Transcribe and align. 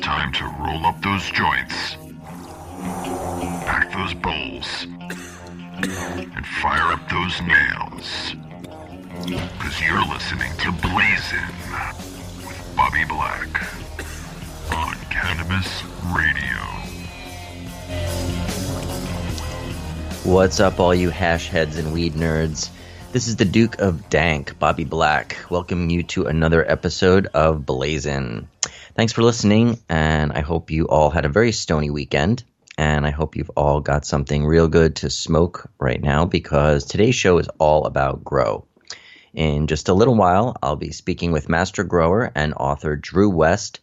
Time 0.00 0.32
to 0.32 0.44
roll 0.44 0.86
up 0.86 1.00
those 1.02 1.28
joints, 1.30 1.96
pack 3.64 3.92
those 3.92 4.14
bowls, 4.14 4.86
and 5.82 6.46
fire 6.62 6.92
up 6.92 7.08
those 7.10 7.40
nails. 7.42 8.34
Because 9.24 9.80
you're 9.82 10.06
listening 10.06 10.52
to 10.58 10.72
Blazin' 10.80 11.54
with 12.46 12.72
Bobby 12.76 13.04
Black 13.04 13.74
on 14.72 14.94
Cannabis 15.10 15.82
Radio. 16.14 16.58
What's 20.24 20.60
up, 20.60 20.80
all 20.80 20.94
you 20.94 21.10
hash 21.10 21.48
heads 21.48 21.76
and 21.76 21.92
weed 21.92 22.14
nerds? 22.14 22.70
This 23.12 23.26
is 23.26 23.36
the 23.36 23.44
Duke 23.44 23.78
of 23.80 24.08
Dank, 24.10 24.58
Bobby 24.58 24.84
Black, 24.84 25.38
welcoming 25.50 25.90
you 25.90 26.02
to 26.04 26.26
another 26.26 26.68
episode 26.70 27.26
of 27.34 27.66
Blazin'. 27.66 28.48
Thanks 28.98 29.12
for 29.12 29.22
listening, 29.22 29.78
and 29.88 30.32
I 30.32 30.40
hope 30.40 30.72
you 30.72 30.88
all 30.88 31.08
had 31.08 31.24
a 31.24 31.28
very 31.28 31.52
stony 31.52 31.88
weekend. 31.88 32.42
And 32.76 33.06
I 33.06 33.10
hope 33.10 33.36
you've 33.36 33.52
all 33.56 33.80
got 33.80 34.04
something 34.04 34.44
real 34.44 34.66
good 34.66 34.96
to 34.96 35.08
smoke 35.08 35.70
right 35.78 36.02
now 36.02 36.24
because 36.24 36.84
today's 36.84 37.14
show 37.14 37.38
is 37.38 37.48
all 37.60 37.84
about 37.84 38.24
grow. 38.24 38.66
In 39.32 39.68
just 39.68 39.88
a 39.88 39.94
little 39.94 40.16
while, 40.16 40.56
I'll 40.64 40.74
be 40.74 40.90
speaking 40.90 41.30
with 41.30 41.48
master 41.48 41.84
grower 41.84 42.32
and 42.34 42.54
author 42.54 42.96
Dru 42.96 43.30
West. 43.30 43.78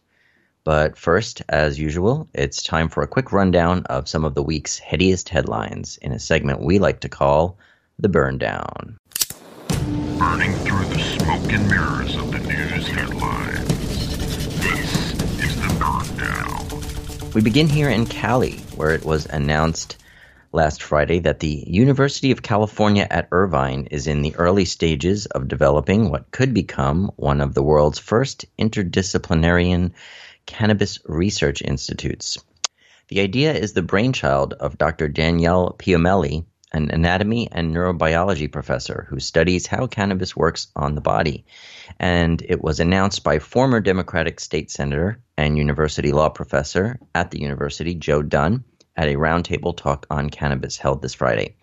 But 0.64 0.98
first, 0.98 1.40
as 1.48 1.80
usual, 1.80 2.28
it's 2.34 2.62
time 2.62 2.90
for 2.90 3.02
a 3.02 3.08
quick 3.08 3.32
rundown 3.32 3.86
of 3.86 4.10
some 4.10 4.26
of 4.26 4.34
the 4.34 4.42
week's 4.42 4.78
headiest 4.78 5.30
headlines 5.30 5.96
in 5.96 6.12
a 6.12 6.18
segment 6.18 6.60
we 6.60 6.78
like 6.78 7.00
to 7.00 7.08
call 7.08 7.56
The 7.98 8.10
Burn 8.10 8.36
Down. 8.36 8.98
Burning 10.18 10.52
through 10.56 10.84
the 10.84 10.98
smoke 10.98 11.52
and 11.54 11.70
mirrors 11.70 12.16
of 12.16 12.32
the 12.32 12.38
news 12.40 12.86
headlines. 12.88 13.75
We 17.34 17.42
begin 17.42 17.68
here 17.68 17.90
in 17.90 18.06
Cali, 18.06 18.56
where 18.76 18.94
it 18.94 19.04
was 19.04 19.26
announced 19.26 19.98
last 20.52 20.82
Friday 20.82 21.18
that 21.18 21.40
the 21.40 21.64
University 21.66 22.30
of 22.30 22.42
California 22.42 23.06
at 23.10 23.28
Irvine 23.30 23.88
is 23.90 24.06
in 24.06 24.22
the 24.22 24.34
early 24.36 24.64
stages 24.64 25.26
of 25.26 25.48
developing 25.48 26.08
what 26.08 26.30
could 26.30 26.54
become 26.54 27.12
one 27.16 27.42
of 27.42 27.52
the 27.52 27.62
world's 27.62 27.98
first 27.98 28.46
interdisciplinary 28.58 29.92
cannabis 30.46 30.98
research 31.04 31.60
institutes. 31.60 32.38
The 33.08 33.20
idea 33.20 33.52
is 33.52 33.74
the 33.74 33.82
brainchild 33.82 34.54
of 34.54 34.78
Dr. 34.78 35.08
Daniele 35.08 35.76
Piomelli, 35.78 36.46
an 36.72 36.90
anatomy 36.90 37.48
and 37.52 37.74
neurobiology 37.74 38.50
professor 38.50 39.06
who 39.10 39.20
studies 39.20 39.66
how 39.66 39.86
cannabis 39.86 40.34
works 40.34 40.68
on 40.74 40.94
the 40.94 41.00
body. 41.00 41.44
And 42.00 42.40
it 42.40 42.62
was 42.62 42.80
announced 42.80 43.22
by 43.22 43.40
former 43.40 43.80
Democratic 43.80 44.40
state 44.40 44.70
senator 44.70 45.20
and 45.36 45.58
university 45.58 46.12
law 46.12 46.28
professor 46.28 46.98
at 47.14 47.30
the 47.30 47.40
university, 47.40 47.94
Joe 47.94 48.22
Dunn, 48.22 48.64
at 48.96 49.08
a 49.08 49.16
roundtable 49.16 49.76
talk 49.76 50.06
on 50.10 50.30
cannabis 50.30 50.76
held 50.76 51.02
this 51.02 51.14
Friday. 51.14 51.56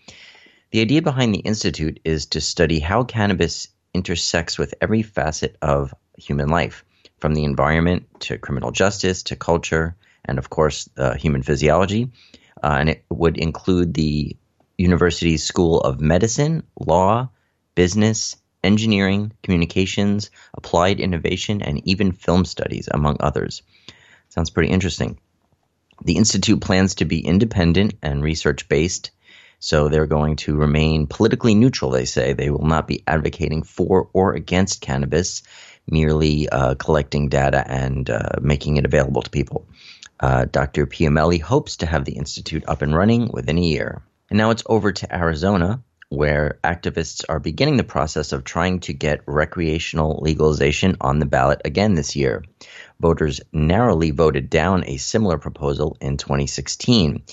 The 0.72 0.82
idea 0.82 1.02
behind 1.02 1.34
the 1.34 1.40
institute 1.40 2.00
is 2.04 2.28
to 2.28 2.42
study 2.42 2.80
how 2.80 3.04
cannabis 3.04 3.68
intersects 3.94 4.58
with 4.58 4.74
every 4.82 5.02
facet 5.02 5.58
of 5.62 5.94
human 6.18 6.50
life, 6.50 6.84
from 7.20 7.34
the 7.34 7.44
environment 7.44 8.08
to 8.20 8.38
criminal 8.38 8.72
justice 8.72 9.24
to 9.24 9.36
culture, 9.36 9.96
and 10.26 10.38
of 10.38 10.50
course, 10.50 10.90
uh, 10.98 11.14
human 11.16 11.42
physiology. 11.44 12.12
Uh, 12.62 12.78
and 12.80 12.90
it 12.90 13.06
would 13.10 13.38
include 13.38 13.94
the 13.94 14.36
university's 14.78 15.44
School 15.44 15.80
of 15.82 16.02
Medicine, 16.02 16.64
Law, 16.80 17.30
Business, 17.76 18.36
Engineering, 18.64 19.32
Communications, 19.44 20.32
Applied 20.54 21.00
Innovation, 21.00 21.62
and 21.62 21.86
even 21.88 22.12
Film 22.12 22.46
Studies, 22.46 22.88
among 22.92 23.18
others. 23.20 23.62
Sounds 24.30 24.50
pretty 24.50 24.72
interesting. 24.72 25.20
The 26.04 26.18
Institute 26.18 26.62
plans 26.62 26.96
to 26.96 27.06
be 27.06 27.26
independent 27.26 27.94
and 28.02 28.24
research 28.24 28.68
based, 28.68 29.12
so 29.60 29.88
they're 29.88 30.08
going 30.08 30.36
to 30.38 30.56
remain 30.56 31.08
politically 31.08 31.56
neutral, 31.56 31.92
they 31.92 32.06
say. 32.06 32.34
They 32.34 32.50
will 32.50 32.66
not 32.66 32.88
be 32.88 33.04
advocating 33.08 33.64
for 33.64 34.10
or 34.12 34.34
against 34.34 34.82
cannabis, 34.82 35.44
merely 35.90 36.50
uh, 36.50 36.76
collecting 36.76 37.30
data 37.30 37.64
and 37.66 38.10
uh, 38.10 38.30
making 38.42 38.78
it 38.78 38.86
available 38.86 39.22
to 39.22 39.30
people. 39.30 39.68
Uh, 40.20 40.46
Dr. 40.46 40.86
Piomelli 40.86 41.42
hopes 41.42 41.78
to 41.78 41.86
have 41.86 42.06
the 42.06 42.14
Institute 42.14 42.64
up 42.68 42.82
and 42.82 42.96
running 42.96 43.30
within 43.32 43.58
a 43.58 43.62
year. 43.62 44.02
And 44.30 44.38
now 44.38 44.52
it's 44.52 44.64
over 44.66 44.92
to 44.92 45.16
Arizona, 45.16 45.84
where 46.14 46.60
activists 46.64 47.26
are 47.28 47.40
beginning 47.40 47.78
the 47.78 47.84
process 47.84 48.32
of 48.32 48.44
trying 48.44 48.80
to 48.80 48.94
get 48.94 49.22
recreational 49.26 50.20
legalization 50.22 50.96
on 51.02 51.20
the 51.20 51.26
ballot 51.26 51.62
again 51.66 51.96
this 51.96 52.16
year. 52.16 52.44
Voters 53.00 53.42
narrowly 53.52 54.12
voted 54.12 54.50
down 54.50 54.84
a 54.86 54.98
similar 54.98 55.38
proposal 55.38 55.98
in 56.00 56.18
2016. 56.18 57.24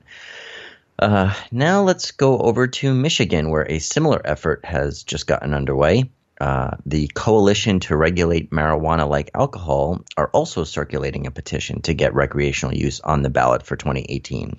Uh, 0.98 1.32
now 1.52 1.82
let's 1.82 2.10
go 2.10 2.38
over 2.38 2.66
to 2.66 2.92
Michigan, 2.92 3.50
where 3.50 3.70
a 3.70 3.78
similar 3.78 4.20
effort 4.24 4.64
has 4.64 5.04
just 5.04 5.28
gotten 5.28 5.54
underway. 5.54 6.10
Uh, 6.40 6.76
the 6.86 7.10
Coalition 7.14 7.80
to 7.80 7.96
Regulate 7.96 8.50
Marijuana 8.50 9.08
Like 9.08 9.30
Alcohol 9.34 10.04
are 10.16 10.28
also 10.28 10.62
circulating 10.64 11.26
a 11.26 11.32
petition 11.32 11.82
to 11.82 11.94
get 11.94 12.14
recreational 12.14 12.74
use 12.74 13.00
on 13.00 13.22
the 13.22 13.30
ballot 13.30 13.64
for 13.64 13.76
2018. 13.76 14.58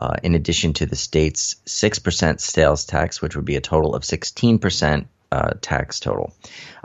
uh, 0.00 0.14
in 0.22 0.34
addition 0.34 0.74
to 0.74 0.86
the 0.86 0.96
state's 0.96 1.56
6% 1.66 2.40
sales 2.40 2.84
tax, 2.84 3.22
which 3.22 3.34
would 3.34 3.44
be 3.44 3.56
a 3.56 3.60
total 3.60 3.94
of 3.94 4.02
16% 4.02 5.06
uh, 5.32 5.50
tax 5.60 5.98
total. 5.98 6.32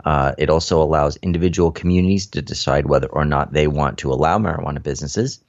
Uh, 0.04 0.32
it 0.38 0.50
also 0.50 0.82
allows 0.82 1.16
individual 1.18 1.70
communities 1.70 2.26
to 2.28 2.42
decide 2.42 2.86
whether 2.86 3.06
or 3.08 3.24
not 3.24 3.52
they 3.52 3.66
want 3.66 3.98
to 3.98 4.12
allow 4.12 4.38
marijuana 4.38 4.82
businesses. 4.82 5.40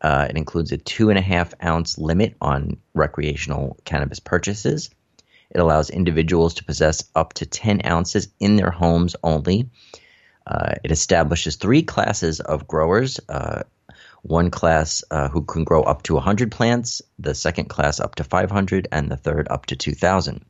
Uh, 0.00 0.26
it 0.30 0.36
includes 0.36 0.70
a 0.70 0.76
two 0.76 1.10
and 1.10 1.18
a 1.18 1.22
half 1.22 1.52
ounce 1.64 1.98
limit 1.98 2.36
on 2.40 2.76
recreational 2.94 3.76
cannabis 3.84 4.20
purchases. 4.20 4.90
It 5.50 5.60
allows 5.60 5.90
individuals 5.90 6.54
to 6.54 6.64
possess 6.64 7.04
up 7.14 7.32
to 7.34 7.46
10 7.46 7.82
ounces 7.86 8.28
in 8.38 8.56
their 8.56 8.70
homes 8.70 9.16
only. 9.22 9.70
Uh, 10.46 10.74
it 10.84 10.90
establishes 10.90 11.56
three 11.56 11.82
classes 11.82 12.40
of 12.40 12.66
growers. 12.66 13.20
Uh, 13.28 13.62
one 14.22 14.50
class 14.50 15.04
uh, 15.10 15.28
who 15.28 15.42
can 15.42 15.64
grow 15.64 15.82
up 15.82 16.02
to 16.02 16.14
100 16.14 16.50
plants, 16.50 17.02
the 17.18 17.34
second 17.34 17.66
class 17.66 18.00
up 18.00 18.14
to 18.16 18.24
500, 18.24 18.88
and 18.92 19.10
the 19.10 19.16
third 19.16 19.46
up 19.50 19.66
to 19.66 19.76
2,000. 19.76 20.44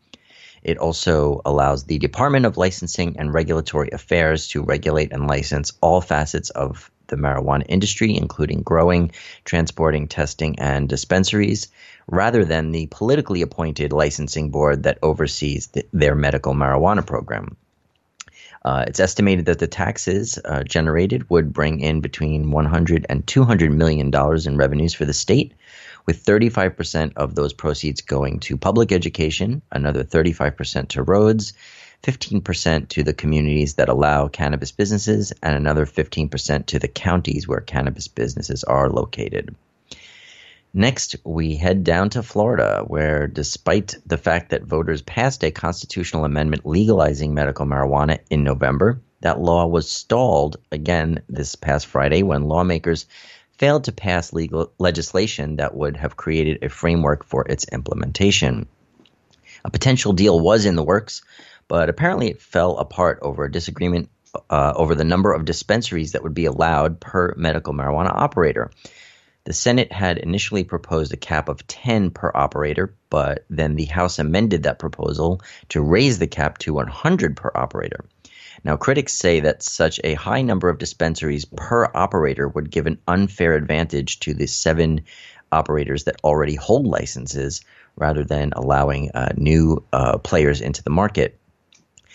It 0.69 0.77
also 0.77 1.41
allows 1.47 1.85
the 1.85 1.99
Department 1.99 2.45
of 2.45 2.59
Licensing 2.59 3.17
and 3.19 3.33
Regulatory 3.33 3.89
Affairs 3.91 4.49
to 4.49 4.63
regulate 4.63 5.13
and 5.15 5.27
license 5.27 5.73
all 5.81 6.03
facets 6.03 6.51
of 6.51 6.91
the 7.07 7.17
marijuana 7.17 7.65
industry, 7.71 8.15
including 8.15 8.61
growing, 8.61 9.13
transporting, 9.47 10.09
testing, 10.09 10.59
and 10.59 10.87
dispensaries, 10.87 11.69
rather 12.07 12.45
than 12.45 12.73
the 12.73 12.87
politically 12.89 13.41
appointed 13.41 13.95
licensing 13.95 14.51
board 14.51 14.83
that 14.83 14.99
oversees 15.03 15.69
the, 15.69 15.87
their 15.95 16.15
medical 16.15 16.53
marijuana 16.53 17.07
program. 17.07 17.57
Uh, 18.63 18.85
it's 18.87 19.01
estimated 19.01 19.47
that 19.47 19.61
the 19.61 19.67
taxes 19.67 20.39
uh, 20.45 20.63
generated 20.65 21.31
would 21.31 21.51
bring 21.51 21.81
in 21.81 22.03
between 22.03 22.51
100 22.51 23.07
and 23.09 23.27
200 23.27 23.73
million 23.73 24.11
dollars 24.11 24.47
in 24.47 24.59
revenues 24.59 24.93
for 24.93 25.07
the 25.07 25.15
state, 25.15 25.55
with 26.09 26.25
35% 26.25 27.13
of 27.17 27.35
those 27.35 27.53
proceeds 27.53 28.01
going 28.01 28.41
to 28.41 28.57
public 28.57 28.93
education, 28.93 29.61
another 29.71 30.03
35% 30.03 30.89
to 30.89 31.03
roads, 31.03 31.53
15% 32.03 32.89
to 32.89 33.03
the 33.03 33.13
communities 33.13 33.75
that 33.75 33.91
allow 33.91 34.27
cannabis 34.27 34.73
businesses, 34.73 35.35
and 35.43 35.55
another 35.55 35.85
15% 35.85 36.65
to 36.65 36.79
the 36.79 36.89
counties 36.89 37.47
where 37.47 37.61
cannabis 37.61 38.09
businesses 38.09 38.65
are 38.65 38.89
located. 38.89 39.55
Next, 40.73 41.17
we 41.25 41.57
head 41.57 41.85
down 41.85 42.09
to 42.11 42.23
Florida, 42.23 42.85
where 42.87 43.27
despite 43.27 43.95
the 44.07 44.17
fact 44.17 44.49
that 44.49 44.63
voters 44.63 45.03
passed 45.03 45.45
a 45.45 45.51
constitutional 45.51 46.25
amendment 46.25 46.65
legalizing 46.65 47.35
medical 47.35 47.67
marijuana 47.67 48.19
in 48.31 48.45
November, 48.45 48.99
that 49.21 49.43
law 49.43 49.67
was 49.67 49.91
stalled 49.91 50.57
again 50.73 51.23
this 51.29 51.55
past 51.55 51.87
Friday 51.87 52.23
when 52.23 52.49
lawmakers 52.49 53.05
failed 53.59 53.85
to 53.85 53.93
pass 53.93 54.33
legal 54.33 54.73
legislation 54.79 55.57
that 55.57 55.75
would 55.75 55.97
have 55.97 56.17
created 56.17 56.63
a 56.63 56.69
framework 56.69 57.25
for 57.25 57.47
its 57.47 57.67
implementation. 57.71 58.67
A 59.65 59.71
potential 59.71 60.13
deal 60.13 60.39
was 60.39 60.65
in 60.65 60.77
the 60.77 60.85
works, 60.85 61.23
but 61.67 61.89
apparently 61.89 62.29
it 62.29 62.41
fell 62.41 62.79
apart 62.79 63.19
over 63.23 63.45
a 63.45 63.53
disagreement 63.53 64.09
uh, 64.49 64.73
over 64.77 64.95
the 64.95 65.05
number 65.05 65.33
of 65.33 65.45
dispensaries 65.45 66.13
that 66.13 66.23
would 66.23 66.35
be 66.35 66.45
allowed 66.45 67.01
per 67.01 67.35
medical 67.37 67.73
marijuana 67.73 68.15
operator. 68.15 68.71
The 69.45 69.53
Senate 69.55 69.91
had 69.93 70.19
initially 70.19 70.65
proposed 70.65 71.13
a 71.13 71.17
cap 71.17 71.49
of 71.49 71.67
10 71.67 72.11
per 72.11 72.31
operator, 72.35 72.95
but 73.09 73.47
then 73.49 73.77
the 73.77 73.87
House 73.87 74.19
amended 74.19 74.65
that 74.65 74.79
proposal 74.79 75.41
to 75.71 75.81
raise 75.81 76.19
the 76.19 76.27
cap 76.27 76.59
to 76.59 76.75
100 76.75 77.37
per 77.37 77.51
operator. 77.55 78.05
Now, 78.65 78.77
critics 78.77 79.13
say 79.13 79.41
that 79.41 79.63
such 79.63 80.01
a 80.03 80.15
high 80.15 80.43
number 80.43 80.69
of 80.69 80.79
dispensaries 80.79 81.45
per 81.45 81.91
operator 81.95 82.49
would 82.49 82.71
give 82.71 82.87
an 82.87 82.99
unfair 83.07 83.55
advantage 83.55 84.21
to 84.21 84.35
the 84.35 84.47
seven 84.47 85.03
operators 85.53 86.05
that 86.05 86.21
already 86.25 86.55
hold 86.55 86.87
licenses 86.87 87.63
rather 87.97 88.25
than 88.25 88.53
allowing 88.55 89.11
uh, 89.13 89.33
new 89.37 89.83
uh, 89.93 90.19
players 90.19 90.61
into 90.61 90.83
the 90.83 90.91
market. 90.91 91.39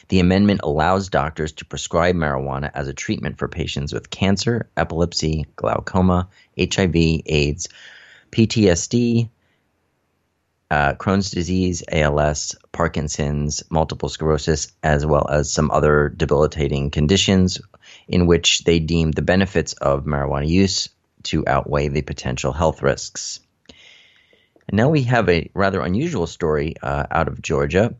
The 0.09 0.19
amendment 0.19 0.61
allows 0.63 1.09
doctors 1.09 1.53
to 1.53 1.65
prescribe 1.65 2.15
marijuana 2.15 2.69
as 2.73 2.87
a 2.87 2.93
treatment 2.93 3.37
for 3.37 3.47
patients 3.47 3.93
with 3.93 4.09
cancer, 4.09 4.69
epilepsy, 4.75 5.45
glaucoma, 5.55 6.27
HIV, 6.57 6.95
AIDS, 7.25 7.69
PTSD, 8.31 9.29
uh, 10.73 10.95
Crohn's 10.95 11.29
disease, 11.29 11.83
ALS, 11.91 12.55
Parkinson's, 12.71 13.63
multiple 13.69 14.09
sclerosis, 14.09 14.71
as 14.81 15.05
well 15.05 15.27
as 15.29 15.51
some 15.51 15.69
other 15.69 16.09
debilitating 16.09 16.89
conditions 16.89 17.61
in 18.07 18.25
which 18.25 18.63
they 18.63 18.79
deem 18.79 19.11
the 19.11 19.21
benefits 19.21 19.73
of 19.73 20.05
marijuana 20.05 20.47
use 20.47 20.89
to 21.21 21.47
outweigh 21.47 21.89
the 21.89 22.01
potential 22.01 22.51
health 22.51 22.81
risks. 22.81 23.39
And 24.67 24.77
now 24.77 24.89
we 24.89 25.03
have 25.03 25.29
a 25.29 25.51
rather 25.53 25.79
unusual 25.79 26.25
story 26.25 26.73
uh, 26.81 27.05
out 27.11 27.27
of 27.27 27.39
Georgia 27.39 27.93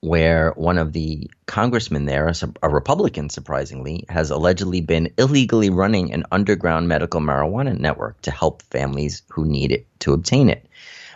where 0.00 0.50
one 0.56 0.78
of 0.78 0.92
the 0.92 1.30
congressmen 1.46 2.06
there, 2.06 2.32
a, 2.64 2.68
Republican 2.68 3.30
surprisingly, 3.30 4.04
has 4.08 4.32
allegedly 4.32 4.80
been 4.80 5.12
illegally 5.16 5.70
running 5.70 6.12
an 6.12 6.24
underground 6.32 6.88
medical 6.88 7.20
marijuana 7.20 7.78
network 7.78 8.20
to 8.22 8.32
help 8.32 8.62
families 8.62 9.22
who 9.28 9.44
need 9.44 9.70
it 9.70 9.86
to 10.00 10.12
obtain 10.12 10.48
it. 10.48 10.66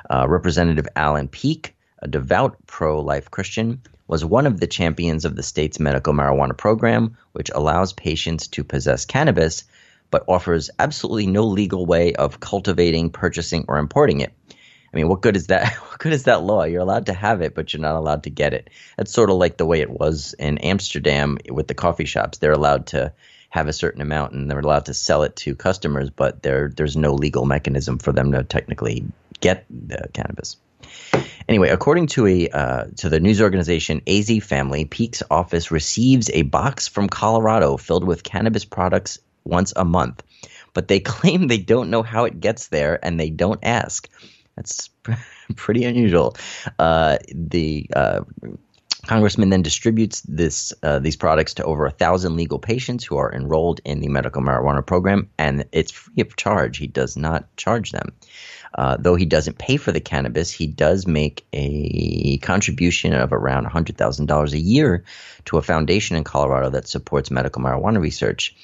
Uh, 0.08 0.26
Representative 0.28 0.88
Allen 0.94 1.28
Peake, 1.28 1.74
a 2.00 2.08
devout 2.08 2.56
pro 2.66 3.00
life 3.00 3.30
Christian, 3.30 3.82
was 4.06 4.24
one 4.24 4.46
of 4.46 4.60
the 4.60 4.66
champions 4.66 5.24
of 5.24 5.34
the 5.36 5.42
state's 5.42 5.80
medical 5.80 6.12
marijuana 6.12 6.56
program, 6.56 7.16
which 7.32 7.50
allows 7.54 7.92
patients 7.92 8.46
to 8.48 8.64
possess 8.64 9.04
cannabis 9.04 9.64
but 10.10 10.24
offers 10.28 10.70
absolutely 10.78 11.26
no 11.26 11.44
legal 11.44 11.86
way 11.86 12.14
of 12.14 12.40
cultivating, 12.40 13.10
purchasing, 13.10 13.64
or 13.68 13.78
importing 13.78 14.20
it. 14.20 14.32
I 14.50 14.96
mean, 14.96 15.08
what 15.08 15.20
good 15.20 15.36
is 15.36 15.48
that? 15.48 15.74
What 15.96 15.98
good 15.98 16.12
is 16.12 16.24
that 16.24 16.42
law? 16.42 16.64
You're 16.64 16.82
allowed 16.82 17.06
to 17.06 17.14
have 17.14 17.40
it, 17.40 17.54
but 17.54 17.72
you're 17.72 17.80
not 17.80 17.96
allowed 17.96 18.24
to 18.24 18.30
get 18.30 18.52
it. 18.52 18.68
That's 18.96 19.12
sort 19.12 19.30
of 19.30 19.36
like 19.36 19.56
the 19.56 19.64
way 19.64 19.80
it 19.80 19.90
was 19.90 20.34
in 20.38 20.58
Amsterdam 20.58 21.38
with 21.50 21.68
the 21.68 21.74
coffee 21.74 22.04
shops. 22.04 22.36
They're 22.36 22.52
allowed 22.52 22.88
to 22.88 23.14
have 23.56 23.68
a 23.68 23.72
certain 23.72 24.02
amount 24.02 24.34
and 24.34 24.50
they're 24.50 24.60
allowed 24.60 24.84
to 24.84 24.94
sell 24.94 25.22
it 25.22 25.34
to 25.34 25.56
customers, 25.56 26.10
but 26.10 26.42
there 26.42 26.68
there's 26.68 26.96
no 26.96 27.14
legal 27.14 27.46
mechanism 27.46 27.98
for 27.98 28.12
them 28.12 28.32
to 28.32 28.44
technically 28.44 29.06
get 29.40 29.64
the 29.70 30.08
cannabis. 30.12 30.56
Anyway, 31.48 31.70
according 31.70 32.06
to 32.06 32.26
a 32.26 32.48
uh, 32.50 32.84
to 32.96 33.08
the 33.08 33.18
news 33.18 33.40
organization 33.40 34.02
AZ 34.06 34.30
Family, 34.44 34.84
Peake's 34.84 35.22
office 35.30 35.70
receives 35.70 36.28
a 36.30 36.42
box 36.42 36.86
from 36.86 37.08
Colorado 37.08 37.78
filled 37.78 38.04
with 38.04 38.22
cannabis 38.22 38.66
products 38.66 39.18
once 39.42 39.72
a 39.74 39.86
month, 39.86 40.22
but 40.74 40.86
they 40.86 41.00
claim 41.14 41.46
they 41.46 41.58
don't 41.58 41.88
know 41.88 42.02
how 42.02 42.24
it 42.24 42.40
gets 42.40 42.68
there 42.68 43.02
and 43.02 43.18
they 43.18 43.30
don't 43.30 43.60
ask. 43.62 44.06
That's 44.54 44.90
pretty 45.56 45.84
unusual. 45.84 46.36
Uh, 46.78 47.16
the 47.32 47.88
uh, 47.96 48.20
congressman 49.06 49.50
then 49.50 49.62
distributes 49.62 50.20
this 50.22 50.72
uh, 50.82 50.98
these 50.98 51.16
products 51.16 51.54
to 51.54 51.64
over 51.64 51.86
a 51.86 51.90
thousand 51.90 52.36
legal 52.36 52.58
patients 52.58 53.04
who 53.04 53.16
are 53.16 53.32
enrolled 53.32 53.80
in 53.84 54.00
the 54.00 54.08
medical 54.08 54.42
marijuana 54.42 54.84
program, 54.84 55.30
and 55.38 55.64
it's 55.72 55.92
free 55.92 56.20
of 56.20 56.36
charge. 56.36 56.78
He 56.78 56.86
does 56.86 57.16
not 57.16 57.54
charge 57.56 57.92
them. 57.92 58.12
Uh, 58.74 58.96
though 58.98 59.14
he 59.14 59.24
doesn't 59.24 59.58
pay 59.58 59.78
for 59.78 59.92
the 59.92 60.00
cannabis, 60.00 60.50
he 60.50 60.66
does 60.66 61.06
make 61.06 61.46
a 61.52 62.38
contribution 62.38 63.14
of 63.14 63.32
around 63.32 63.66
$100,000 63.66 64.52
a 64.52 64.58
year 64.58 65.04
to 65.46 65.56
a 65.56 65.62
foundation 65.62 66.16
in 66.16 66.24
Colorado 66.24 66.68
that 66.70 66.86
supports 66.86 67.30
medical 67.30 67.62
marijuana 67.62 68.00
research. 68.00 68.54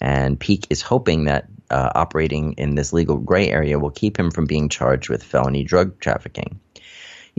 And 0.00 0.40
Peake 0.40 0.66
is 0.70 0.82
hoping 0.82 1.24
that 1.24 1.46
uh, 1.70 1.90
operating 1.94 2.54
in 2.54 2.74
this 2.74 2.92
legal 2.92 3.18
gray 3.18 3.48
area 3.48 3.78
will 3.78 3.90
keep 3.90 4.18
him 4.18 4.30
from 4.30 4.46
being 4.46 4.68
charged 4.68 5.08
with 5.08 5.22
felony 5.22 5.62
drug 5.62 6.00
trafficking. 6.00 6.58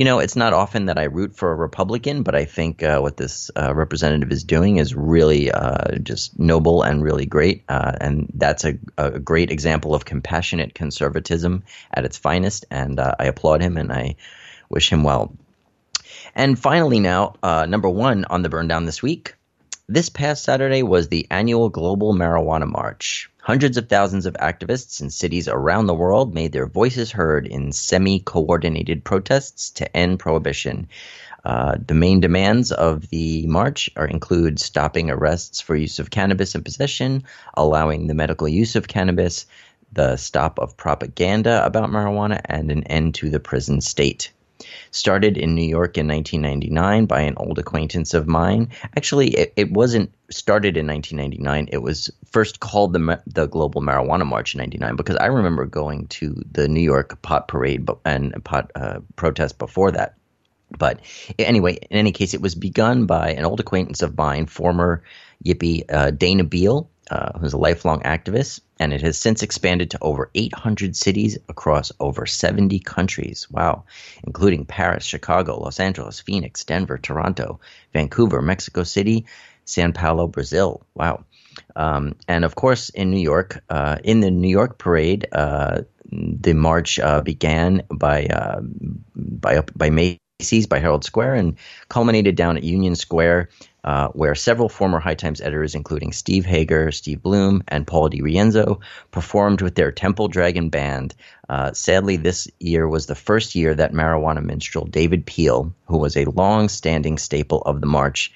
You 0.01 0.05
know, 0.05 0.17
it's 0.17 0.35
not 0.35 0.51
often 0.51 0.87
that 0.87 0.97
I 0.97 1.03
root 1.03 1.35
for 1.35 1.51
a 1.51 1.55
Republican, 1.55 2.23
but 2.23 2.33
I 2.33 2.45
think 2.45 2.81
uh, 2.81 3.01
what 3.01 3.17
this 3.17 3.51
uh, 3.55 3.71
representative 3.75 4.31
is 4.31 4.43
doing 4.43 4.77
is 4.77 4.95
really 4.95 5.51
uh, 5.51 5.99
just 5.99 6.39
noble 6.39 6.81
and 6.81 7.03
really 7.03 7.27
great. 7.27 7.65
Uh, 7.69 7.91
and 8.01 8.31
that's 8.33 8.65
a, 8.65 8.79
a, 8.97 9.19
great 9.19 9.51
example 9.51 9.93
of 9.93 10.03
compassionate 10.03 10.73
conservatism 10.73 11.65
at 11.93 12.03
its 12.03 12.17
finest. 12.17 12.65
And 12.71 12.99
uh, 12.99 13.13
I 13.19 13.25
applaud 13.25 13.61
him 13.61 13.77
and 13.77 13.93
I 13.93 14.15
wish 14.71 14.91
him 14.91 15.03
well. 15.03 15.35
And 16.33 16.57
finally, 16.57 16.99
now, 16.99 17.35
uh, 17.43 17.67
number 17.67 17.87
one 17.87 18.25
on 18.25 18.41
the 18.41 18.49
burn 18.49 18.67
down 18.67 18.85
this 18.85 19.03
week. 19.03 19.35
This 19.87 20.09
past 20.09 20.43
Saturday 20.43 20.81
was 20.81 21.09
the 21.09 21.27
annual 21.29 21.69
Global 21.69 22.15
Marijuana 22.15 22.67
March. 22.67 23.29
Hundreds 23.43 23.75
of 23.75 23.89
thousands 23.89 24.27
of 24.27 24.35
activists 24.35 25.01
in 25.01 25.09
cities 25.09 25.47
around 25.47 25.87
the 25.87 25.95
world 25.95 26.33
made 26.33 26.51
their 26.51 26.67
voices 26.67 27.11
heard 27.11 27.47
in 27.47 27.71
semi 27.71 28.19
coordinated 28.19 29.03
protests 29.03 29.71
to 29.71 29.97
end 29.97 30.19
prohibition. 30.19 30.87
Uh, 31.43 31.75
the 31.87 31.95
main 31.95 32.19
demands 32.19 32.71
of 32.71 33.09
the 33.09 33.47
march 33.47 33.89
are 33.95 34.05
include 34.05 34.59
stopping 34.59 35.09
arrests 35.09 35.59
for 35.59 35.75
use 35.75 35.97
of 35.97 36.11
cannabis 36.11 36.53
in 36.53 36.63
possession, 36.63 37.23
allowing 37.55 38.05
the 38.05 38.13
medical 38.13 38.47
use 38.47 38.75
of 38.75 38.87
cannabis, 38.87 39.47
the 39.91 40.17
stop 40.17 40.59
of 40.59 40.77
propaganda 40.77 41.65
about 41.65 41.89
marijuana, 41.89 42.39
and 42.45 42.71
an 42.71 42.83
end 42.83 43.15
to 43.15 43.31
the 43.31 43.39
prison 43.39 43.81
state. 43.81 44.31
Started 44.91 45.37
in 45.37 45.55
New 45.55 45.67
York 45.67 45.97
in 45.97 46.07
1999 46.07 47.05
by 47.05 47.21
an 47.21 47.35
old 47.37 47.59
acquaintance 47.59 48.13
of 48.13 48.27
mine. 48.27 48.69
Actually, 48.95 49.29
it, 49.29 49.53
it 49.55 49.71
wasn't 49.71 50.11
started 50.29 50.77
in 50.77 50.87
1999. 50.87 51.69
It 51.71 51.81
was 51.81 52.09
first 52.31 52.59
called 52.59 52.93
the 52.93 53.21
the 53.27 53.47
Global 53.47 53.81
Marijuana 53.81 54.25
March 54.25 54.53
in 54.55 54.59
'99 54.59 54.95
because 54.95 55.17
I 55.17 55.27
remember 55.27 55.65
going 55.65 56.07
to 56.07 56.41
the 56.51 56.67
New 56.67 56.81
York 56.81 57.21
pot 57.21 57.47
parade 57.47 57.87
and 58.05 58.43
pot 58.43 58.71
uh, 58.75 58.99
protest 59.15 59.57
before 59.57 59.91
that. 59.91 60.15
But 60.77 61.01
anyway, 61.37 61.73
in 61.89 61.97
any 61.97 62.11
case, 62.11 62.33
it 62.33 62.41
was 62.41 62.55
begun 62.55 63.05
by 63.05 63.31
an 63.31 63.45
old 63.45 63.59
acquaintance 63.59 64.01
of 64.01 64.17
mine, 64.17 64.45
former 64.45 65.03
Yippie 65.45 65.83
uh, 65.89 66.11
Dana 66.11 66.43
Beal, 66.43 66.89
uh, 67.11 67.37
who's 67.37 67.51
a 67.51 67.57
lifelong 67.57 68.01
activist, 68.03 68.61
and 68.79 68.93
it 68.93 69.01
has 69.01 69.17
since 69.17 69.43
expanded 69.43 69.91
to 69.91 69.99
over 70.01 70.31
800 70.33 70.95
cities 70.95 71.37
across 71.49 71.91
over 71.99 72.25
70 72.25 72.79
countries. 72.79 73.47
Wow, 73.51 73.83
including 74.25 74.65
Paris, 74.65 75.03
Chicago, 75.03 75.59
Los 75.59 75.81
Angeles, 75.81 76.21
Phoenix, 76.21 76.63
Denver, 76.63 76.97
Toronto, 76.97 77.59
Vancouver, 77.91 78.41
Mexico 78.41 78.83
City, 78.83 79.25
San 79.65 79.91
Paulo, 79.91 80.27
Brazil. 80.27 80.85
Wow. 80.95 81.25
Um, 81.75 82.15
and 82.29 82.45
of 82.45 82.55
course, 82.55 82.87
in 82.89 83.11
New 83.11 83.19
York, 83.19 83.61
uh, 83.69 83.97
in 84.05 84.21
the 84.21 84.31
New 84.31 84.49
York 84.49 84.77
parade, 84.77 85.27
uh, 85.33 85.81
the 86.11 86.53
march 86.53 86.97
uh, 86.97 87.21
began 87.21 87.83
by 87.89 88.25
uh, 88.27 88.61
by 89.15 89.63
by 89.75 89.89
Macy's, 89.89 90.65
by 90.65 90.79
Herald 90.79 91.03
Square, 91.03 91.35
and 91.35 91.57
culminated 91.89 92.37
down 92.37 92.55
at 92.55 92.63
Union 92.63 92.95
Square 92.95 93.49
uh, 93.83 94.09
where 94.09 94.35
several 94.35 94.69
former 94.69 94.99
High 94.99 95.15
Times 95.15 95.41
editors, 95.41 95.75
including 95.75 96.11
Steve 96.11 96.45
Hager, 96.45 96.91
Steve 96.91 97.21
Bloom, 97.21 97.63
and 97.67 97.87
Paul 97.87 98.09
DiRienzo, 98.09 98.79
performed 99.09 99.61
with 99.61 99.75
their 99.75 99.91
Temple 99.91 100.27
Dragon 100.27 100.69
band. 100.69 101.15
Uh, 101.49 101.73
sadly, 101.73 102.17
this 102.17 102.47
year 102.59 102.87
was 102.87 103.05
the 103.05 103.15
first 103.15 103.55
year 103.55 103.73
that 103.73 103.93
marijuana 103.93 104.43
minstrel 104.43 104.85
David 104.85 105.25
Peel, 105.25 105.73
who 105.85 105.97
was 105.97 106.15
a 106.15 106.25
long 106.25 106.69
standing 106.69 107.17
staple 107.17 107.61
of 107.61 107.81
the 107.81 107.87
march, 107.87 108.31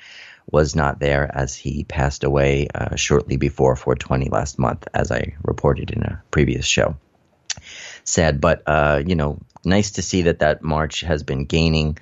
was 0.49 0.75
not 0.75 0.99
there 0.99 1.29
as 1.33 1.55
he 1.55 1.83
passed 1.83 2.23
away 2.23 2.67
uh, 2.73 2.95
shortly 2.95 3.37
before 3.37 3.75
420 3.75 4.29
last 4.29 4.59
month, 4.59 4.87
as 4.93 5.11
I 5.11 5.35
reported 5.43 5.91
in 5.91 6.03
a 6.03 6.21
previous 6.31 6.65
show. 6.65 6.95
Sad, 8.03 8.39
but 8.41 8.61
uh, 8.67 9.01
you 9.05 9.15
know, 9.15 9.39
nice 9.63 9.91
to 9.91 10.01
see 10.01 10.23
that 10.23 10.39
that 10.39 10.61
march 10.61 11.01
has 11.01 11.23
been 11.23 11.45
gaining 11.45 11.97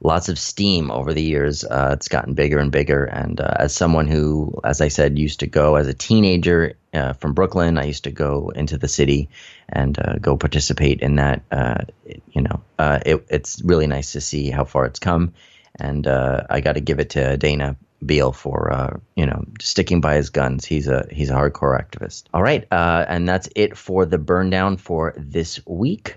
lots 0.00 0.28
of 0.28 0.38
steam 0.38 0.90
over 0.90 1.12
the 1.12 1.22
years. 1.22 1.64
Uh, 1.64 1.90
it's 1.92 2.08
gotten 2.08 2.34
bigger 2.34 2.58
and 2.58 2.70
bigger. 2.70 3.04
And 3.04 3.40
uh, 3.40 3.54
as 3.58 3.74
someone 3.74 4.06
who, 4.06 4.60
as 4.64 4.80
I 4.80 4.88
said, 4.88 5.18
used 5.18 5.40
to 5.40 5.46
go 5.46 5.74
as 5.74 5.88
a 5.88 5.94
teenager 5.94 6.74
uh, 6.94 7.14
from 7.14 7.34
Brooklyn, 7.34 7.78
I 7.78 7.84
used 7.84 8.04
to 8.04 8.10
go 8.10 8.50
into 8.54 8.78
the 8.78 8.88
city 8.88 9.28
and 9.68 9.98
uh, 9.98 10.14
go 10.20 10.36
participate 10.36 11.00
in 11.00 11.16
that. 11.16 11.42
Uh, 11.50 11.84
you 12.30 12.42
know, 12.42 12.62
uh, 12.78 13.00
it, 13.04 13.26
it's 13.28 13.60
really 13.62 13.86
nice 13.86 14.12
to 14.12 14.20
see 14.20 14.50
how 14.50 14.64
far 14.64 14.86
it's 14.86 15.00
come. 15.00 15.34
And 15.80 16.08
I 16.08 16.60
got 16.60 16.72
to 16.72 16.80
give 16.80 16.98
it 16.98 17.10
to 17.10 17.36
Dana 17.36 17.76
Beal 18.04 18.32
for 18.32 19.00
you 19.14 19.26
know 19.26 19.44
sticking 19.60 20.00
by 20.00 20.16
his 20.16 20.30
guns. 20.30 20.64
He's 20.64 20.88
a 20.88 21.06
he's 21.08 21.30
a 21.30 21.34
hardcore 21.34 21.80
activist. 21.80 22.24
All 22.34 22.42
right, 22.42 22.66
and 22.72 23.28
that's 23.28 23.48
it 23.54 23.76
for 23.76 24.04
the 24.04 24.18
burn 24.18 24.50
down 24.50 24.76
for 24.76 25.14
this 25.16 25.60
week. 25.66 26.16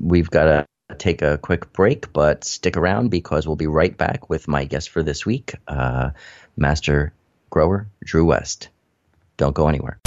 we've 0.00 0.30
got 0.30 0.48
a 0.48 0.66
take 0.94 1.22
a 1.22 1.38
quick 1.38 1.72
break, 1.72 2.12
but 2.12 2.44
stick 2.44 2.76
around 2.76 3.10
because 3.10 3.46
we'll 3.46 3.56
be 3.56 3.66
right 3.66 3.96
back 3.96 4.30
with 4.30 4.48
my 4.48 4.64
guest 4.64 4.90
for 4.90 5.02
this 5.02 5.26
week, 5.26 5.54
uh, 5.68 6.10
Master 6.56 7.12
Grower 7.50 7.86
Dru 8.04 8.24
West. 8.24 8.68
Don't 9.36 9.54
go 9.54 9.68
anywhere. 9.68 9.98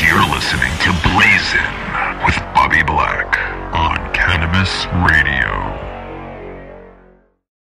You're 0.00 0.28
listening 0.34 0.72
to 0.84 0.92
Blazin 1.02 2.24
with 2.24 2.36
Bobby 2.54 2.82
Black 2.82 3.38
on 3.74 4.12
Cannabis 4.12 4.86
Radio. 5.10 5.53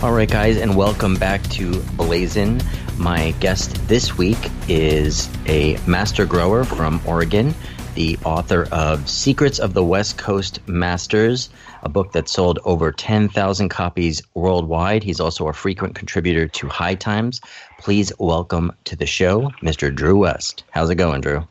All 0.00 0.12
right, 0.12 0.30
guys, 0.30 0.56
and 0.58 0.76
welcome 0.76 1.16
back 1.16 1.42
to 1.48 1.80
Blazin. 1.96 2.60
My 2.96 3.32
guest 3.40 3.88
this 3.88 4.16
week 4.16 4.38
is 4.68 5.28
a 5.46 5.76
master 5.88 6.24
grower 6.24 6.62
from 6.62 7.00
Oregon, 7.04 7.52
the 7.96 8.16
author 8.24 8.68
of 8.70 9.08
Secrets 9.08 9.58
of 9.58 9.74
the 9.74 9.82
West 9.82 10.16
Coast 10.16 10.60
Masters, 10.68 11.50
a 11.82 11.88
book 11.88 12.12
that 12.12 12.28
sold 12.28 12.60
over 12.64 12.92
10,000 12.92 13.68
copies 13.70 14.22
worldwide. 14.34 15.02
He's 15.02 15.18
also 15.18 15.48
a 15.48 15.52
frequent 15.52 15.96
contributor 15.96 16.46
to 16.46 16.68
High 16.68 16.94
Times. 16.94 17.40
Please 17.80 18.12
welcome 18.20 18.70
to 18.84 18.94
the 18.94 19.04
show, 19.04 19.50
Mr. 19.62 19.92
Dru 19.92 20.18
West. 20.18 20.62
How's 20.70 20.90
it 20.90 20.94
going, 20.94 21.22
Dru? 21.22 21.44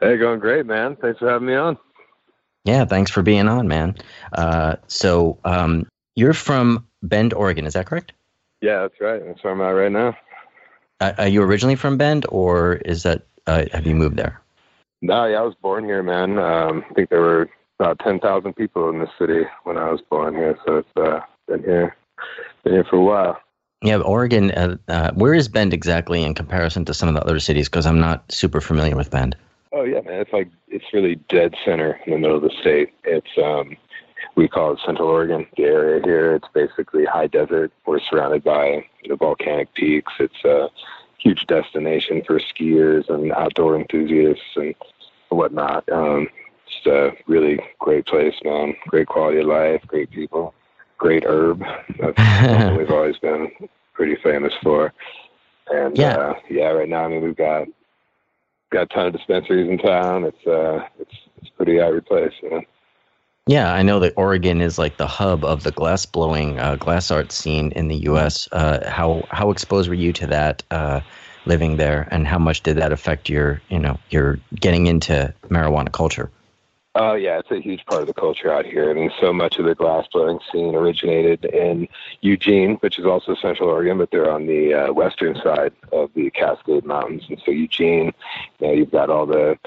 Hey, 0.00 0.16
going 0.16 0.40
great, 0.40 0.66
man. 0.66 0.96
Thanks 0.96 1.20
for 1.20 1.30
having 1.30 1.46
me 1.46 1.54
on. 1.54 1.78
Yeah, 2.64 2.84
thanks 2.84 3.12
for 3.12 3.22
being 3.22 3.46
on, 3.46 3.68
man. 3.68 3.94
Uh, 4.32 4.74
so, 4.88 5.38
um, 5.44 5.86
you're 6.16 6.34
from 6.34 6.84
Bend, 7.02 7.34
Oregon. 7.34 7.66
Is 7.66 7.74
that 7.74 7.86
correct? 7.86 8.12
Yeah, 8.60 8.82
that's 8.82 9.00
right. 9.00 9.20
That's 9.24 9.42
where 9.42 9.52
I'm 9.52 9.60
at 9.60 9.70
right 9.70 9.92
now. 9.92 10.16
Uh, 11.00 11.12
are 11.18 11.28
you 11.28 11.42
originally 11.42 11.74
from 11.74 11.96
Bend, 11.96 12.26
or 12.28 12.74
is 12.74 13.02
that 13.02 13.26
uh, 13.46 13.64
have 13.72 13.86
you 13.86 13.94
moved 13.94 14.16
there? 14.16 14.40
No, 15.00 15.26
yeah, 15.26 15.38
I 15.38 15.42
was 15.42 15.56
born 15.60 15.84
here, 15.84 16.02
man. 16.02 16.38
Um, 16.38 16.84
I 16.88 16.94
think 16.94 17.10
there 17.10 17.20
were 17.20 17.50
about 17.80 17.98
ten 17.98 18.20
thousand 18.20 18.54
people 18.54 18.88
in 18.88 19.00
the 19.00 19.08
city 19.18 19.42
when 19.64 19.76
I 19.76 19.90
was 19.90 20.00
born 20.00 20.34
here, 20.34 20.56
so 20.64 20.78
it's 20.78 20.88
uh, 20.96 21.20
been 21.48 21.64
here, 21.64 21.96
been 22.62 22.74
here 22.74 22.84
for 22.88 22.96
a 22.96 23.02
while. 23.02 23.40
Yeah, 23.82 23.96
Oregon. 23.96 24.52
Uh, 24.52 24.76
uh, 24.86 25.10
where 25.14 25.34
is 25.34 25.48
Bend 25.48 25.74
exactly 25.74 26.22
in 26.22 26.34
comparison 26.34 26.84
to 26.84 26.94
some 26.94 27.08
of 27.08 27.16
the 27.16 27.22
other 27.22 27.40
cities? 27.40 27.68
Because 27.68 27.84
I'm 27.84 27.98
not 27.98 28.30
super 28.30 28.60
familiar 28.60 28.94
with 28.94 29.10
Bend. 29.10 29.36
Oh 29.72 29.82
yeah, 29.82 30.02
man. 30.02 30.20
It's 30.20 30.32
like 30.32 30.48
it's 30.68 30.84
really 30.92 31.16
dead 31.28 31.54
center 31.64 31.98
in 32.06 32.12
the 32.12 32.18
middle 32.18 32.36
of 32.36 32.42
the 32.42 32.52
state. 32.60 32.92
It's 33.02 33.26
um, 33.42 33.76
we 34.34 34.48
call 34.48 34.72
it 34.72 34.80
Central 34.84 35.08
Oregon, 35.08 35.46
the 35.56 35.64
area 35.64 36.00
here. 36.02 36.34
It's 36.34 36.48
basically 36.54 37.04
high 37.04 37.26
desert. 37.26 37.72
We're 37.86 38.00
surrounded 38.00 38.44
by 38.44 38.86
the 39.08 39.16
volcanic 39.16 39.72
peaks. 39.74 40.12
It's 40.18 40.44
a 40.44 40.68
huge 41.18 41.46
destination 41.46 42.22
for 42.26 42.40
skiers 42.40 43.08
and 43.08 43.32
outdoor 43.32 43.78
enthusiasts 43.78 44.42
and 44.56 44.74
whatnot. 45.28 45.88
Um, 45.90 46.28
it's 46.66 46.86
a 46.86 47.10
really 47.26 47.60
great 47.78 48.06
place, 48.06 48.34
man. 48.44 48.74
Great 48.88 49.06
quality 49.06 49.40
of 49.40 49.46
life, 49.46 49.82
great 49.86 50.10
people, 50.10 50.54
great 50.98 51.24
herb. 51.26 51.62
That's 52.00 52.16
something 52.46 52.76
we've 52.76 52.90
always 52.90 53.18
been 53.18 53.50
pretty 53.92 54.16
famous 54.22 54.52
for. 54.62 54.92
And 55.70 55.96
yeah, 55.96 56.16
uh, 56.16 56.34
yeah. 56.50 56.68
Right 56.68 56.88
now, 56.88 57.04
I 57.04 57.08
mean, 57.08 57.22
we've 57.22 57.36
got 57.36 57.68
got 58.70 58.82
a 58.82 58.86
ton 58.86 59.06
of 59.06 59.12
dispensaries 59.12 59.68
in 59.70 59.78
town. 59.78 60.24
It's 60.24 60.46
uh, 60.46 60.86
it's 60.98 61.14
it's 61.40 61.50
pretty 61.50 61.78
average 61.78 62.06
place, 62.06 62.32
you 62.42 62.50
know. 62.50 62.62
Yeah, 63.46 63.72
I 63.72 63.82
know 63.82 63.98
that 64.00 64.14
Oregon 64.16 64.60
is 64.60 64.78
like 64.78 64.96
the 64.98 65.06
hub 65.06 65.44
of 65.44 65.64
the 65.64 65.72
glass 65.72 66.06
blowing 66.06 66.60
uh, 66.60 66.76
glass 66.76 67.10
art 67.10 67.32
scene 67.32 67.72
in 67.72 67.88
the 67.88 67.96
U.S. 68.04 68.48
Uh, 68.52 68.88
how 68.88 69.26
how 69.30 69.50
exposed 69.50 69.88
were 69.88 69.94
you 69.94 70.12
to 70.14 70.26
that 70.28 70.62
uh, 70.70 71.00
living 71.44 71.76
there, 71.76 72.06
and 72.12 72.26
how 72.26 72.38
much 72.38 72.62
did 72.62 72.76
that 72.76 72.92
affect 72.92 73.28
your 73.28 73.60
you 73.68 73.80
know 73.80 73.98
your 74.10 74.38
getting 74.60 74.86
into 74.86 75.34
marijuana 75.50 75.90
culture? 75.92 76.32
Oh 76.94 77.14
yeah, 77.14 77.38
it's 77.38 77.50
a 77.50 77.58
huge 77.58 77.86
part 77.86 78.02
of 78.02 78.06
the 78.06 78.12
culture 78.12 78.52
out 78.52 78.66
here. 78.66 78.90
I 78.90 78.92
mean, 78.92 79.10
so 79.18 79.32
much 79.32 79.58
of 79.58 79.64
the 79.64 79.74
glass 79.74 80.06
blowing 80.12 80.40
scene 80.50 80.74
originated 80.74 81.46
in 81.46 81.88
Eugene, 82.20 82.74
which 82.76 82.98
is 82.98 83.06
also 83.06 83.34
Central 83.34 83.70
Oregon, 83.70 83.96
but 83.96 84.10
they're 84.10 84.30
on 84.30 84.46
the 84.46 84.74
uh, 84.74 84.92
western 84.92 85.34
side 85.36 85.72
of 85.90 86.10
the 86.14 86.28
Cascade 86.30 86.84
Mountains. 86.84 87.22
And 87.30 87.40
so 87.46 87.50
Eugene, 87.50 88.12
you 88.58 88.66
know, 88.66 88.74
you've 88.74 88.90
got 88.90 89.08
all 89.08 89.24
the 89.24 89.58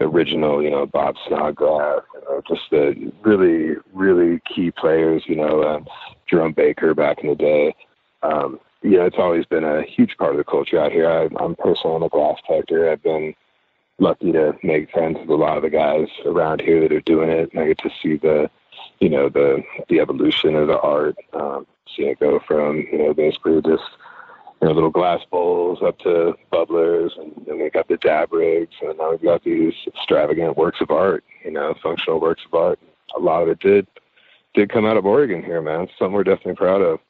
original, 0.00 0.60
you 0.60 0.70
know, 0.70 0.84
Bob 0.84 1.14
Snodgrass, 1.28 2.02
you 2.14 2.20
know, 2.22 2.42
just 2.48 2.62
the 2.72 3.12
really, 3.22 3.76
really 3.92 4.40
key 4.40 4.72
players, 4.72 5.22
you 5.26 5.36
know, 5.36 5.62
um, 5.62 5.86
Jerome 6.26 6.52
Baker 6.52 6.94
back 6.94 7.20
in 7.20 7.28
the 7.28 7.36
day. 7.36 7.76
Um, 8.24 8.58
you 8.82 8.96
know, 8.96 9.04
it's 9.04 9.18
always 9.18 9.46
been 9.46 9.62
a 9.62 9.82
huge 9.82 10.16
part 10.16 10.32
of 10.32 10.38
the 10.38 10.44
culture 10.44 10.80
out 10.80 10.90
here. 10.90 11.08
I, 11.08 11.28
I'm 11.42 11.54
personally 11.54 12.04
a 12.04 12.08
glass 12.08 12.38
collector. 12.44 12.90
I've 12.90 13.04
been 13.04 13.34
lucky 14.02 14.32
to 14.32 14.52
make 14.62 14.90
friends 14.90 15.18
with 15.20 15.30
a 15.30 15.34
lot 15.34 15.56
of 15.56 15.62
the 15.62 15.70
guys 15.70 16.08
around 16.26 16.60
here 16.60 16.80
that 16.80 16.92
are 16.92 17.00
doing 17.00 17.30
it. 17.30 17.50
And 17.52 17.62
I 17.62 17.68
get 17.68 17.78
to 17.78 17.90
see 18.02 18.16
the 18.16 18.50
you 19.00 19.08
know, 19.08 19.28
the 19.28 19.62
the 19.88 20.00
evolution 20.00 20.54
of 20.54 20.68
the 20.68 20.78
art, 20.78 21.16
um, 21.32 21.66
seeing 21.94 22.10
it 22.10 22.20
go 22.20 22.40
from 22.46 22.86
you 22.92 22.98
know 22.98 23.12
basically 23.12 23.60
just 23.62 23.82
you 24.60 24.68
know 24.68 24.72
little 24.72 24.90
glass 24.90 25.20
bowls 25.30 25.80
up 25.82 25.98
to 26.00 26.34
bubblers, 26.52 27.10
and 27.18 27.32
then 27.46 27.60
we 27.60 27.68
got 27.70 27.88
the 27.88 27.96
dab 27.96 28.32
rigs, 28.32 28.74
and 28.80 28.96
now 28.98 29.10
we've 29.10 29.22
got 29.22 29.42
these 29.42 29.74
extravagant 29.88 30.56
works 30.56 30.80
of 30.80 30.90
art, 30.90 31.24
you 31.44 31.50
know, 31.50 31.74
functional 31.82 32.20
works 32.20 32.42
of 32.46 32.54
art. 32.54 32.78
A 33.16 33.20
lot 33.20 33.42
of 33.42 33.48
it 33.48 33.58
did 33.58 33.86
did 34.54 34.70
come 34.70 34.86
out 34.86 34.96
of 34.96 35.06
Oregon 35.06 35.42
here, 35.42 35.60
man. 35.60 35.82
It's 35.82 35.92
something 35.98 36.14
we're 36.14 36.24
definitely 36.24 36.54
proud 36.54 36.82
of. 36.82 37.00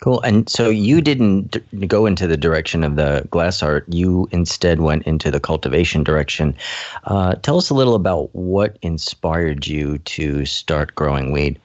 Cool. 0.00 0.20
And 0.20 0.48
so 0.48 0.70
you 0.70 1.00
didn't 1.00 1.56
go 1.88 2.06
into 2.06 2.28
the 2.28 2.36
direction 2.36 2.84
of 2.84 2.94
the 2.94 3.26
glass 3.30 3.62
art. 3.62 3.84
You 3.88 4.28
instead 4.30 4.80
went 4.80 5.04
into 5.04 5.30
the 5.30 5.40
cultivation 5.40 6.04
direction. 6.04 6.56
Uh, 7.04 7.34
tell 7.36 7.58
us 7.58 7.68
a 7.68 7.74
little 7.74 7.96
about 7.96 8.32
what 8.34 8.78
inspired 8.82 9.66
you 9.66 9.98
to 9.98 10.44
start 10.44 10.94
growing 10.94 11.32
weed. 11.32 11.60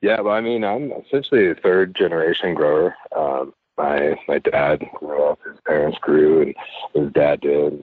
Yeah, 0.00 0.20
well, 0.20 0.34
I 0.34 0.40
mean, 0.40 0.64
I'm 0.64 0.90
essentially 0.92 1.48
a 1.48 1.54
third 1.54 1.94
generation 1.94 2.54
grower. 2.54 2.96
Um, 3.16 3.54
my 3.78 4.16
my 4.26 4.38
dad 4.38 4.84
grew 4.96 5.30
up, 5.30 5.38
his 5.48 5.58
parents 5.64 5.98
grew, 6.00 6.42
and 6.42 6.54
his 6.94 7.12
dad 7.12 7.40
did. 7.40 7.82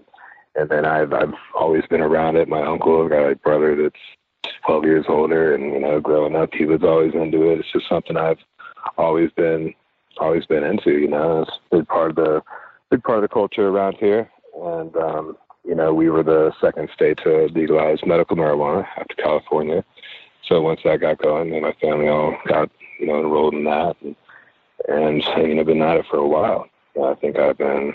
And 0.55 0.69
then 0.69 0.85
I've 0.85 1.13
I've 1.13 1.33
always 1.55 1.83
been 1.89 2.01
around 2.01 2.35
it. 2.35 2.49
My 2.49 2.61
uncle, 2.61 3.01
I've 3.01 3.09
got 3.09 3.31
a 3.31 3.35
brother 3.35 3.77
that's 3.81 4.53
12 4.65 4.83
years 4.83 5.05
older, 5.07 5.55
and 5.55 5.71
you 5.71 5.79
know, 5.79 6.01
growing 6.01 6.35
up, 6.35 6.53
he 6.53 6.65
was 6.65 6.83
always 6.83 7.13
into 7.13 7.49
it. 7.51 7.59
It's 7.59 7.71
just 7.71 7.87
something 7.87 8.17
I've 8.17 8.39
always 8.97 9.31
been 9.31 9.73
always 10.17 10.45
been 10.45 10.63
into. 10.63 10.91
You 10.91 11.07
know, 11.07 11.41
it's 11.41 11.51
a 11.71 11.77
big 11.77 11.87
part 11.87 12.11
of 12.11 12.15
the 12.15 12.41
big 12.89 13.03
part 13.03 13.19
of 13.19 13.21
the 13.23 13.33
culture 13.33 13.67
around 13.67 13.97
here. 13.99 14.29
And 14.55 14.95
um, 14.97 15.37
you 15.65 15.75
know, 15.75 15.93
we 15.93 16.09
were 16.09 16.23
the 16.23 16.51
second 16.61 16.89
state 16.93 17.19
to 17.23 17.49
legalize 17.53 17.99
medical 18.05 18.35
marijuana 18.35 18.85
after 18.97 19.15
California. 19.15 19.83
So 20.47 20.61
once 20.61 20.81
that 20.83 21.01
got 21.01 21.19
going, 21.19 21.53
and 21.53 21.61
my 21.61 21.73
family 21.81 22.07
all 22.07 22.35
got 22.47 22.69
you 22.99 23.07
know 23.07 23.19
enrolled 23.19 23.53
in 23.53 23.65
that, 23.65 23.95
and, 24.01 24.15
and 24.87 25.23
you 25.37 25.55
know, 25.55 25.63
been 25.63 25.81
at 25.81 25.97
it 25.97 26.05
for 26.09 26.17
a 26.17 26.27
while. 26.27 26.67
I 27.01 27.13
think 27.15 27.37
I've 27.37 27.57
been 27.57 27.93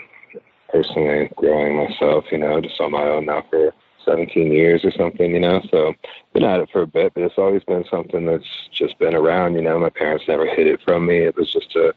personally 0.69 1.29
growing 1.35 1.75
myself, 1.75 2.25
you 2.31 2.37
know, 2.37 2.59
just 2.61 2.79
on 2.79 2.91
my 2.91 3.03
own 3.03 3.25
now 3.25 3.43
for 3.49 3.73
17 4.05 4.51
years 4.51 4.85
or 4.85 4.91
something, 4.91 5.31
you 5.31 5.39
know. 5.39 5.61
So 5.71 5.93
been 6.33 6.43
at 6.43 6.59
it 6.59 6.69
for 6.71 6.83
a 6.83 6.87
bit, 6.87 7.13
but 7.13 7.23
it's 7.23 7.37
always 7.37 7.63
been 7.63 7.83
something 7.89 8.25
that's 8.25 8.45
just 8.71 8.97
been 8.99 9.15
around, 9.15 9.55
you 9.55 9.61
know. 9.61 9.79
My 9.79 9.89
parents 9.89 10.25
never 10.27 10.45
hid 10.45 10.67
it 10.67 10.81
from 10.83 11.05
me. 11.05 11.19
It 11.19 11.35
was 11.35 11.51
just 11.51 11.75
a 11.75 11.93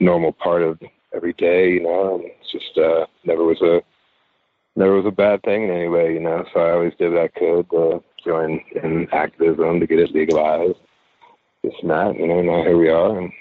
normal 0.00 0.32
part 0.32 0.62
of 0.62 0.80
every 1.14 1.32
day, 1.34 1.72
you 1.72 1.82
know. 1.82 2.16
And 2.16 2.24
it's 2.24 2.52
just 2.52 2.78
uh, 2.78 3.06
never 3.24 3.44
was 3.44 3.60
a 3.62 3.82
never 4.76 4.94
was 4.94 5.06
a 5.06 5.10
bad 5.10 5.42
thing 5.42 5.64
in 5.64 5.70
any 5.70 5.88
way, 5.88 6.12
you 6.14 6.20
know. 6.20 6.44
So 6.54 6.60
I 6.60 6.72
always 6.72 6.94
did 6.98 7.12
what 7.12 7.22
I 7.22 7.28
could 7.28 7.68
to 7.70 8.02
join 8.24 8.60
in 8.82 9.08
activism 9.12 9.80
to 9.80 9.86
get 9.86 9.98
it 9.98 10.14
legalized. 10.14 10.78
This 11.62 11.74
and 11.82 11.90
that, 11.90 12.16
you 12.16 12.28
know. 12.28 12.40
Now 12.40 12.62
here 12.62 12.78
we 12.78 12.88
are, 12.88 13.18
and 13.18 13.32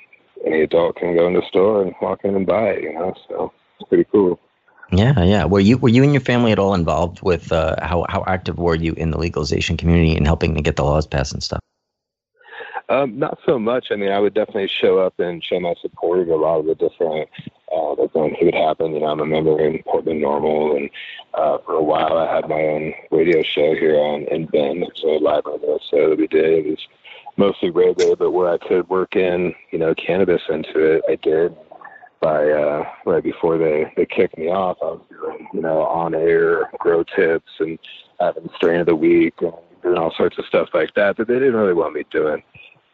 any 0.46 0.62
adult 0.62 0.98
can 0.98 1.16
go 1.16 1.28
in 1.28 1.34
the 1.34 1.44
store 1.48 1.84
and 1.84 1.94
walk 2.02 2.22
in 2.24 2.36
and 2.36 2.46
buy 2.46 2.70
it, 2.70 2.84
you 2.84 2.94
know. 2.94 3.14
So 3.30 3.54
it's 3.80 3.90
pretty 3.90 4.06
cool. 4.12 4.40
Yeah, 4.92 5.22
yeah. 5.22 5.46
Were 5.46 5.60
you 5.60 5.78
were 5.78 5.90
you 5.90 6.04
and 6.04 6.14
your 6.14 6.22
family 6.22 6.52
at 6.52 6.60
all 6.60 6.74
involved 6.74 7.22
with 7.22 7.52
uh, 7.52 7.76
how 7.82 8.06
how 8.10 8.24
active 8.26 8.58
were 8.58 8.76
you 8.76 8.94
in 8.94 9.12
the 9.12 9.18
legalization 9.18 9.76
community 9.76 10.16
and 10.16 10.26
helping 10.26 10.56
to 10.56 10.62
get 10.62 10.78
the 10.78 10.84
laws 10.84 11.06
passed 11.06 11.34
and 11.34 11.44
stuff? 11.44 11.60
Um, 12.90 13.20
not 13.20 13.38
so 13.46 13.60
much. 13.60 13.88
I 13.92 13.98
mean, 13.98 14.12
I 14.12 14.20
would 14.20 14.34
definitely 14.34 14.70
show 14.70 15.00
up 15.00 15.20
and 15.20 15.44
show 15.44 15.60
my 15.60 15.74
support 15.82 16.20
of 16.20 16.30
a 16.30 16.36
lot 16.36 16.60
of 16.60 16.68
the 16.68 16.76
different 16.76 17.30
uh, 17.76 17.92
events 17.98 18.38
that 18.40 18.46
would 18.46 18.56
happen. 18.56 18.94
You 18.94 19.02
know, 19.02 19.08
I'm 19.08 19.20
a 19.20 19.26
member 19.26 19.60
in 19.60 19.84
Portland 19.84 20.24
NORML, 20.24 20.78
and 20.78 20.90
uh, 21.34 21.58
for 21.66 21.74
a 21.74 21.84
while 21.84 22.18
I 22.18 22.34
had 22.34 22.48
my 22.48 22.62
own 22.62 22.94
radio 23.12 23.44
show 23.44 23.76
here 23.76 24.00
on 24.00 24.22
in 24.32 24.46
Bend, 24.46 24.86
so 24.96 25.18
a 25.18 25.20
live 25.20 25.44
radio 25.46 25.78
show 25.92 26.10
that 26.12 26.18
we 26.18 26.28
did. 26.28 26.66
It 26.66 26.70
was 26.70 26.88
mostly 27.36 27.72
reggae, 27.72 28.18
but 28.18 28.32
where 28.32 28.50
I 28.50 28.58
could 28.58 28.88
work 28.88 29.18
in, 29.18 29.54
you 29.72 29.80
know, 29.80 29.94
cannabis 29.94 30.44
into 30.48 30.80
it, 30.80 31.04
I 31.10 31.16
did 31.16 31.56
by 32.20 32.50
uh, 32.50 32.84
right 33.06 33.24
before 33.24 33.58
they 33.58 33.92
they 33.96 34.06
kicked 34.06 34.38
me 34.38 34.48
off. 34.50 34.78
I 34.82 34.86
was 34.86 35.02
doing 35.10 35.48
you 35.54 35.62
know 35.62 35.82
on 35.84 36.16
air 36.16 36.70
grow 36.80 37.04
tips 37.04 37.52
and 37.60 37.78
having 38.20 38.50
strain 38.56 38.82
of 38.82 38.88
the 38.88 38.96
week 38.96 39.36
and 39.42 39.54
doing 39.84 39.98
all 39.98 40.14
sorts 40.16 40.38
of 40.38 40.46
stuff 40.46 40.70
like 40.74 40.94
that 40.96 41.18
that 41.18 41.28
they 41.28 41.36
didn't 41.36 41.56
really 41.56 41.74
want 41.74 41.94
me 41.94 42.04
doing. 42.12 42.44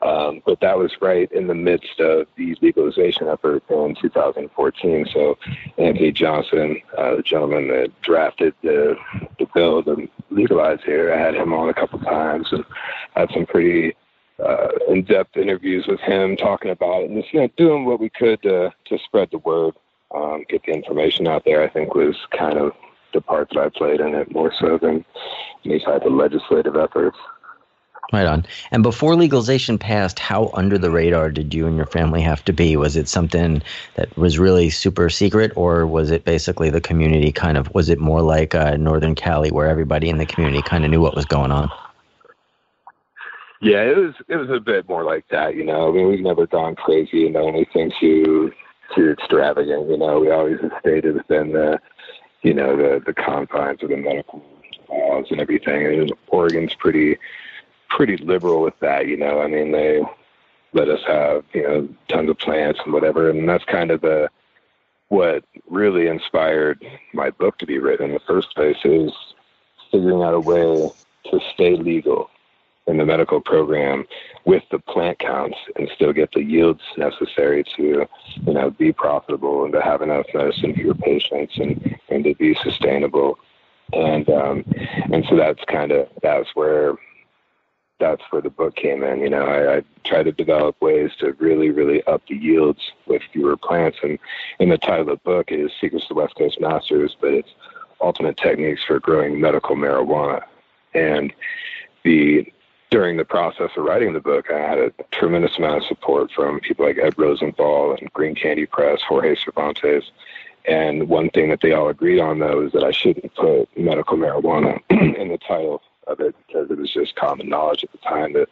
Um, 0.03 0.41
but 0.45 0.59
that 0.59 0.77
was 0.77 0.91
right 1.01 1.31
in 1.31 1.47
the 1.47 1.55
midst 1.55 1.99
of 2.01 2.27
these 2.35 2.57
legalization 2.61 3.29
efforts 3.29 3.65
in 3.69 3.95
2014. 4.01 5.05
So 5.13 5.37
Anthony 5.77 6.11
Johnson, 6.11 6.81
uh, 6.97 7.15
the 7.15 7.21
gentleman 7.21 7.69
that 7.69 7.89
drafted 8.01 8.53
the, 8.63 8.97
the 9.39 9.47
bill 9.53 9.81
to 9.83 10.09
legalize 10.29 10.79
here, 10.85 11.13
I 11.13 11.17
had 11.17 11.35
him 11.35 11.53
on 11.53 11.69
a 11.69 11.73
couple 11.73 11.99
times 11.99 12.49
and 12.51 12.65
had 13.15 13.29
some 13.31 13.45
pretty 13.45 13.95
uh, 14.39 14.69
in-depth 14.87 15.37
interviews 15.37 15.85
with 15.87 15.99
him, 15.99 16.35
talking 16.35 16.71
about 16.71 17.03
it, 17.03 17.09
and 17.09 17.21
just 17.21 17.33
you 17.33 17.41
know 17.41 17.49
doing 17.57 17.85
what 17.85 17.99
we 17.99 18.09
could 18.09 18.41
to 18.43 18.71
to 18.85 18.97
spread 19.05 19.29
the 19.31 19.37
word, 19.39 19.73
um, 20.13 20.43
get 20.49 20.63
the 20.65 20.71
information 20.71 21.27
out 21.27 21.43
there. 21.45 21.63
I 21.63 21.69
think 21.69 21.95
was 21.95 22.15
kind 22.37 22.57
of 22.57 22.73
the 23.13 23.21
part 23.21 23.49
that 23.49 23.59
I 23.59 23.69
played 23.69 23.99
in 23.99 24.15
it 24.15 24.31
more 24.31 24.51
so 24.59 24.77
than 24.77 25.05
any 25.65 25.79
type 25.79 26.03
of 26.03 26.13
legislative 26.13 26.75
efforts. 26.75 27.17
Right 28.11 28.25
on. 28.27 28.45
And 28.71 28.83
before 28.83 29.15
legalization 29.15 29.77
passed, 29.77 30.19
how 30.19 30.51
under 30.53 30.77
the 30.77 30.91
radar 30.91 31.31
did 31.31 31.53
you 31.53 31.65
and 31.65 31.77
your 31.77 31.85
family 31.85 32.21
have 32.21 32.43
to 32.45 32.53
be? 32.53 32.75
Was 32.75 32.95
it 32.95 33.07
something 33.07 33.63
that 33.95 34.15
was 34.17 34.37
really 34.37 34.69
super 34.69 35.09
secret, 35.09 35.51
or 35.55 35.87
was 35.87 36.11
it 36.11 36.25
basically 36.25 36.69
the 36.69 36.81
community 36.81 37.31
kind 37.31 37.57
of? 37.57 37.73
Was 37.73 37.89
it 37.89 37.99
more 37.99 38.21
like 38.21 38.53
uh, 38.53 38.75
Northern 38.75 39.15
Cali, 39.15 39.51
where 39.51 39.67
everybody 39.67 40.09
in 40.09 40.17
the 40.17 40.25
community 40.25 40.61
kind 40.61 40.83
of 40.83 40.91
knew 40.91 41.01
what 41.01 41.15
was 41.15 41.25
going 41.25 41.51
on? 41.51 41.71
Yeah, 43.63 43.83
it 43.83 43.95
was 43.95 44.13
it 44.27 44.35
was 44.35 44.49
a 44.49 44.59
bit 44.59 44.89
more 44.89 45.05
like 45.05 45.25
that, 45.29 45.55
you 45.55 45.63
know. 45.63 45.87
I 45.87 45.93
mean, 45.93 46.09
we've 46.09 46.19
never 46.19 46.45
gone 46.45 46.75
crazy 46.75 47.23
and 47.25 47.33
done 47.33 47.47
anything 47.47 47.93
too 47.97 48.51
too 48.93 49.11
extravagant, 49.11 49.89
you 49.89 49.97
know. 49.97 50.19
We 50.19 50.31
always 50.31 50.59
have 50.59 50.73
stayed 50.81 51.05
within 51.05 51.53
the 51.53 51.79
you 52.41 52.53
know 52.53 52.75
the 52.75 53.01
the 53.05 53.13
confines 53.13 53.81
of 53.81 53.87
the 53.87 53.95
medical 53.95 54.43
laws 54.89 55.27
and 55.31 55.39
everything. 55.39 55.85
And 55.85 56.13
Oregon's 56.27 56.73
pretty 56.73 57.17
pretty 57.87 58.17
liberal 58.17 58.61
with 58.61 58.77
that, 58.81 59.07
you 59.07 59.15
know. 59.15 59.39
I 59.39 59.47
mean, 59.47 59.71
they 59.71 60.01
let 60.73 60.89
us 60.89 60.99
have 61.07 61.45
you 61.53 61.63
know 61.63 61.87
tons 62.09 62.29
of 62.29 62.39
plants 62.39 62.81
and 62.83 62.91
whatever, 62.91 63.29
and 63.29 63.47
that's 63.47 63.63
kind 63.63 63.91
of 63.91 64.01
the 64.01 64.29
what 65.07 65.45
really 65.69 66.07
inspired 66.07 66.85
my 67.13 67.29
book 67.29 67.57
to 67.59 67.65
be 67.65 67.79
written 67.79 68.07
in 68.07 68.13
the 68.13 68.19
first 68.27 68.53
place 68.55 68.83
is 68.83 69.13
figuring 69.89 70.21
out 70.21 70.33
a 70.33 70.39
way 70.41 70.91
to 71.31 71.39
stay 71.53 71.77
legal 71.77 72.29
in 72.87 72.97
the 72.97 73.05
medical 73.05 73.39
program 73.39 74.05
with 74.45 74.63
the 74.71 74.79
plant 74.79 75.19
counts 75.19 75.57
and 75.77 75.89
still 75.95 76.11
get 76.11 76.31
the 76.33 76.43
yields 76.43 76.81
necessary 76.97 77.63
to, 77.75 78.07
you 78.45 78.53
know, 78.53 78.69
be 78.71 78.91
profitable 78.91 79.63
and 79.63 79.73
to 79.73 79.81
have 79.81 80.01
enough 80.01 80.25
medicine 80.33 80.73
for 80.73 80.81
your 80.81 80.95
patients 80.95 81.57
and, 81.57 81.97
and 82.09 82.23
to 82.23 82.35
be 82.35 82.55
sustainable. 82.55 83.39
And 83.93 84.27
um, 84.29 84.65
and 85.11 85.23
so 85.29 85.35
that's 85.35 85.63
kind 85.65 85.91
of 85.91 86.09
that's 86.21 86.49
where 86.55 86.95
that's 87.99 88.23
where 88.31 88.41
the 88.41 88.49
book 88.49 88.75
came 88.75 89.03
in. 89.03 89.19
You 89.19 89.29
know, 89.29 89.43
I, 89.43 89.77
I 89.77 89.83
try 90.03 90.23
to 90.23 90.31
develop 90.31 90.81
ways 90.81 91.11
to 91.19 91.33
really, 91.33 91.69
really 91.69 92.03
up 92.03 92.21
the 92.27 92.35
yields 92.35 92.81
with 93.05 93.21
fewer 93.31 93.55
plants. 93.55 93.99
And 94.03 94.19
in 94.59 94.69
the 94.69 94.77
title 94.77 95.01
of 95.01 95.07
the 95.07 95.15
book 95.23 95.51
is 95.51 95.71
Secrets 95.79 96.07
to 96.07 96.13
the 96.13 96.19
West 96.19 96.35
Coast 96.35 96.59
Masters, 96.59 97.15
but 97.19 97.33
it's 97.33 97.49
ultimate 98.01 98.35
techniques 98.35 98.83
for 98.83 98.99
growing 98.99 99.39
medical 99.39 99.75
marijuana. 99.75 100.43
And 100.93 101.33
the 102.03 102.51
during 102.93 103.17
the 103.17 103.25
process 103.25 103.71
of 103.75 103.83
writing 103.83 104.13
the 104.13 104.19
book, 104.19 104.51
I 104.51 104.59
had 104.59 104.77
a 104.77 104.91
tremendous 105.11 105.57
amount 105.57 105.77
of 105.77 105.85
support 105.85 106.31
from 106.31 106.59
people 106.59 106.85
like 106.85 106.99
Ed 106.99 107.17
Rosenthal 107.17 107.95
and 107.99 108.13
Green 108.13 108.35
Candy 108.35 108.67
Press, 108.67 109.01
Jorge 109.01 109.35
Cervantes. 109.35 110.11
And 110.65 111.09
one 111.09 111.31
thing 111.31 111.49
that 111.49 111.61
they 111.61 111.71
all 111.73 111.89
agreed 111.89 112.19
on, 112.19 112.37
though, 112.37 112.61
is 112.61 112.71
that 112.73 112.83
I 112.83 112.91
shouldn't 112.91 113.33
put 113.33 113.75
medical 113.75 114.15
marijuana 114.15 114.79
in 114.91 115.29
the 115.29 115.39
title 115.39 115.81
of 116.05 116.19
it 116.19 116.35
because 116.45 116.69
it 116.69 116.77
was 116.77 116.93
just 116.93 117.15
common 117.15 117.49
knowledge 117.49 117.83
at 117.83 117.91
the 117.93 117.97
time 117.97 118.33
that 118.33 118.49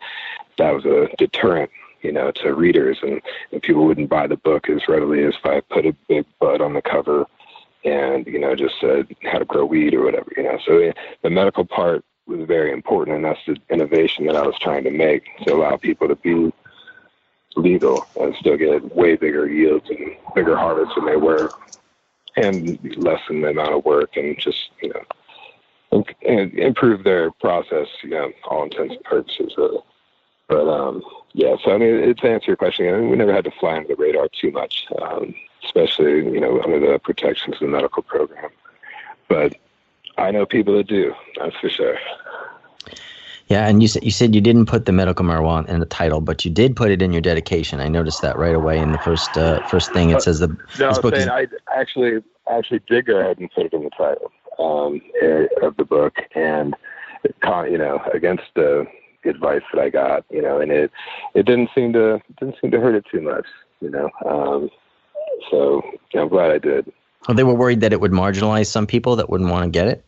that 0.58 0.74
was 0.74 0.86
a 0.86 1.08
deterrent, 1.20 1.70
you 2.02 2.12
know, 2.12 2.32
to 2.32 2.56
readers, 2.56 2.98
and, 3.04 3.22
and 3.52 3.62
people 3.62 3.86
wouldn't 3.86 4.10
buy 4.10 4.26
the 4.26 4.38
book 4.38 4.70
as 4.70 4.88
readily 4.88 5.24
as 5.24 5.36
if 5.36 5.46
I 5.46 5.62
put 5.72 5.86
a 5.86 5.96
big 6.10 6.26
bud 6.40 6.62
on 6.62 6.74
the 6.74 6.82
cover 6.82 7.28
and 7.84 8.28
you 8.28 8.40
know 8.40 8.56
just 8.56 8.76
said 8.80 9.08
how 9.24 9.40
to 9.40 9.46
grow 9.46 9.66
weed 9.66 9.94
or 9.94 10.04
whatever, 10.04 10.32
you 10.36 10.44
know. 10.44 10.58
So 10.66 10.78
eh, 10.78 10.94
the 11.22 11.30
medical 11.30 11.66
part 11.66 12.04
was 12.32 12.48
very 12.48 12.72
important, 12.72 13.16
and 13.18 13.26
that's 13.26 13.40
the 13.46 13.58
innovation 13.70 14.26
that 14.26 14.36
I 14.36 14.46
was 14.46 14.58
trying 14.60 14.84
to 14.86 14.92
make 14.92 15.24
to 15.46 15.54
allow 15.54 15.78
people 15.78 16.08
to 16.08 16.16
be 16.16 16.52
legal 17.56 18.06
and 18.20 18.36
still 18.36 18.58
get 18.58 18.96
way 18.96 19.16
bigger 19.16 19.48
yields 19.48 19.90
and 19.90 20.16
bigger 20.36 20.56
harvests 20.56 20.96
than 20.96 21.06
they 21.06 21.18
were, 21.18 21.52
and 22.38 22.80
lessen 22.98 23.42
the 23.42 23.50
amount 23.50 23.74
of 23.74 23.86
work 23.86 24.16
and 24.16 24.38
just 24.40 24.70
you 24.82 24.90
know 24.90 26.04
and 26.26 26.54
improve 26.54 27.04
their 27.04 27.32
process, 27.32 27.88
you 28.02 28.10
know, 28.10 28.32
all 28.50 28.64
intents 28.64 28.96
and 28.96 29.04
purposes. 29.04 29.54
but 30.48 30.68
um, 30.68 31.04
yeah, 31.34 31.56
so 31.64 31.72
I 31.74 31.78
mean, 31.78 32.16
to 32.16 32.30
answer 32.30 32.48
your 32.48 32.58
question, 32.58 32.88
I 32.88 32.98
mean, 32.98 33.10
we 33.10 33.18
never 33.18 33.34
had 33.34 33.46
to 33.46 33.52
fly 33.52 33.78
under 33.78 33.90
the 33.90 33.96
radar 33.96 34.30
too 34.30 34.52
much, 34.52 34.86
um, 35.02 35.34
especially 35.64 36.24
you 36.26 36.40
know 36.40 36.62
under 36.62 36.80
the 36.80 37.00
protections 37.00 37.56
of 37.56 37.62
the 37.62 37.68
medical 37.68 38.04
program. 38.04 38.50
But 39.28 39.58
I 40.18 40.32
know 40.32 40.46
people 40.46 40.76
that 40.78 40.88
do. 40.88 41.14
That's 41.40 41.56
for 41.58 41.70
sure. 41.70 41.98
Yeah, 43.48 43.68
and 43.68 43.82
you 43.82 43.90
said 43.90 44.04
you 44.04 44.12
said 44.12 44.34
you 44.34 44.40
didn't 44.40 44.68
put 44.68 44.86
the 44.86 44.94
medical 44.94 45.26
marijuana 45.26 45.68
in 45.68 45.82
the 45.82 45.86
title, 45.86 46.22
but 46.22 46.46
you 46.46 46.52
did 46.52 46.76
put 46.76 46.90
it 46.90 47.02
in 47.02 47.12
your 47.12 47.22
dedication. 47.22 47.82
I 47.82 47.90
noticed 47.90 48.22
that 48.22 48.38
right 48.38 48.56
away 48.56 48.80
in 48.80 48.94
the 48.94 48.98
first 49.00 49.38
uh, 49.38 49.60
first 49.68 49.92
thing. 49.92 50.10
It 50.10 50.22
says 50.22 50.40
the 50.40 50.48
no, 50.80 50.90
this 50.90 51.00
book 51.00 51.14
saying 51.14 51.28
is 51.28 51.30
I 51.30 51.48
actually 51.78 52.24
actually 52.50 52.80
did 52.88 53.08
go 53.08 53.20
ahead 53.20 53.40
and 53.40 53.52
put 53.52 53.66
it 53.66 53.74
in 53.74 53.84
the 53.84 53.90
title 53.90 54.32
um, 54.58 55.02
eh, 55.22 55.48
of 55.62 55.76
the 55.76 55.84
book, 55.84 56.16
and 56.34 56.76
con- 57.42 57.70
you 57.70 57.78
know 57.78 58.02
against 58.14 58.44
the 58.56 58.86
advice 59.26 59.62
that 59.74 59.82
I 59.82 59.90
got, 59.90 60.26
you 60.30 60.42
know, 60.42 60.60
and 60.60 60.72
it 60.72 60.92
it 61.36 61.46
didn't 61.46 61.72
seem 61.76 61.94
to 61.94 62.22
didn't 62.40 62.56
seem 62.62 62.72
to 62.72 62.80
hurt 62.80 62.96
it 62.96 63.06
too 63.12 63.22
much, 63.22 63.46
you 63.82 63.90
know. 63.90 64.10
Um, 64.26 64.70
so 65.50 65.82
yeah, 66.14 66.22
I'm 66.22 66.30
glad 66.30 66.52
I 66.52 66.58
did. 66.58 66.92
They 67.30 67.44
were 67.44 67.54
worried 67.54 67.82
that 67.82 67.94
it 67.94 68.02
would 68.02 68.12
marginalize 68.12 68.68
some 68.68 68.88
people 68.88 69.16
that 69.18 69.30
wouldn't 69.30 69.50
want 69.50 69.66
to 69.66 69.70
get 69.70 69.88
it. 69.88 70.06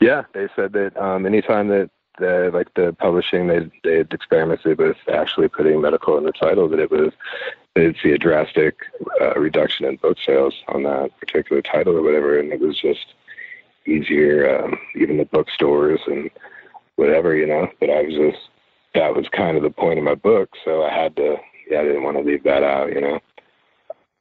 Yeah, 0.00 0.24
they 0.34 0.48
said 0.54 0.72
that 0.72 0.96
um, 0.96 1.26
anytime 1.26 1.68
that 1.68 1.90
the 2.18 2.50
like 2.52 2.72
the 2.74 2.96
publishing 2.98 3.46
they 3.46 3.70
they 3.84 3.98
had 3.98 4.12
experimented 4.12 4.78
with 4.78 4.96
actually 5.12 5.48
putting 5.48 5.80
medical 5.80 6.16
in 6.16 6.24
the 6.24 6.32
title 6.32 6.68
that 6.68 6.78
it 6.78 6.90
was 6.90 7.12
they'd 7.74 7.96
see 8.02 8.10
a 8.10 8.18
drastic 8.18 8.76
uh, 9.20 9.38
reduction 9.38 9.84
in 9.84 9.96
book 9.96 10.16
sales 10.24 10.54
on 10.68 10.82
that 10.84 11.10
particular 11.20 11.60
title 11.60 11.96
or 11.96 12.02
whatever, 12.02 12.38
and 12.38 12.52
it 12.52 12.60
was 12.60 12.80
just 12.80 13.14
easier, 13.86 14.58
um, 14.58 14.78
even 14.96 15.18
the 15.18 15.26
bookstores 15.26 16.00
and 16.06 16.30
whatever, 16.96 17.36
you 17.36 17.46
know. 17.46 17.68
But 17.78 17.90
I 17.90 18.02
was 18.02 18.14
just 18.14 18.48
that 18.94 19.14
was 19.14 19.28
kind 19.28 19.56
of 19.56 19.62
the 19.62 19.70
point 19.70 19.98
of 19.98 20.04
my 20.04 20.14
book, 20.14 20.50
so 20.64 20.82
I 20.82 20.92
had 20.92 21.14
to. 21.16 21.36
Yeah, 21.70 21.80
I 21.80 21.84
didn't 21.84 22.04
want 22.04 22.16
to 22.16 22.22
leave 22.22 22.44
that 22.44 22.62
out, 22.62 22.92
you 22.92 23.00
know. 23.00 23.20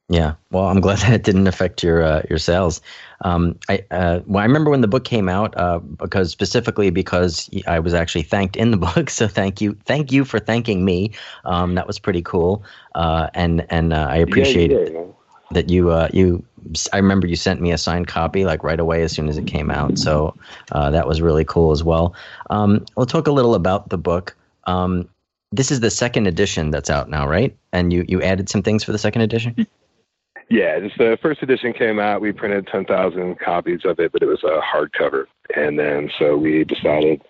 Yeah, 0.09 0.35
well, 0.51 0.65
I'm 0.65 0.81
glad 0.81 0.99
that 0.99 1.13
it 1.13 1.23
didn't 1.23 1.47
affect 1.47 1.83
your 1.83 2.03
uh, 2.03 2.21
your 2.29 2.37
sales. 2.37 2.81
Um, 3.21 3.57
I 3.69 3.83
uh, 3.91 4.21
well, 4.25 4.41
I 4.41 4.45
remember 4.45 4.69
when 4.69 4.81
the 4.81 4.87
book 4.87 5.03
came 5.03 5.29
out 5.29 5.57
uh, 5.57 5.79
because 5.79 6.31
specifically 6.31 6.89
because 6.89 7.49
I 7.67 7.79
was 7.79 7.93
actually 7.93 8.23
thanked 8.23 8.55
in 8.55 8.71
the 8.71 8.77
book. 8.95 9.09
So 9.09 9.27
thank 9.27 9.61
you, 9.61 9.77
thank 9.85 10.11
you 10.11 10.25
for 10.25 10.39
thanking 10.39 10.85
me. 10.85 11.11
Um, 11.45 11.75
that 11.75 11.87
was 11.87 11.99
pretty 11.99 12.21
cool, 12.21 12.63
uh, 12.93 13.29
and 13.33 13.65
and 13.69 13.93
uh, 13.93 14.07
I 14.09 14.17
appreciate 14.17 14.71
yeah, 14.71 14.77
it 14.77 14.93
yeah, 14.93 15.03
that 15.51 15.69
you 15.69 15.89
uh, 15.89 16.09
you. 16.13 16.43
I 16.93 16.97
remember 16.97 17.27
you 17.27 17.35
sent 17.35 17.61
me 17.61 17.71
a 17.71 17.77
signed 17.77 18.07
copy 18.07 18.43
like 18.43 18.63
right 18.63 18.79
away 18.79 19.03
as 19.03 19.11
soon 19.11 19.29
as 19.29 19.37
it 19.37 19.45
came 19.45 19.69
out. 19.69 19.99
So 19.99 20.33
uh, 20.71 20.89
that 20.89 21.07
was 21.07 21.21
really 21.21 21.45
cool 21.45 21.71
as 21.71 21.83
well. 21.83 22.15
Um, 22.49 22.83
we'll 22.97 23.05
talk 23.05 23.27
a 23.27 23.31
little 23.31 23.53
about 23.53 23.89
the 23.89 23.99
book. 23.99 24.35
Um, 24.63 25.07
this 25.51 25.69
is 25.69 25.81
the 25.81 25.91
second 25.91 26.25
edition 26.25 26.71
that's 26.71 26.89
out 26.89 27.07
now, 27.07 27.27
right? 27.27 27.55
And 27.71 27.93
you 27.93 28.03
you 28.07 28.21
added 28.23 28.49
some 28.49 28.63
things 28.63 28.83
for 28.83 28.91
the 28.91 28.97
second 28.97 29.21
edition. 29.21 29.67
Yeah, 30.49 30.79
just 30.79 30.97
the 30.97 31.17
first 31.21 31.41
edition 31.41 31.73
came 31.73 31.99
out. 31.99 32.21
We 32.21 32.31
printed 32.31 32.67
10,000 32.67 33.39
copies 33.39 33.83
of 33.83 33.99
it, 33.99 34.11
but 34.11 34.21
it 34.21 34.27
was 34.27 34.43
a 34.43 34.61
hardcover. 34.61 35.25
And 35.55 35.79
then 35.79 36.11
so 36.19 36.37
we 36.37 36.63
decided, 36.63 37.21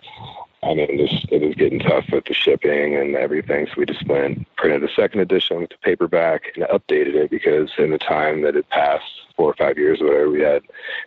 I 0.63 0.73
mean, 0.73 0.97
this, 0.97 1.25
it 1.31 1.41
was 1.41 1.55
getting 1.55 1.79
tough 1.79 2.05
with 2.11 2.25
the 2.25 2.33
shipping 2.33 2.95
and 2.95 3.15
everything. 3.15 3.67
So 3.67 3.73
we 3.77 3.85
just 3.85 4.05
went, 4.07 4.45
printed 4.57 4.83
a 4.83 4.93
second 4.93 5.21
edition 5.21 5.61
with 5.61 5.69
the 5.69 5.77
paperback 5.81 6.43
and 6.55 6.65
updated 6.65 7.15
it 7.15 7.29
because 7.29 7.71
in 7.77 7.91
the 7.91 7.97
time 7.97 8.41
that 8.41 8.57
it 8.57 8.69
passed, 8.69 9.05
four 9.37 9.51
or 9.51 9.55
five 9.55 9.77
years 9.77 10.01
or 10.01 10.07
whatever, 10.07 10.29
we 10.29 10.41
had 10.41 10.63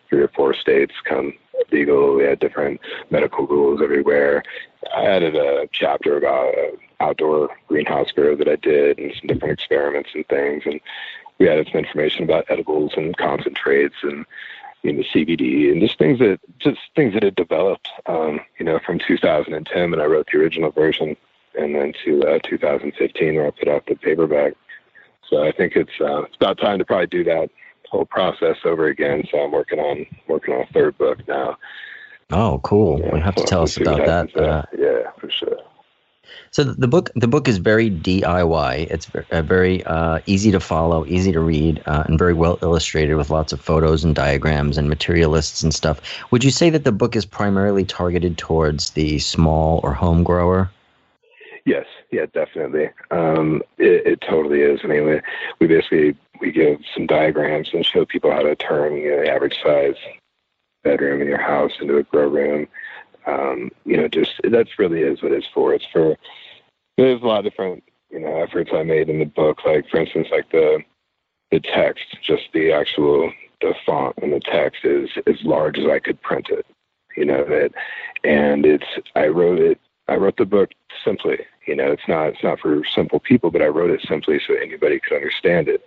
three 0.08 0.22
or 0.22 0.28
four 0.28 0.54
states 0.54 0.94
come 1.04 1.34
legal. 1.72 2.16
We 2.16 2.24
had 2.24 2.38
different 2.38 2.80
medical 3.10 3.46
rules 3.46 3.82
everywhere. 3.82 4.42
I 4.96 5.04
added 5.04 5.34
a 5.34 5.68
chapter 5.72 6.16
about 6.16 6.54
outdoor 7.00 7.50
greenhouse 7.68 8.10
grow 8.12 8.34
that 8.36 8.48
I 8.48 8.56
did 8.56 8.98
and 8.98 9.12
some 9.18 9.28
different 9.28 9.52
experiments 9.52 10.10
and 10.14 10.26
things. 10.28 10.62
And 10.66 10.80
we 11.38 11.48
added 11.48 11.68
some 11.70 11.80
information 11.80 12.24
about 12.24 12.44
edibles 12.48 12.92
and 12.96 13.16
concentrates 13.16 13.96
and 14.02 14.24
you 14.82 14.92
know 14.92 15.02
CBD 15.02 15.70
and 15.72 15.80
just 15.80 15.98
things 15.98 16.18
that 16.18 16.40
just 16.58 16.80
things 16.94 17.14
that 17.14 17.22
had 17.22 17.34
developed 17.34 17.88
um, 18.06 18.40
you 18.58 18.64
know 18.64 18.78
from 18.84 18.98
2010 18.98 19.90
when 19.90 20.00
I 20.00 20.04
wrote 20.04 20.28
the 20.32 20.38
original 20.38 20.70
version 20.70 21.16
and 21.54 21.74
then 21.74 21.92
to 22.04 22.22
uh, 22.22 22.38
2015 22.44 23.34
where 23.34 23.46
I 23.46 23.50
put 23.50 23.68
out 23.68 23.86
the 23.86 23.96
paperback. 23.96 24.54
So 25.28 25.42
I 25.46 25.52
think 25.52 25.76
it's 25.76 26.00
uh, 26.00 26.22
it's 26.22 26.36
about 26.36 26.58
time 26.58 26.78
to 26.78 26.84
probably 26.84 27.06
do 27.06 27.24
that 27.24 27.50
whole 27.90 28.04
process 28.04 28.56
over 28.64 28.86
again. 28.86 29.24
So 29.30 29.38
I'm 29.38 29.52
working 29.52 29.78
on 29.78 30.06
working 30.26 30.54
on 30.54 30.62
a 30.62 30.72
third 30.72 30.96
book 30.98 31.26
now. 31.28 31.56
Oh, 32.30 32.60
cool! 32.62 33.00
Yeah, 33.00 33.14
we 33.14 33.20
have 33.20 33.34
to 33.36 33.44
tell 33.44 33.62
us 33.62 33.76
about 33.76 34.04
that. 34.04 34.36
Uh, 34.36 34.62
yeah, 34.76 35.10
for 35.18 35.30
sure. 35.30 35.58
So 36.50 36.64
the 36.64 36.88
book 36.88 37.10
the 37.14 37.28
book 37.28 37.48
is 37.48 37.58
very 37.58 37.90
DIY. 37.90 38.90
It's 38.90 39.10
uh, 39.30 39.42
very 39.42 39.84
uh, 39.84 40.20
easy 40.26 40.50
to 40.50 40.60
follow, 40.60 41.04
easy 41.06 41.32
to 41.32 41.40
read, 41.40 41.82
uh, 41.86 42.04
and 42.06 42.18
very 42.18 42.34
well 42.34 42.58
illustrated 42.62 43.14
with 43.16 43.30
lots 43.30 43.52
of 43.52 43.60
photos 43.60 44.04
and 44.04 44.14
diagrams 44.14 44.78
and 44.78 44.88
materialists 44.88 45.62
and 45.62 45.74
stuff. 45.74 46.00
Would 46.30 46.44
you 46.44 46.50
say 46.50 46.70
that 46.70 46.84
the 46.84 46.92
book 46.92 47.16
is 47.16 47.26
primarily 47.26 47.84
targeted 47.84 48.38
towards 48.38 48.90
the 48.90 49.18
small 49.18 49.80
or 49.82 49.92
home 49.92 50.22
grower? 50.22 50.70
Yes, 51.64 51.86
yeah, 52.10 52.26
definitely. 52.32 52.88
Um, 53.10 53.62
it, 53.76 54.06
it 54.06 54.20
totally 54.22 54.62
is. 54.62 54.80
I 54.84 54.86
mean, 54.86 55.04
we, 55.04 55.20
we 55.60 55.66
basically 55.66 56.16
we 56.40 56.50
give 56.50 56.80
some 56.94 57.06
diagrams 57.06 57.70
and 57.74 57.84
show 57.84 58.06
people 58.06 58.30
how 58.30 58.42
to 58.42 58.56
turn 58.56 58.96
you 58.96 59.10
know, 59.10 59.22
the 59.22 59.30
average 59.30 59.58
size 59.62 59.96
bedroom 60.82 61.20
in 61.20 61.28
your 61.28 61.40
house 61.40 61.72
into 61.80 61.98
a 61.98 62.02
grow 62.04 62.28
room. 62.28 62.66
Um, 63.28 63.70
you 63.84 63.96
know, 63.96 64.08
just 64.08 64.40
that's 64.44 64.78
really 64.78 65.02
is 65.02 65.22
what 65.22 65.32
it's 65.32 65.46
for. 65.52 65.74
It's 65.74 65.86
for 65.92 66.16
there's 66.96 67.22
a 67.22 67.26
lot 67.26 67.38
of 67.38 67.44
different 67.44 67.84
you 68.10 68.20
know 68.20 68.42
efforts 68.42 68.70
I 68.72 68.82
made 68.82 69.08
in 69.08 69.18
the 69.18 69.26
book. 69.26 69.64
Like 69.64 69.88
for 69.88 70.00
instance, 70.00 70.28
like 70.30 70.50
the 70.50 70.82
the 71.50 71.60
text, 71.60 72.04
just 72.22 72.44
the 72.52 72.72
actual 72.72 73.32
the 73.60 73.74
font 73.84 74.16
and 74.22 74.32
the 74.32 74.40
text 74.40 74.84
is 74.84 75.10
as 75.26 75.42
large 75.42 75.78
as 75.78 75.86
I 75.86 75.98
could 75.98 76.20
print 76.22 76.48
it. 76.50 76.66
You 77.16 77.24
know 77.24 77.44
that, 77.44 77.72
and 78.24 78.64
it's 78.64 78.86
I 79.14 79.26
wrote 79.26 79.58
it. 79.58 79.80
I 80.08 80.14
wrote 80.16 80.36
the 80.36 80.46
book 80.46 80.70
simply. 81.04 81.38
You 81.66 81.76
know, 81.76 81.90
it's 81.92 82.08
not 82.08 82.28
it's 82.28 82.42
not 82.42 82.60
for 82.60 82.82
simple 82.94 83.20
people, 83.20 83.50
but 83.50 83.62
I 83.62 83.66
wrote 83.66 83.90
it 83.90 84.04
simply 84.08 84.40
so 84.46 84.54
anybody 84.54 85.00
could 85.00 85.16
understand 85.16 85.68
it. 85.68 85.86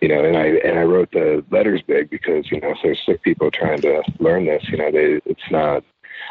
You 0.00 0.08
know, 0.08 0.24
and 0.24 0.36
I 0.36 0.46
and 0.66 0.78
I 0.78 0.82
wrote 0.82 1.12
the 1.12 1.44
letters 1.50 1.82
big 1.82 2.10
because 2.10 2.50
you 2.50 2.60
know 2.60 2.70
if 2.70 2.78
there's 2.82 3.00
sick 3.06 3.22
people 3.22 3.50
trying 3.50 3.80
to 3.82 4.02
learn 4.18 4.46
this, 4.46 4.64
you 4.68 4.76
know, 4.76 4.90
they 4.90 5.20
it's 5.24 5.50
not. 5.50 5.84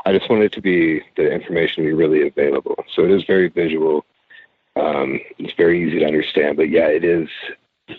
I 0.06 0.18
just 0.18 0.30
wanted 0.30 0.46
it 0.46 0.52
to 0.54 0.62
be 0.62 1.02
the 1.16 1.32
information 1.32 1.84
to 1.84 1.90
be 1.90 1.94
really 1.94 2.28
available. 2.28 2.84
So 2.94 3.04
it 3.04 3.12
is 3.12 3.24
very 3.24 3.50
visual. 3.50 4.06
Um, 4.76 5.20
it's 5.38 5.54
very 5.54 5.88
easy 5.88 6.00
to 6.00 6.06
understand, 6.06 6.58
but 6.58 6.70
yeah, 6.70 6.88
it 6.88 7.04
is 7.04 7.30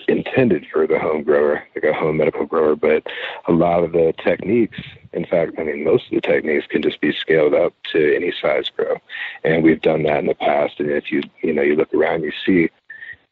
intended 0.08 0.66
for 0.72 0.86
the 0.86 0.98
home 0.98 1.22
grower, 1.22 1.62
like 1.74 1.84
a 1.84 1.92
home 1.92 2.16
medical 2.16 2.46
grower. 2.46 2.74
But 2.74 3.06
a 3.46 3.52
lot 3.52 3.84
of 3.84 3.92
the 3.92 4.14
techniques, 4.22 4.80
in 5.12 5.24
fact, 5.26 5.52
I 5.58 5.64
mean, 5.64 5.84
most 5.84 6.06
of 6.06 6.10
the 6.12 6.20
techniques 6.20 6.66
can 6.66 6.82
just 6.82 7.00
be 7.00 7.12
scaled 7.12 7.54
up 7.54 7.74
to 7.92 8.16
any 8.16 8.32
size 8.32 8.70
grow, 8.70 8.96
and 9.44 9.62
we've 9.62 9.82
done 9.82 10.02
that 10.04 10.20
in 10.20 10.26
the 10.26 10.34
past. 10.34 10.80
And 10.80 10.90
if 10.90 11.12
you 11.12 11.22
you 11.42 11.52
know 11.52 11.62
you 11.62 11.76
look 11.76 11.92
around, 11.94 12.22
you 12.22 12.32
see 12.44 12.70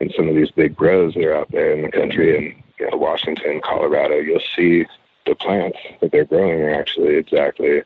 in 0.01 0.13
some 0.17 0.29
of 0.29 0.35
these 0.35 0.51
big 0.51 0.77
grows 0.77 1.15
that 1.15 1.25
are 1.25 1.37
out 1.37 1.51
there 1.51 1.73
in 1.73 1.83
the 1.83 1.91
country, 1.91 2.37
in 2.37 2.63
you 2.79 2.91
know, 2.91 2.97
Washington, 2.97 3.61
Colorado, 3.63 4.17
you'll 4.17 4.41
see 4.57 4.85
the 5.27 5.35
plants 5.35 5.79
that 6.01 6.11
they're 6.11 6.25
growing 6.25 6.61
are 6.61 6.75
actually 6.75 7.15
exactly 7.15 7.83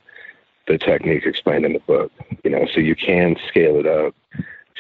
the 0.67 0.79
technique 0.79 1.25
explained 1.25 1.65
in 1.65 1.73
the 1.73 1.81
book. 1.81 2.13
You 2.45 2.51
know, 2.51 2.67
so 2.73 2.81
you 2.81 2.97
can 2.97 3.37
scale 3.49 3.77
it 3.77 3.87
up 3.87 4.15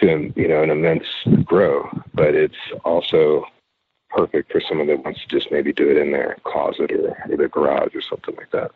to 0.00 0.32
you 0.36 0.48
know 0.48 0.62
an 0.62 0.70
immense 0.70 1.06
grow, 1.44 1.88
but 2.14 2.34
it's 2.34 2.54
also 2.84 3.44
perfect 4.10 4.50
for 4.52 4.60
someone 4.60 4.86
that 4.86 5.04
wants 5.04 5.20
to 5.20 5.28
just 5.28 5.50
maybe 5.50 5.72
do 5.72 5.90
it 5.90 5.96
in 5.96 6.12
their 6.12 6.36
closet 6.44 6.90
or, 6.90 7.16
or 7.28 7.36
their 7.36 7.48
garage 7.48 7.94
or 7.94 8.00
something 8.00 8.34
like 8.36 8.50
that. 8.50 8.70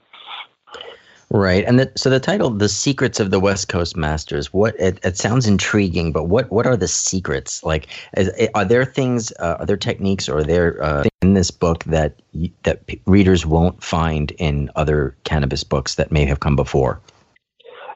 Right, 1.33 1.65
and 1.65 1.79
the, 1.79 1.93
so 1.97 2.11
the 2.11 2.19
title, 2.19 2.51
"The 2.51 2.69
Secrets 2.69 3.21
of 3.21 3.31
the 3.31 3.39
West 3.39 3.69
Coast 3.69 3.97
Masters." 3.97 4.53
What 4.53 4.75
it, 4.81 4.99
it 5.05 5.17
sounds 5.17 5.47
intriguing, 5.47 6.11
but 6.11 6.25
what 6.25 6.51
what 6.51 6.67
are 6.67 6.77
the 6.77 6.89
secrets? 6.89 7.63
Like, 7.63 7.87
is, 8.17 8.31
are 8.57 8.65
there 8.65 8.85
things, 8.85 9.33
uh, 9.39 9.59
are 9.61 9.67
there 9.67 9.77
techniques, 9.77 10.29
or 10.29 10.39
are 10.39 10.45
there 10.45 10.83
uh, 10.83 11.05
in 11.23 11.35
this 11.35 11.53
book 11.53 11.85
that 11.85 12.21
that 12.65 12.83
readers 13.07 13.47
won't 13.47 13.81
find 13.81 14.33
in 14.39 14.71
other 14.75 15.17
cannabis 15.23 15.63
books 15.63 15.95
that 15.95 16.11
may 16.11 16.25
have 16.27 16.41
come 16.41 16.57
before? 16.57 17.01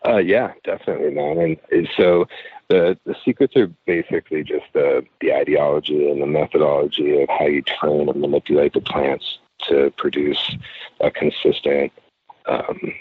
Uh, 0.06 0.18
yeah, 0.18 0.52
definitely, 0.62 1.10
man. 1.10 1.38
And, 1.38 1.56
and 1.72 1.88
so 1.96 2.26
the 2.68 2.96
the 3.04 3.16
secrets 3.24 3.56
are 3.56 3.66
basically 3.84 4.44
just 4.44 4.66
the 4.74 5.04
the 5.20 5.32
ideology 5.32 6.08
and 6.08 6.22
the 6.22 6.26
methodology 6.26 7.20
of 7.20 7.28
how 7.28 7.46
you 7.46 7.62
train 7.62 8.08
and 8.08 8.20
manipulate 8.20 8.74
the 8.74 8.80
plants 8.80 9.38
to 9.68 9.92
produce 9.96 10.56
a 11.00 11.10
consistent, 11.10 11.90
um, 12.46 12.92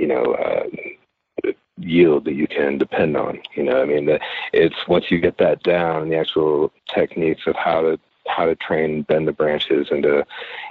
you 0.00 0.06
know, 0.06 0.34
uh, 0.34 1.52
yield 1.78 2.24
that 2.24 2.34
you 2.34 2.46
can 2.46 2.78
depend 2.78 3.16
on. 3.16 3.40
You 3.54 3.64
know, 3.64 3.82
I 3.82 3.84
mean, 3.84 4.06
the, 4.06 4.18
it's 4.52 4.88
once 4.88 5.10
you 5.10 5.18
get 5.18 5.38
that 5.38 5.62
down, 5.62 6.08
the 6.08 6.16
actual 6.16 6.72
techniques 6.92 7.46
of 7.46 7.54
how 7.56 7.82
to 7.82 8.00
how 8.26 8.46
to 8.46 8.54
train 8.54 9.02
bend 9.02 9.26
the 9.26 9.32
branches 9.32 9.88
and 9.90 10.02
to, 10.04 10.24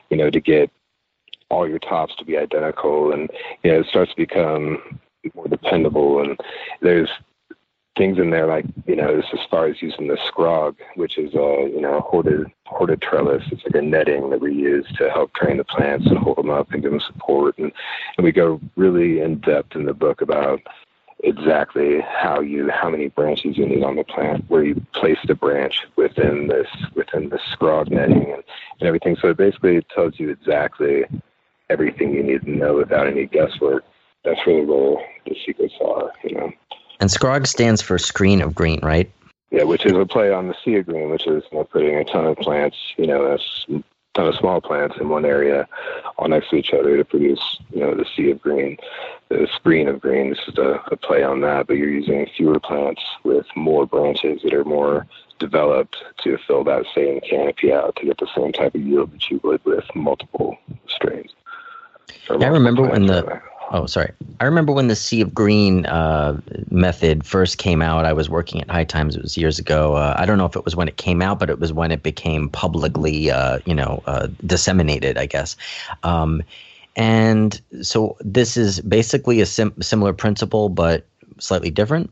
you 0.10 0.18
know, 0.18 0.30
to 0.30 0.39
get 0.39 0.72
all 1.50 1.68
your 1.68 1.80
tops 1.80 2.15
to 2.15 2.26
be 2.26 2.38
identical, 2.38 3.12
and 3.12 3.30
you 3.63 3.72
know, 3.72 3.80
it 3.80 3.88
starts 3.88 4.12
to 4.12 4.18
become 4.18 5.00
more 5.36 5.48
dependable. 5.48 6.22
And 6.22 6.39
there's 6.82 7.10
things 7.97 8.17
in 8.17 8.30
there 8.30 8.47
like 8.47 8.65
you 8.86 8.95
know, 8.95 9.19
as 9.19 9.39
far 9.49 9.67
as 9.67 9.82
using 9.82 10.08
the 10.08 10.17
scrog, 10.17 10.75
which 10.95 11.17
is 11.17 11.34
a 11.34 11.69
you 11.73 11.82
know 11.82 12.02
hoarded 12.02 12.47
hoarded 12.65 13.02
trellis. 13.02 13.43
It's 13.52 13.63
like 13.63 13.75
a 13.75 13.82
netting 13.82 14.30
that 14.30 14.41
we 14.41 14.54
use 14.54 14.86
to 14.97 15.10
help 15.10 15.34
train 15.34 15.58
the 15.58 15.63
plants 15.63 16.08
and 16.08 16.17
hold 16.17 16.38
them 16.38 16.49
up 16.49 16.71
and 16.71 16.82
give 16.82 16.91
them 16.91 17.02
support. 17.02 17.58
And 17.58 17.71
and 18.17 18.25
we 18.25 18.32
go 18.32 18.60
really 18.75 19.21
in 19.21 19.39
depth 19.39 19.75
in 19.75 19.86
the 19.86 19.93
book 19.93 20.21
about 20.21 20.62
exactly 21.23 21.99
how 22.02 22.39
you 22.39 22.69
how 22.69 22.89
many 22.89 23.10
branches 23.10 23.58
you 23.58 23.65
need 23.65 23.84
on 23.84 23.95
the 23.95 24.04
plant, 24.04 24.45
where 24.49 24.63
you 24.63 24.82
place 24.93 25.19
the 25.28 25.36
branch 25.36 25.86
within 25.95 26.47
this 26.47 26.67
within 26.95 27.30
the 27.30 27.39
scrog 27.54 27.89
netting 27.89 28.32
and, 28.32 28.43
and 28.80 28.88
everything. 28.88 29.17
So 29.21 29.30
it 29.30 29.38
basically 29.38 29.82
tells 29.93 30.19
you 30.19 30.30
exactly 30.30 31.04
everything 31.69 32.13
you 32.13 32.23
need 32.23 32.41
to 32.43 32.52
know 32.52 32.75
without 32.75 33.08
any 33.08 33.25
guesswork. 33.25 33.84
That's 34.23 34.39
really 34.45 34.65
where 34.65 34.97
the 35.25 35.36
secrets 35.45 35.75
are, 35.82 36.12
you 36.23 36.36
know. 36.36 36.52
And 37.00 37.10
scrog 37.10 37.48
stands 37.48 37.82
for 37.82 37.98
screen 37.98 38.42
of 38.42 38.54
green, 38.54 38.80
right? 38.84 39.10
Yeah, 39.52 39.64
which 39.64 39.86
is 39.86 39.94
a 39.94 40.06
play 40.06 40.32
on 40.32 40.48
the 40.48 40.56
sea 40.64 40.76
of 40.76 40.86
green, 40.86 41.10
which 41.10 41.26
is 41.26 41.44
you 41.52 41.58
know, 41.58 41.64
putting 41.64 41.96
a 41.96 42.04
ton 42.04 42.26
of 42.26 42.38
plants, 42.38 42.78
you 42.98 43.08
know, 43.08 43.26
a 43.26 43.40
ton 44.14 44.28
of 44.28 44.36
small 44.36 44.62
plants 44.62 44.98
in 45.00 45.10
one 45.10 45.26
area 45.26 45.68
all 46.18 46.28
next 46.28 46.50
to 46.50 46.58
each 46.58 46.72
other 46.74 46.98
to 46.98 47.06
produce, 47.06 47.58
you 47.72 47.80
know, 47.80 47.96
the 47.96 48.06
sea 48.16 48.32
of 48.32 48.42
green, 48.42 48.78
the 49.30 49.48
screen 49.56 49.88
of 49.88 50.02
green. 50.02 50.30
This 50.30 50.40
is 50.48 50.58
a, 50.58 50.84
a 50.92 50.98
play 50.98 51.24
on 51.24 51.42
that, 51.42 51.68
but 51.68 51.78
you're 51.78 51.90
using 51.90 52.28
fewer 52.36 52.60
plants 52.60 53.02
with 53.24 53.46
more 53.56 53.86
branches 53.86 54.42
that 54.44 54.54
are 54.54 54.66
more 54.66 55.08
developed 55.40 55.96
to 56.24 56.38
fill 56.46 56.64
that 56.66 56.86
same 56.94 57.22
canopy 57.22 57.72
out 57.72 57.96
to 57.96 58.06
get 58.06 58.18
the 58.18 58.28
same 58.36 58.52
type 58.52 58.76
of 58.76 58.82
yield 58.82 59.14
that 59.14 59.30
you 59.30 59.40
would 59.44 59.64
with 59.64 59.86
multiple 59.96 60.58
strains. 60.88 61.32
I 62.30 62.48
remember 62.48 62.84
when 62.84 63.06
the 63.06 63.42
oh 63.69 63.86
sorry 63.86 64.12
I 64.39 64.45
remember 64.45 64.71
when 64.71 64.88
the 64.88 64.95
Sea 64.95 65.21
of 65.21 65.34
Green 65.34 65.86
uh, 65.86 66.39
method 66.69 67.25
first 67.25 67.58
came 67.58 67.82
out. 67.82 68.05
I 68.05 68.13
was 68.13 68.29
working 68.29 68.62
at 68.62 68.69
High 68.69 68.86
Times. 68.86 69.17
It 69.17 69.21
was 69.21 69.38
years 69.38 69.60
ago. 69.60 69.95
Uh, 69.95 70.15
I 70.17 70.25
don't 70.25 70.38
know 70.38 70.45
if 70.45 70.55
it 70.55 70.63
was 70.63 70.77
when 70.77 70.88
it 70.88 70.95
came 70.95 71.21
out, 71.21 71.39
but 71.39 71.49
it 71.49 71.60
was 71.60 71.73
when 71.73 71.91
it 71.91 72.03
became 72.03 72.47
publicly 72.47 73.29
uh, 73.32 73.60
you 73.65 73.75
know 73.75 74.01
uh, 74.05 74.27
disseminated. 74.45 75.17
I 75.17 75.25
guess. 75.25 75.58
Um, 76.03 76.41
and 76.95 77.62
so 77.82 78.17
this 78.21 78.55
is 78.55 78.79
basically 78.82 79.41
a 79.41 79.45
sim- 79.45 79.82
similar 79.82 80.13
principle, 80.13 80.69
but 80.69 81.05
slightly 81.38 81.69
different. 81.69 82.10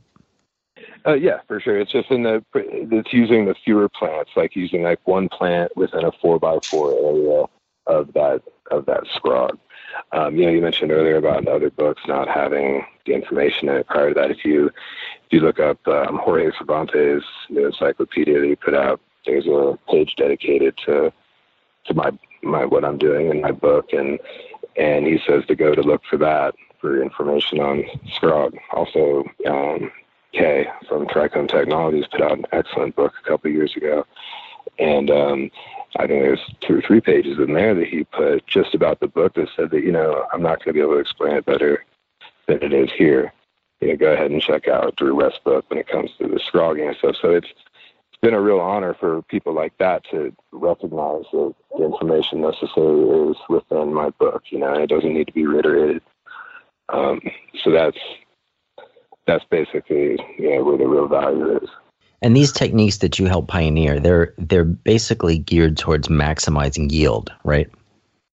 Uh, 1.05 1.13
yeah, 1.13 1.39
for 1.47 1.61
sure. 1.61 1.79
It's 1.79 1.91
just 1.91 2.11
in 2.11 2.23
the 2.23 2.43
it's 2.53 3.13
using 3.13 3.45
the 3.45 3.55
fewer 3.63 3.87
plants, 3.87 4.31
like 4.35 4.55
using 4.55 4.83
like 4.83 4.99
one 5.05 5.29
plant 5.29 5.75
within 5.77 6.03
a 6.03 6.11
four 6.21 6.39
by 6.39 6.57
four 6.63 6.91
area 6.91 7.45
of 7.85 8.11
that 8.13 8.41
of 8.69 8.85
that 8.87 9.03
scrog. 9.15 9.57
Um, 10.12 10.36
you 10.36 10.45
know, 10.45 10.52
you 10.52 10.62
mentioned 10.62 10.91
earlier 10.91 11.17
about 11.17 11.47
other 11.47 11.69
books 11.69 12.02
not 12.08 12.28
having 12.28 12.86
the 13.06 13.13
information 13.13 13.69
in 13.69 13.76
it. 13.78 13.88
Prior 13.88 14.10
to 14.10 14.13
that, 14.15 14.32
if 14.32 14.43
you 14.45 14.67
if 14.67 15.32
you 15.32 15.39
look 15.39 15.60
up 15.60 15.86
um, 15.88 16.17
Jorge 16.17 16.52
Cervantes' 16.58 17.23
new 17.50 17.65
encyclopedia 17.65 18.39
that 18.39 18.47
he 18.47 18.56
put 18.56 18.73
out, 18.73 19.00
there's 19.26 19.47
a 19.47 19.78
page 19.89 20.15
dedicated 20.15 20.78
to 20.86 21.12
to 21.86 21.93
my 21.93 22.12
my 22.43 22.65
what 22.65 22.86
I'm 22.86 22.97
doing 22.97 23.30
in 23.30 23.41
my 23.41 23.52
book, 23.52 23.93
and 23.93 24.19
and 24.76 25.06
he 25.06 25.19
says 25.28 25.45
to 25.47 25.56
go 25.56 25.73
to 25.73 25.82
look 25.82 26.02
for 26.10 26.17
that 26.17 26.56
for 26.80 27.02
information 27.02 27.60
on 27.60 27.84
Scrog. 28.15 28.58
Also, 28.71 29.23
um, 29.47 29.91
Kay 30.34 30.67
from 30.88 31.08
Trichome 31.08 31.50
Technologies 31.50 32.06
put 32.12 32.21
out 32.21 32.38
an 32.38 32.45
excellent 32.52 32.95
book 32.95 33.13
a 33.19 33.28
couple 33.28 33.50
years 33.50 33.76
ago, 33.76 34.06
and 34.80 35.10
um, 35.10 35.51
I 35.97 36.06
think 36.06 36.21
there's 36.21 36.41
two 36.62 36.77
or 36.77 36.82
three 36.82 37.01
pages 37.01 37.39
in 37.39 37.53
there 37.53 37.73
that 37.73 37.88
he 37.88 38.03
put 38.03 38.45
just 38.45 38.75
about 38.75 38.99
the 38.99 39.08
book 39.08 39.34
that 39.36 39.49
said 39.56 39.71
that, 39.71 39.84
you 39.84 39.91
know, 39.91 40.25
I'm 40.34 40.41
not 40.41 40.60
going 40.60 40.67
to 40.67 40.73
be 40.73 40.82
able 40.82 40.93
to 40.93 40.99
explain 40.99 41.34
it 41.36 41.45
better 41.45 41.86
than 42.47 42.62
it 42.62 42.73
is 42.73 42.89
here. 42.95 43.34
You 43.80 43.89
know, 43.89 43.97
go 43.97 44.12
ahead 44.12 44.32
and 44.32 44.41
check 44.41 44.67
out 44.67 44.95
Dru 44.95 45.15
West's 45.15 45.39
book 45.43 45.65
when 45.69 45.80
it 45.80 45.88
comes 45.88 46.12
to 46.19 46.27
the 46.27 46.39
scrogging 46.47 46.88
and 46.88 46.97
stuff. 46.97 47.15
So 47.21 47.32
it's, 47.32 47.47
it's 47.47 48.21
been 48.21 48.34
a 48.34 48.41
real 48.41 48.60
honor 48.60 48.95
for 48.99 49.21
people 49.23 49.53
like 49.53 49.77
that 49.77 50.03
to 50.12 50.36
recognize 50.51 51.25
that 51.32 51.53
the 51.77 51.86
information 51.86 52.41
necessary 52.41 53.30
is 53.30 53.38
within 53.49 53.93
my 53.93 54.10
book, 54.12 54.43
you 54.49 54.60
know, 54.60 54.73
it 54.73 54.89
doesn't 54.89 55.13
need 55.13 55.27
to 55.27 55.34
be 55.34 55.45
reiterated. 55.45 56.01
Um, 56.89 57.21
so 57.63 57.71
that's, 57.71 57.97
that's 59.25 59.45
basically, 59.51 60.17
you 60.38 60.56
know, 60.56 60.63
where 60.63 60.77
the 60.77 60.88
real 60.88 61.08
value 61.08 61.58
is. 61.58 61.69
And 62.21 62.36
these 62.36 62.51
techniques 62.51 62.97
that 62.97 63.19
you 63.19 63.27
help 63.27 63.47
pioneer, 63.47 63.99
they're 63.99 64.34
they're 64.38 64.63
basically 64.63 65.38
geared 65.38 65.77
towards 65.77 66.08
maximizing 66.08 66.91
yield, 66.91 67.32
right? 67.43 67.69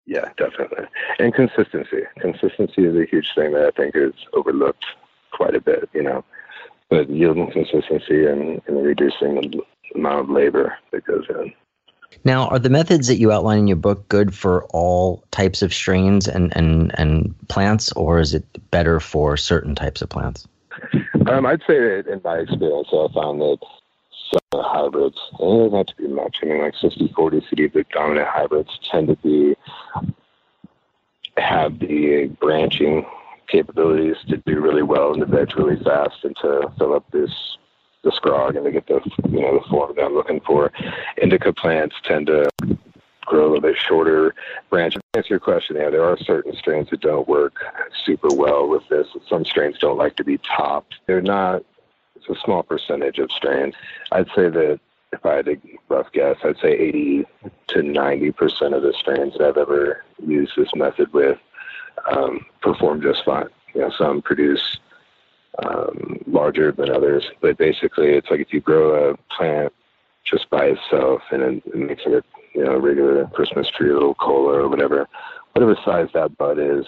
Yeah, 0.05 0.29
definitely. 0.37 0.85
And 1.19 1.33
consistency. 1.33 2.01
Consistency 2.19 2.85
is 2.85 2.95
a 2.95 3.05
huge 3.05 3.29
thing 3.35 3.53
that 3.53 3.65
I 3.65 3.71
think 3.71 3.95
is 3.95 4.13
overlooked 4.33 4.85
quite 5.31 5.55
a 5.55 5.61
bit, 5.61 5.89
you 5.93 6.03
know. 6.03 6.23
But 6.89 7.09
yield 7.09 7.37
and 7.37 7.51
consistency 7.51 8.25
and, 8.25 8.61
and 8.67 8.83
reducing 8.83 9.35
the 9.35 9.61
amount 9.95 10.19
of 10.21 10.29
labor 10.29 10.77
that 10.91 11.05
goes 11.05 11.25
in. 11.29 11.53
Now, 12.25 12.47
are 12.49 12.59
the 12.59 12.69
methods 12.69 13.07
that 13.07 13.15
you 13.15 13.31
outline 13.31 13.59
in 13.59 13.67
your 13.67 13.77
book 13.77 14.09
good 14.09 14.35
for 14.35 14.65
all 14.65 15.23
types 15.31 15.61
of 15.61 15.73
strains 15.73 16.27
and, 16.27 16.55
and, 16.57 16.91
and 16.99 17.33
plants, 17.47 17.91
or 17.93 18.19
is 18.19 18.33
it 18.33 18.45
better 18.69 18.99
for 18.99 19.37
certain 19.37 19.75
types 19.75 20.01
of 20.01 20.09
plants? 20.09 20.45
Um, 21.27 21.45
I'd 21.45 21.61
say 21.61 21.79
that 21.79 22.07
in 22.11 22.21
my 22.23 22.37
experience, 22.37 22.87
I 22.91 23.07
found 23.13 23.41
that 23.41 23.57
some 24.31 24.61
hybrids, 24.63 25.17
and 25.39 25.49
it 25.49 25.63
doesn't 25.63 25.77
have 25.77 25.85
to 25.87 25.95
be 25.95 26.07
much. 26.07 26.37
I 26.41 26.45
mean, 26.45 26.61
like 26.61 26.75
60 26.75 27.13
40 27.15 27.45
sativa 27.49 27.83
dominant 27.91 28.27
hybrids 28.27 28.79
tend 28.89 29.07
to 29.07 29.15
be 29.17 29.55
have 31.37 31.79
the 31.79 32.27
branching 32.39 33.05
capabilities 33.47 34.15
to 34.29 34.37
do 34.37 34.59
really 34.59 34.83
well 34.83 35.13
in 35.13 35.19
the 35.19 35.25
veg 35.25 35.55
really 35.57 35.81
fast 35.83 36.23
and 36.23 36.35
to 36.37 36.71
fill 36.77 36.93
up 36.93 37.09
this 37.11 37.57
the 38.03 38.11
scrog 38.11 38.55
and 38.55 38.65
to 38.65 38.71
get 38.71 38.87
the 38.87 38.99
you 39.29 39.41
know 39.41 39.59
the 39.59 39.69
form 39.69 39.93
that 39.95 40.03
I'm 40.03 40.13
looking 40.13 40.41
for. 40.41 40.71
Indica 41.21 41.53
plants 41.53 41.95
tend 42.03 42.27
to 42.27 42.49
grow 43.25 43.43
a 43.43 43.47
little 43.47 43.61
bit 43.61 43.77
shorter 43.77 44.33
branch. 44.69 44.95
To 44.95 45.01
answer 45.13 45.29
your 45.29 45.39
question, 45.39 45.75
yeah, 45.77 45.89
there 45.89 46.03
are 46.03 46.17
certain 46.17 46.55
strains 46.55 46.89
that 46.89 47.01
don't 47.01 47.27
work 47.27 47.53
super 48.05 48.29
well 48.33 48.67
with 48.67 48.87
this. 48.89 49.07
Some 49.29 49.45
strains 49.45 49.77
don't 49.79 49.97
like 49.97 50.15
to 50.17 50.23
be 50.23 50.37
topped. 50.39 50.95
They're 51.05 51.21
not, 51.21 51.63
it's 52.15 52.29
a 52.29 52.35
small 52.43 52.63
percentage 52.63 53.19
of 53.19 53.31
strains. 53.31 53.75
I'd 54.11 54.27
say 54.35 54.49
that 54.49 54.79
if 55.13 55.25
I 55.25 55.35
had 55.35 55.47
a 55.47 55.57
rough 55.89 56.11
guess, 56.13 56.37
I'd 56.43 56.57
say 56.59 56.71
80 56.71 57.25
to 57.67 57.79
90% 57.79 58.75
of 58.75 58.83
the 58.83 58.93
strains 58.97 59.33
that 59.33 59.47
I've 59.47 59.57
ever 59.57 60.03
used 60.25 60.53
this 60.55 60.73
method 60.75 61.11
with 61.13 61.37
um, 62.09 62.45
perform 62.61 63.01
just 63.01 63.25
fine. 63.25 63.47
You 63.73 63.81
know, 63.81 63.91
some 63.97 64.21
produce 64.21 64.79
um, 65.63 66.19
larger 66.27 66.71
than 66.71 66.89
others, 66.89 67.29
but 67.41 67.57
basically 67.57 68.09
it's 68.11 68.29
like 68.29 68.39
if 68.39 68.53
you 68.53 68.61
grow 68.61 69.11
a 69.11 69.17
plant 69.35 69.73
just 70.23 70.49
by 70.49 70.65
itself 70.65 71.21
and 71.31 71.41
it, 71.41 71.75
makes 71.75 72.03
it 72.05 72.25
you 72.53 72.63
know, 72.63 72.77
regular 72.77 73.25
Christmas 73.27 73.69
tree, 73.69 73.89
a 73.89 73.93
little 73.93 74.15
cola 74.15 74.63
or 74.63 74.69
whatever, 74.69 75.07
whatever 75.53 75.77
size 75.85 76.07
that 76.13 76.37
bud 76.37 76.59
is, 76.59 76.85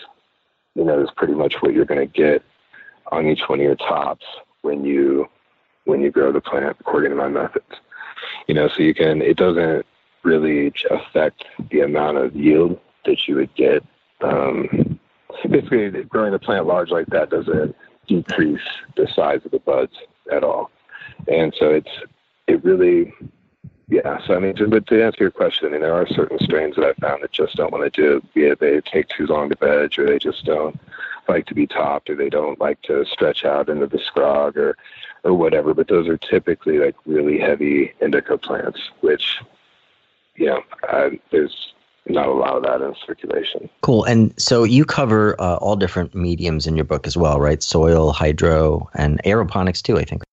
you 0.76 0.84
know, 0.84 1.02
is 1.02 1.10
pretty 1.15 1.34
much 1.34 1.56
what 1.62 1.73
you're 1.73 1.86
going 1.86 1.99
to 1.99 2.13
get 2.13 2.43
on 3.12 3.28
each 3.28 3.41
one 3.47 3.60
of 3.60 3.63
your 3.63 3.76
tops 3.76 4.26
when 4.62 4.84
you 4.84 5.28
when 5.86 6.02
you 6.02 6.10
grow 6.10 6.32
the 6.32 6.41
plant 6.41 6.78
according 6.80 7.12
to 7.12 7.15
my 7.15 7.28
methods. 7.28 7.65
You 8.47 8.56
know, 8.56 8.69
so 8.69 8.82
you 8.82 8.93
can 8.93 9.21
it 9.21 9.38
doesn't 9.38 9.86
really 10.23 10.73
affect 10.89 11.43
the 11.69 11.82
amount 11.82 12.17
of 12.17 12.36
yield 12.36 12.80
that 13.06 13.28
you 13.28 13.36
would 13.36 13.54
get. 13.56 13.84
Um, 14.21 14.99
basically, 15.49 15.89
growing 16.04 16.32
the 16.32 16.39
plant 16.39 16.65
large 16.65 16.89
like 16.89 17.08
that 17.08 17.30
doesn't 17.30 17.76
decrease 18.08 18.62
the 18.95 19.08
size 19.13 19.41
of 19.45 19.52
the 19.52 19.60
buds 19.60 19.93
at 20.32 20.43
all, 20.43 20.71
and 21.28 21.54
so 21.58 21.69
it's 21.69 21.89
it 22.47 22.63
really 22.63 23.13
yeah, 23.87 24.25
so 24.25 24.35
I 24.35 24.39
mean, 24.39 24.55
to, 24.55 24.67
but 24.67 24.87
to 24.87 25.03
answer 25.03 25.23
your 25.23 25.31
question, 25.31 25.67
I 25.67 25.71
mean, 25.71 25.81
there 25.81 25.93
are 25.93 26.07
certain 26.07 26.39
strains 26.39 26.75
that 26.75 26.85
I 26.85 26.93
found 26.93 27.23
that 27.23 27.31
just 27.31 27.55
don't 27.55 27.71
want 27.71 27.91
to 27.91 28.01
do, 28.01 28.21
it 28.35 28.59
they 28.59 28.79
take 28.81 29.09
too 29.09 29.27
long 29.27 29.49
to 29.49 29.55
veg, 29.55 29.99
or 29.99 30.05
they 30.05 30.19
just 30.19 30.45
don't 30.45 30.79
like 31.27 31.45
to 31.47 31.53
be 31.53 31.67
topped, 31.67 32.09
or 32.09 32.15
they 32.15 32.29
don't 32.29 32.59
like 32.59 32.81
to 32.83 33.05
stretch 33.05 33.45
out 33.45 33.69
into 33.69 33.87
the 33.87 33.97
scrog, 33.97 34.55
or 34.55 34.77
or 35.23 35.33
whatever. 35.33 35.73
But 35.73 35.87
those 35.87 36.07
are 36.07 36.17
typically 36.17 36.79
like 36.79 36.95
really 37.05 37.39
heavy 37.39 37.93
indica 38.01 38.37
plants, 38.37 38.79
which, 39.01 39.39
you 40.35 40.47
know, 40.47 40.63
uh, 40.89 41.09
there's 41.31 41.73
not 42.07 42.27
a 42.27 42.33
lot 42.33 42.57
of 42.57 42.63
that 42.63 42.81
in 42.81 42.93
circulation. 43.05 43.69
Cool. 43.81 44.03
And 44.03 44.33
so 44.39 44.63
you 44.63 44.85
cover 44.85 45.39
uh, 45.39 45.55
all 45.57 45.75
different 45.75 46.13
mediums 46.13 46.67
in 46.67 46.75
your 46.75 46.85
book 46.85 47.07
as 47.07 47.15
well, 47.15 47.39
right? 47.39 47.63
Soil, 47.63 48.11
hydro, 48.11 48.89
and 48.93 49.21
aeroponics 49.23 49.81
too, 49.81 49.97
I 49.97 50.03
think. 50.03 50.23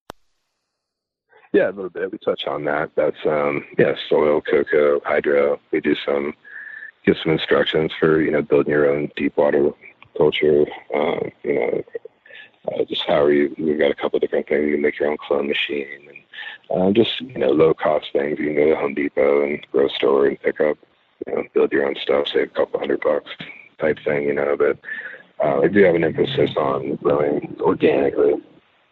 Yeah, 1.53 1.69
a 1.69 1.71
little 1.71 1.89
bit. 1.89 2.11
We 2.11 2.17
touch 2.17 2.47
on 2.47 2.63
that. 2.65 2.91
That's 2.95 3.25
um, 3.25 3.65
yeah, 3.77 3.93
soil, 4.07 4.41
coco, 4.41 5.01
hydro. 5.03 5.59
We 5.71 5.81
do 5.81 5.95
some 6.05 6.33
give 7.05 7.17
some 7.21 7.33
instructions 7.33 7.91
for 7.99 8.21
you 8.21 8.31
know 8.31 8.41
building 8.41 8.71
your 8.71 8.89
own 8.89 9.11
deep 9.17 9.35
water 9.35 9.71
culture. 10.17 10.65
Um, 10.95 11.31
you 11.43 11.55
know, 11.55 11.83
uh, 12.67 12.85
just 12.85 13.03
how 13.05 13.21
are 13.21 13.33
you. 13.33 13.53
We've 13.57 13.79
got 13.79 13.91
a 13.91 13.95
couple 13.95 14.19
different 14.19 14.47
things. 14.47 14.65
You 14.65 14.73
can 14.73 14.81
make 14.81 14.97
your 14.97 15.09
own 15.09 15.17
clone 15.17 15.47
machine 15.47 16.07
and 16.69 16.81
uh, 16.81 16.91
just 16.93 17.19
you 17.19 17.37
know 17.37 17.51
low 17.51 17.73
cost 17.73 18.07
things. 18.13 18.39
You 18.39 18.45
can 18.45 18.55
go 18.55 18.69
to 18.69 18.75
Home 18.75 18.93
Depot 18.93 19.43
and 19.43 19.67
grow 19.71 19.89
store 19.89 20.27
and 20.27 20.39
pick 20.39 20.61
up. 20.61 20.77
You 21.27 21.35
know, 21.35 21.43
build 21.53 21.71
your 21.71 21.85
own 21.85 21.95
stuff, 22.01 22.27
save 22.33 22.47
a 22.47 22.55
couple 22.55 22.79
hundred 22.79 23.01
bucks 23.01 23.29
type 23.77 23.99
thing. 24.05 24.23
You 24.23 24.35
know, 24.35 24.55
but 24.57 24.79
uh, 25.43 25.61
I 25.61 25.67
do 25.67 25.83
have 25.83 25.95
an 25.95 26.05
emphasis 26.05 26.51
on 26.55 26.95
growing 26.95 27.57
organically 27.59 28.41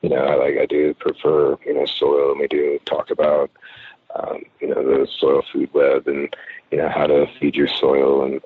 you 0.02 0.10
know, 0.10 0.24
I 0.24 0.36
like 0.36 0.58
I 0.58 0.66
do 0.66 0.94
prefer 0.94 1.58
you 1.66 1.74
know 1.74 1.86
soil, 1.86 2.32
and 2.32 2.40
we 2.40 2.48
do 2.48 2.80
talk 2.86 3.12
about 3.12 3.52
um, 4.16 4.44
you 4.60 4.68
know 4.68 4.84
the 4.84 5.08
soil 5.08 5.44
food 5.52 5.74
web 5.74 6.08
and 6.08 6.34
you 6.72 6.78
know 6.78 6.90
how 6.90 7.08
to 7.08 7.28
feed 7.40 7.56
your 7.56 7.68
soil 7.68 8.24
and 8.26 8.42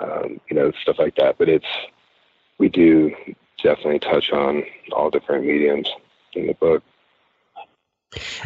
um, 0.00 0.40
you 0.48 0.56
know 0.56 0.72
stuff 0.82 0.98
like 0.98 1.16
that. 1.16 1.38
But 1.38 1.48
it's 1.48 1.66
we 2.58 2.68
do 2.68 3.14
definitely 3.62 3.98
touch 3.98 4.30
on 4.32 4.64
all 4.92 5.10
different 5.10 5.44
mediums 5.44 5.88
in 6.32 6.46
the 6.46 6.54
book. 6.54 6.82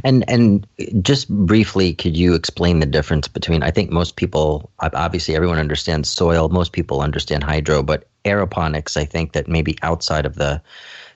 And 0.03 0.25
and 0.29 0.67
just 1.03 1.29
briefly, 1.29 1.95
could 1.95 2.17
you 2.17 2.35
explain 2.35 2.81
the 2.81 2.87
difference 2.87 3.29
between? 3.29 3.63
I 3.63 3.71
think 3.71 3.91
most 3.91 4.17
people, 4.17 4.71
obviously, 4.81 5.37
everyone 5.37 5.59
understands 5.59 6.09
soil. 6.09 6.49
Most 6.49 6.73
people 6.73 7.03
understand 7.03 7.45
hydro, 7.45 7.83
but 7.83 8.09
aeroponics, 8.25 8.97
I 8.97 9.05
think 9.05 9.33
that 9.33 9.49
maybe 9.49 9.77
outside 9.83 10.27
of 10.27 10.37
the 10.37 10.63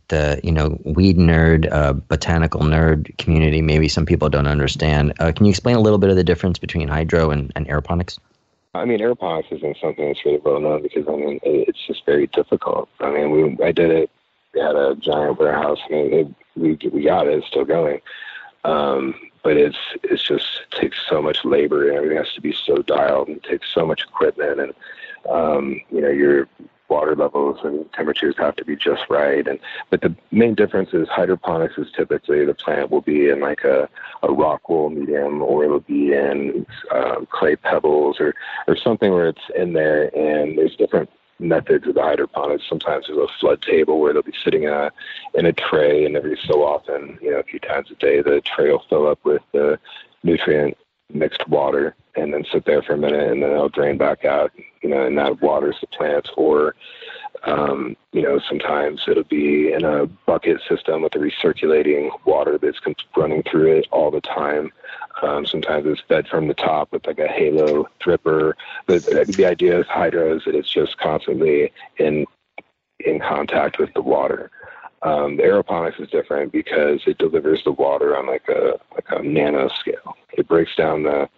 the 0.08 0.40
you 0.42 0.52
know 0.52 0.78
weed 0.84 1.16
nerd, 1.16 1.70
uh, 1.72 1.92
botanical 1.92 2.60
nerd 2.60 3.16
community, 3.18 3.62
maybe 3.62 3.88
some 3.88 4.06
people 4.06 4.28
don't 4.28 4.46
understand. 4.46 5.14
Uh, 5.18 5.32
can 5.32 5.46
you 5.46 5.50
explain 5.50 5.76
a 5.76 5.80
little 5.80 5.98
bit 5.98 6.10
of 6.10 6.16
the 6.16 6.24
difference 6.24 6.58
between 6.58 6.88
hydro 6.88 7.30
and, 7.30 7.52
and 7.56 7.66
aeroponics? 7.66 8.18
I 8.74 8.84
mean, 8.84 8.98
aeroponics 8.98 9.52
isn't 9.52 9.76
something 9.80 10.06
that's 10.08 10.24
really 10.24 10.38
well 10.38 10.60
known 10.60 10.82
because 10.82 11.06
I 11.08 11.16
mean 11.16 11.40
it's 11.42 11.86
just 11.86 12.04
very 12.04 12.26
difficult. 12.28 12.88
I 13.00 13.10
mean, 13.10 13.30
we 13.30 13.64
I 13.64 13.72
did 13.72 13.90
it. 13.90 14.10
We 14.54 14.60
had 14.60 14.76
a 14.76 14.94
giant 14.96 15.38
warehouse. 15.38 15.78
I 15.86 15.92
mean, 15.92 16.12
it, 16.12 16.26
we 16.56 16.78
we 16.90 17.04
got 17.04 17.26
it. 17.26 17.38
It's 17.38 17.46
still 17.46 17.64
going. 17.64 18.00
Um, 18.64 19.14
but 19.42 19.56
it's 19.56 19.76
it's 20.02 20.22
just 20.22 20.46
it 20.72 20.80
takes 20.80 20.98
so 21.08 21.22
much 21.22 21.44
labor 21.44 21.88
and 21.88 21.96
everything 21.96 22.16
has 22.16 22.32
to 22.34 22.40
be 22.40 22.52
so 22.52 22.78
dialed 22.78 23.28
and 23.28 23.36
it 23.36 23.42
takes 23.44 23.72
so 23.72 23.86
much 23.86 24.02
equipment 24.02 24.58
and 24.58 24.74
um, 25.30 25.80
you 25.90 26.00
know 26.00 26.08
your 26.08 26.48
water 26.94 27.16
levels 27.16 27.58
and 27.64 27.92
temperatures 27.92 28.36
have 28.38 28.54
to 28.56 28.64
be 28.64 28.76
just 28.76 29.02
right. 29.10 29.46
And 29.46 29.58
but 29.90 30.00
the 30.00 30.14
main 30.30 30.54
difference 30.54 30.90
is 30.92 31.08
hydroponics 31.08 31.76
is 31.76 31.88
typically 31.94 32.44
the 32.44 32.54
plant 32.54 32.90
will 32.90 33.00
be 33.00 33.28
in 33.30 33.40
like 33.40 33.64
a, 33.64 33.88
a 34.22 34.32
rock 34.32 34.68
wool 34.68 34.90
medium 34.90 35.42
or 35.42 35.64
it'll 35.64 35.80
be 35.96 36.12
in 36.12 36.64
um, 36.92 37.26
clay 37.30 37.56
pebbles 37.56 38.16
or 38.20 38.34
or 38.68 38.76
something 38.76 39.10
where 39.12 39.28
it's 39.28 39.48
in 39.56 39.72
there. 39.72 40.04
And 40.16 40.56
there's 40.56 40.76
different 40.76 41.10
methods 41.38 41.86
of 41.88 41.94
the 41.94 42.02
hydroponics. 42.02 42.64
Sometimes 42.68 43.06
there's 43.06 43.18
a 43.18 43.38
flood 43.40 43.60
table 43.62 44.00
where 44.00 44.12
they'll 44.12 44.22
be 44.22 44.32
sitting 44.44 44.64
in 44.64 44.72
a 44.72 44.92
in 45.34 45.46
a 45.46 45.52
tray, 45.52 46.04
and 46.04 46.16
every 46.16 46.38
so 46.46 46.62
often, 46.62 47.18
you 47.20 47.30
know, 47.30 47.40
a 47.40 47.42
few 47.42 47.58
times 47.58 47.90
a 47.90 47.96
day, 47.96 48.22
the 48.22 48.40
tray 48.42 48.70
will 48.70 48.84
fill 48.88 49.06
up 49.08 49.18
with 49.24 49.42
the 49.52 49.78
nutrient 50.22 50.76
mixed 51.12 51.46
water, 51.48 51.94
and 52.16 52.32
then 52.32 52.44
sit 52.52 52.64
there 52.64 52.82
for 52.82 52.94
a 52.94 52.98
minute, 52.98 53.30
and 53.30 53.42
then 53.42 53.50
it'll 53.50 53.68
drain 53.68 53.98
back 53.98 54.24
out. 54.24 54.52
You 54.82 54.90
know, 54.90 55.06
and 55.06 55.16
that 55.18 55.40
waters 55.40 55.76
the 55.80 55.86
plants. 55.86 56.30
Or, 56.36 56.74
um, 57.44 57.96
you 58.12 58.22
know, 58.22 58.38
sometimes 58.48 59.02
it'll 59.08 59.24
be 59.24 59.72
in 59.72 59.84
a 59.84 60.06
bucket 60.06 60.60
system 60.68 61.02
with 61.02 61.14
a 61.14 61.18
recirculating 61.18 62.10
water 62.26 62.58
that's 62.58 62.80
running 63.16 63.42
through 63.42 63.78
it 63.78 63.86
all 63.90 64.10
the 64.10 64.20
time. 64.20 64.72
Um, 65.22 65.46
sometimes 65.46 65.86
it's 65.86 66.02
fed 66.08 66.28
from 66.28 66.48
the 66.48 66.54
top 66.54 66.92
with 66.92 67.06
like 67.06 67.18
a 67.18 67.28
halo 67.28 67.88
dripper. 68.00 68.54
But 68.86 69.04
the 69.04 69.46
idea 69.46 69.78
of 69.80 69.86
hydro 69.86 70.36
is 70.36 70.44
that 70.44 70.54
it's 70.54 70.72
just 70.72 70.98
constantly 70.98 71.72
in 71.98 72.26
in 73.00 73.20
contact 73.20 73.78
with 73.78 73.92
the 73.94 74.02
water. 74.02 74.50
Um, 75.04 75.36
the 75.36 75.42
aeroponics 75.42 76.00
is 76.00 76.08
different 76.08 76.50
because 76.50 77.02
it 77.06 77.18
delivers 77.18 77.62
the 77.64 77.72
water 77.72 78.16
on 78.16 78.26
like 78.26 78.48
a 78.48 78.80
like 78.94 79.04
a 79.10 79.22
nano 79.22 79.68
scale. 79.68 80.16
It 80.32 80.48
breaks 80.48 80.74
down 80.76 81.02
the 81.02 81.28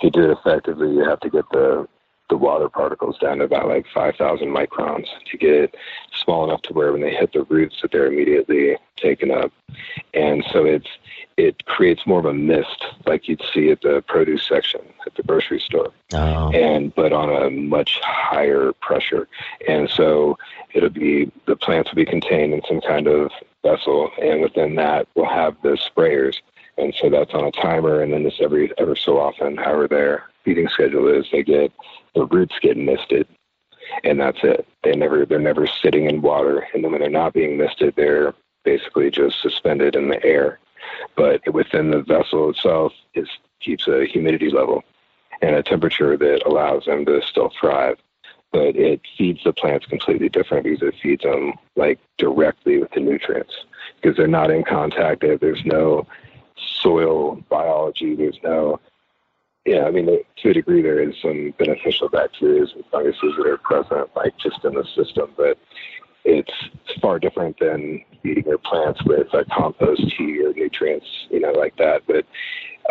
to 0.00 0.10
do 0.10 0.24
it 0.24 0.36
effectively. 0.38 0.90
You 0.90 1.08
have 1.08 1.20
to 1.20 1.30
get 1.30 1.44
the 1.52 1.86
the 2.32 2.36
water 2.36 2.68
particles 2.68 3.18
down 3.18 3.38
to 3.38 3.44
about 3.44 3.68
like 3.68 3.84
5,000 3.92 4.48
microns 4.48 5.06
to 5.30 5.36
get 5.36 5.50
it 5.50 5.74
small 6.24 6.44
enough 6.44 6.62
to 6.62 6.72
where 6.72 6.90
when 6.90 7.02
they 7.02 7.14
hit 7.14 7.30
the 7.34 7.44
roots 7.44 7.76
that 7.82 7.92
they're 7.92 8.06
immediately 8.06 8.74
taken 8.96 9.30
up. 9.30 9.52
And 10.14 10.42
so 10.50 10.64
it's 10.64 10.88
it 11.36 11.64
creates 11.66 12.06
more 12.06 12.18
of 12.18 12.24
a 12.24 12.34
mist 12.34 12.84
like 13.06 13.28
you'd 13.28 13.42
see 13.52 13.70
at 13.70 13.80
the 13.82 14.02
produce 14.06 14.46
section 14.46 14.80
at 15.06 15.14
the 15.14 15.22
grocery 15.22 15.60
store. 15.60 15.92
Oh. 16.14 16.50
and 16.52 16.94
but 16.94 17.12
on 17.12 17.30
a 17.30 17.50
much 17.50 17.98
higher 18.02 18.72
pressure. 18.80 19.28
And 19.66 19.88
so 19.88 20.36
it'll 20.74 20.90
be 20.90 21.30
the 21.46 21.56
plants 21.56 21.90
will 21.90 21.96
be 21.96 22.04
contained 22.04 22.52
in 22.52 22.60
some 22.68 22.80
kind 22.80 23.06
of 23.06 23.30
vessel 23.62 24.10
and 24.20 24.42
within 24.42 24.74
that 24.76 25.08
we'll 25.14 25.26
have 25.26 25.56
the 25.62 25.78
sprayers. 25.78 26.36
And 26.78 26.94
so 27.00 27.10
that's 27.10 27.32
on 27.34 27.44
a 27.44 27.52
timer 27.52 28.02
and 28.02 28.12
then 28.12 28.24
this 28.24 28.40
every 28.40 28.72
ever 28.78 28.96
so 28.96 29.18
often 29.18 29.56
however 29.56 29.88
their 29.88 30.24
feeding 30.44 30.68
schedule 30.68 31.08
is 31.08 31.26
they 31.30 31.42
get 31.42 31.72
the 32.14 32.26
roots 32.26 32.54
get 32.60 32.76
misted 32.76 33.26
and 34.04 34.20
that's 34.20 34.38
it. 34.42 34.66
They 34.82 34.94
never 34.94 35.24
they're 35.24 35.38
never 35.38 35.66
sitting 35.66 36.06
in 36.06 36.20
water 36.20 36.66
and 36.74 36.84
then 36.84 36.92
when 36.92 37.00
they're 37.00 37.10
not 37.10 37.32
being 37.32 37.56
misted 37.56 37.94
they're 37.96 38.34
basically 38.64 39.10
just 39.10 39.40
suspended 39.40 39.96
in 39.96 40.08
the 40.08 40.22
air 40.24 40.58
but 41.16 41.40
within 41.52 41.90
the 41.90 42.02
vessel 42.02 42.50
itself 42.50 42.92
it 43.14 43.28
keeps 43.60 43.86
a 43.88 44.04
humidity 44.04 44.50
level 44.50 44.82
and 45.40 45.56
a 45.56 45.62
temperature 45.62 46.16
that 46.16 46.42
allows 46.46 46.84
them 46.84 47.04
to 47.04 47.20
still 47.22 47.52
thrive. 47.60 47.98
But 48.52 48.76
it 48.76 49.00
feeds 49.16 49.42
the 49.44 49.52
plants 49.52 49.86
completely 49.86 50.28
different 50.28 50.64
because 50.64 50.82
it 50.82 50.94
feeds 51.02 51.22
them 51.22 51.54
like 51.74 51.98
directly 52.18 52.78
with 52.78 52.90
the 52.92 53.00
nutrients 53.00 53.54
because 54.00 54.16
they're 54.16 54.26
not 54.26 54.50
in 54.50 54.62
contact. 54.62 55.22
There's 55.22 55.64
no 55.64 56.06
soil 56.56 57.36
biology. 57.48 58.14
There's 58.14 58.38
no, 58.42 58.78
yeah, 59.64 59.84
I 59.84 59.90
mean, 59.90 60.06
to 60.06 60.50
a 60.50 60.52
degree, 60.52 60.82
there 60.82 61.00
is 61.00 61.14
some 61.22 61.54
beneficial 61.58 62.10
bacteria 62.10 62.62
and 62.62 62.84
funguses 62.90 63.34
that 63.38 63.46
are 63.46 63.56
present, 63.56 64.10
like 64.14 64.36
just 64.36 64.62
in 64.64 64.74
the 64.74 64.84
system, 64.94 65.30
but 65.36 65.58
it's 66.24 66.52
far 67.00 67.18
different 67.18 67.58
than 67.58 68.02
feeding 68.22 68.44
your 68.44 68.58
plants 68.58 69.02
with 69.04 69.32
a 69.34 69.44
compost 69.44 70.02
tea 70.16 70.42
or 70.44 70.52
nutrients, 70.52 71.06
you 71.30 71.40
know, 71.40 71.52
like 71.52 71.76
that. 71.76 72.02
But 72.06 72.24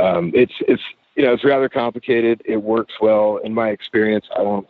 um, 0.01 0.31
it's 0.33 0.53
it's 0.67 0.81
you 1.15 1.23
know 1.23 1.33
it's 1.33 1.43
rather 1.43 1.69
complicated. 1.69 2.41
It 2.45 2.57
works 2.57 2.93
well 3.01 3.37
in 3.37 3.53
my 3.53 3.69
experience. 3.69 4.25
I 4.37 4.43
don't. 4.43 4.67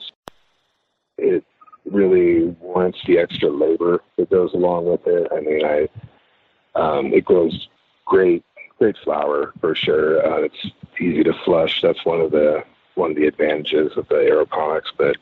It 1.18 1.44
really 1.86 2.56
warrants 2.60 3.00
the 3.08 3.18
extra 3.18 3.50
labor 3.50 4.02
that 4.18 4.30
goes 4.30 4.54
along 4.54 4.86
with 4.86 5.02
it. 5.06 5.28
I 5.32 5.40
mean, 5.42 5.66
I 5.66 5.88
um, 6.76 7.14
it 7.14 7.26
grows 7.26 7.68
great, 8.06 8.44
great 8.78 8.96
flower 9.04 9.54
for 9.60 9.76
sure. 9.76 10.26
Uh, 10.26 10.44
it's 10.44 10.68
easy 11.00 11.24
to 11.24 11.34
flush. 11.46 11.82
That's 11.82 12.04
one 12.06 12.22
of 12.22 12.32
the 12.32 12.64
one 12.96 13.12
of 13.12 13.18
the 13.18 13.28
advantages 13.28 13.92
of 13.96 14.08
the 14.10 14.16
aeroponics, 14.16 14.92
but 14.98 15.18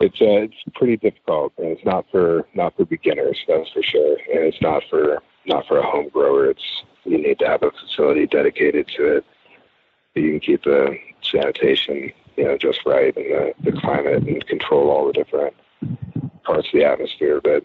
it's 0.00 0.20
uh, 0.20 0.44
it's 0.44 0.54
pretty 0.74 0.96
difficult, 0.96 1.52
and 1.58 1.68
it's 1.68 1.84
not 1.84 2.06
for 2.10 2.46
not 2.54 2.76
for 2.76 2.84
beginners, 2.84 3.38
that's 3.48 3.70
for 3.70 3.82
sure, 3.82 4.16
and 4.32 4.44
it's 4.44 4.60
not 4.60 4.82
for 4.90 5.22
not 5.46 5.66
for 5.66 5.78
a 5.78 5.86
home 5.86 6.08
grower. 6.08 6.50
It's 6.50 6.84
you 7.04 7.18
need 7.18 7.38
to 7.38 7.46
have 7.46 7.62
a 7.62 7.70
facility 7.70 8.26
dedicated 8.26 8.88
to 8.96 9.16
it. 9.16 9.24
You 10.14 10.32
can 10.32 10.40
keep 10.40 10.64
the 10.64 10.96
sanitation, 11.22 12.12
you 12.36 12.44
know, 12.44 12.56
just 12.58 12.80
right, 12.86 13.16
and 13.16 13.26
the, 13.26 13.70
the 13.70 13.80
climate, 13.80 14.22
and 14.22 14.46
control 14.46 14.90
all 14.90 15.06
the 15.06 15.12
different 15.12 15.54
parts 16.44 16.68
of 16.68 16.72
the 16.72 16.84
atmosphere. 16.84 17.40
But 17.42 17.64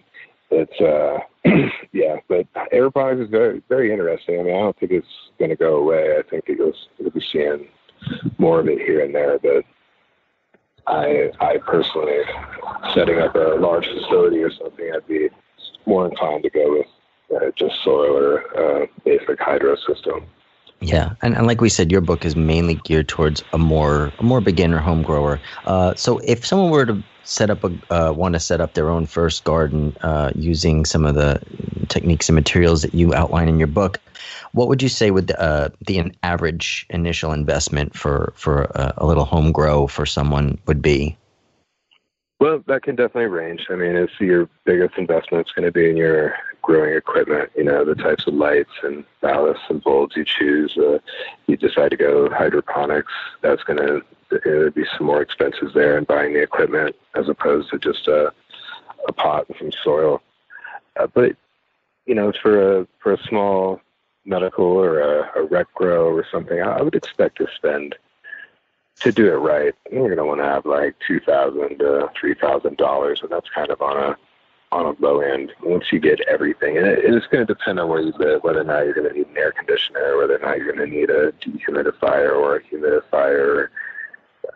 it's 0.49 0.79
uh, 0.81 1.19
yeah, 1.91 2.17
but 2.27 2.47
aeroponics 2.73 3.23
is 3.23 3.29
very 3.29 3.61
very 3.67 3.91
interesting. 3.91 4.39
I 4.39 4.43
mean, 4.43 4.55
I 4.55 4.59
don't 4.59 4.79
think 4.79 4.91
it's 4.91 5.07
going 5.39 5.49
to 5.49 5.57
go 5.57 5.77
away. 5.77 6.17
I 6.17 6.23
think 6.29 6.45
it 6.47 6.57
goes, 6.57 6.87
you'll 6.97 7.11
be 7.11 7.23
seeing 7.31 7.67
more 8.37 8.59
of 8.59 8.67
it 8.67 8.79
here 8.79 9.03
and 9.03 9.13
there. 9.13 9.39
But 9.39 9.63
I, 10.87 11.31
I 11.39 11.57
personally, 11.65 12.19
setting 12.93 13.19
up 13.19 13.35
a 13.35 13.57
large 13.59 13.87
facility 13.87 14.39
or 14.39 14.51
something, 14.51 14.91
I'd 14.93 15.07
be 15.07 15.29
more 15.85 16.05
inclined 16.07 16.43
to 16.43 16.49
go 16.49 16.71
with 16.71 16.87
uh, 17.35 17.51
just 17.55 17.75
soil 17.83 18.17
or 18.17 18.57
uh, 18.57 18.85
basic 19.05 19.39
hydro 19.39 19.75
system. 19.87 20.25
Yeah, 20.81 21.13
and, 21.21 21.37
and 21.37 21.45
like 21.45 21.61
we 21.61 21.69
said, 21.69 21.91
your 21.91 22.01
book 22.01 22.25
is 22.25 22.35
mainly 22.35 22.75
geared 22.75 23.07
towards 23.07 23.43
a 23.53 23.57
more 23.59 24.11
a 24.17 24.23
more 24.23 24.41
beginner 24.41 24.79
home 24.79 25.03
grower. 25.03 25.39
Uh, 25.65 25.93
so 25.93 26.17
if 26.19 26.43
someone 26.43 26.71
were 26.71 26.87
to 26.87 27.03
set 27.23 27.51
up 27.51 27.63
a 27.63 27.71
uh, 27.93 28.11
want 28.11 28.33
to 28.33 28.39
set 28.39 28.59
up 28.59 28.73
their 28.73 28.89
own 28.89 29.05
first 29.05 29.43
garden 29.43 29.95
uh, 30.01 30.31
using 30.33 30.83
some 30.85 31.05
of 31.05 31.13
the 31.13 31.39
techniques 31.87 32.29
and 32.29 32.35
materials 32.35 32.81
that 32.81 32.95
you 32.95 33.13
outline 33.13 33.47
in 33.47 33.59
your 33.59 33.67
book, 33.67 33.99
what 34.53 34.67
would 34.67 34.81
you 34.81 34.89
say 34.89 35.11
would 35.11 35.31
uh, 35.33 35.69
the 35.85 36.11
average 36.23 36.87
initial 36.89 37.31
investment 37.31 37.95
for 37.95 38.33
for 38.35 38.63
a, 38.73 38.93
a, 38.97 39.05
little 39.05 39.25
home 39.25 39.51
grow 39.51 39.85
for 39.85 40.07
someone 40.07 40.57
would 40.65 40.81
be? 40.81 41.15
Well, 42.39 42.63
that 42.65 42.81
can 42.81 42.95
definitely 42.95 43.27
range. 43.27 43.67
I 43.69 43.75
mean, 43.75 43.95
it's 43.95 44.13
your 44.19 44.49
biggest 44.65 44.97
investment 44.97 45.45
is 45.45 45.53
going 45.53 45.67
to 45.67 45.71
be 45.71 45.91
in 45.91 45.95
your 45.95 46.35
growing 46.61 46.95
equipment. 46.95 47.51
You 47.55 47.63
know, 47.63 47.83
the 47.85 47.95
types 47.95 48.27
of 48.27 48.33
lights 48.33 48.71
and 48.83 49.03
ballasts 49.21 49.69
and 49.69 49.83
bulbs 49.83 50.15
you 50.15 50.25
choose. 50.25 50.77
Uh, 50.77 50.99
you 51.47 51.57
decide 51.57 51.91
to 51.91 51.97
go 51.97 52.29
hydroponics. 52.29 53.11
That's 53.41 53.63
going 53.63 53.79
to 53.79 54.03
there'd 54.43 54.73
be 54.73 54.85
some 54.97 55.07
more 55.07 55.21
expenses 55.21 55.73
there 55.73 55.97
in 55.97 56.05
buying 56.05 56.33
the 56.33 56.41
equipment 56.41 56.95
as 57.15 57.27
opposed 57.27 57.69
to 57.69 57.77
just 57.77 58.07
a 58.07 58.31
a 59.07 59.11
pot 59.11 59.47
and 59.49 59.57
some 59.57 59.71
soil. 59.83 60.21
Uh, 60.99 61.07
but 61.07 61.35
you 62.05 62.15
know, 62.15 62.31
for 62.41 62.79
a 62.79 62.87
for 62.99 63.13
a 63.13 63.23
small 63.23 63.81
medical 64.25 64.65
or 64.65 64.99
a, 64.99 65.31
a 65.39 65.43
rec 65.43 65.73
grow 65.73 66.05
or 66.05 66.25
something, 66.31 66.61
I, 66.61 66.77
I 66.77 66.81
would 66.81 66.95
expect 66.95 67.37
to 67.37 67.47
spend 67.55 67.95
to 68.99 69.11
do 69.11 69.27
it 69.31 69.37
right. 69.37 69.73
You're 69.91 70.03
going 70.03 70.17
to 70.17 70.25
want 70.25 70.41
to 70.41 70.45
have 70.45 70.65
like 70.65 70.95
two 71.05 71.19
thousand 71.19 71.79
to 71.79 72.09
three 72.19 72.35
thousand 72.35 72.77
dollars, 72.77 73.21
and 73.21 73.31
that's 73.31 73.49
kind 73.49 73.69
of 73.71 73.81
on 73.81 73.97
a 73.97 74.17
on 74.71 74.85
a 74.85 75.01
low 75.01 75.19
end. 75.19 75.51
Once 75.63 75.85
you 75.91 75.99
get 75.99 76.21
everything, 76.21 76.77
and 76.77 76.87
it, 76.87 76.99
it's 77.03 77.27
going 77.27 77.45
to 77.45 77.53
depend 77.53 77.79
on 77.79 77.89
where 77.89 78.01
you 78.01 78.13
live, 78.17 78.43
whether 78.43 78.61
or 78.61 78.63
not 78.63 78.85
you're 78.85 78.93
going 78.93 79.09
to 79.09 79.13
need 79.13 79.27
an 79.27 79.37
air 79.37 79.51
conditioner, 79.51 80.17
whether 80.17 80.35
or 80.35 80.39
not 80.39 80.57
you're 80.57 80.73
going 80.73 80.89
to 80.89 80.95
need 80.95 81.09
a 81.09 81.31
dehumidifier 81.33 82.31
or 82.31 82.57
a 82.57 82.63
humidifier. 82.63 83.67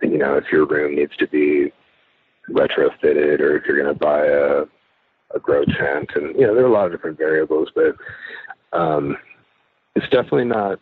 You 0.01 0.17
know, 0.17 0.35
if 0.35 0.45
your 0.51 0.65
room 0.65 0.95
needs 0.95 1.15
to 1.17 1.27
be 1.27 1.71
retrofitted, 2.49 3.39
or 3.39 3.57
if 3.57 3.65
you're 3.65 3.81
going 3.81 3.93
to 3.93 3.99
buy 3.99 4.25
a 4.25 4.65
a 5.33 5.39
grow 5.39 5.65
tent, 5.65 6.11
and 6.15 6.35
you 6.35 6.45
know 6.45 6.55
there 6.55 6.63
are 6.63 6.67
a 6.67 6.71
lot 6.71 6.85
of 6.85 6.91
different 6.91 7.17
variables, 7.17 7.69
but 7.75 7.95
um, 8.73 9.17
it's 9.95 10.07
definitely 10.09 10.45
not 10.45 10.79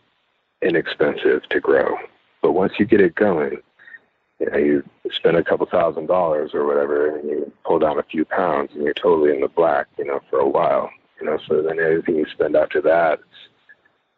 inexpensive 0.62 1.42
to 1.50 1.60
grow. 1.60 1.96
But 2.42 2.52
once 2.52 2.74
you 2.78 2.86
get 2.86 3.00
it 3.00 3.14
going, 3.14 3.58
you 4.44 4.50
know, 4.50 4.58
you 4.58 4.82
spend 5.10 5.36
a 5.36 5.44
couple 5.44 5.66
thousand 5.66 6.06
dollars 6.06 6.52
or 6.54 6.66
whatever, 6.66 7.16
and 7.16 7.28
you 7.28 7.52
pull 7.64 7.78
down 7.78 7.98
a 7.98 8.02
few 8.02 8.24
pounds, 8.24 8.70
and 8.74 8.82
you're 8.82 8.94
totally 8.94 9.30
in 9.30 9.40
the 9.40 9.48
black, 9.48 9.86
you 9.98 10.04
know, 10.04 10.20
for 10.28 10.38
a 10.38 10.48
while. 10.48 10.90
You 11.20 11.26
know, 11.26 11.38
so 11.48 11.62
then 11.62 11.78
everything 11.78 12.16
you 12.16 12.26
spend 12.26 12.56
after 12.56 12.80
that, 12.82 13.20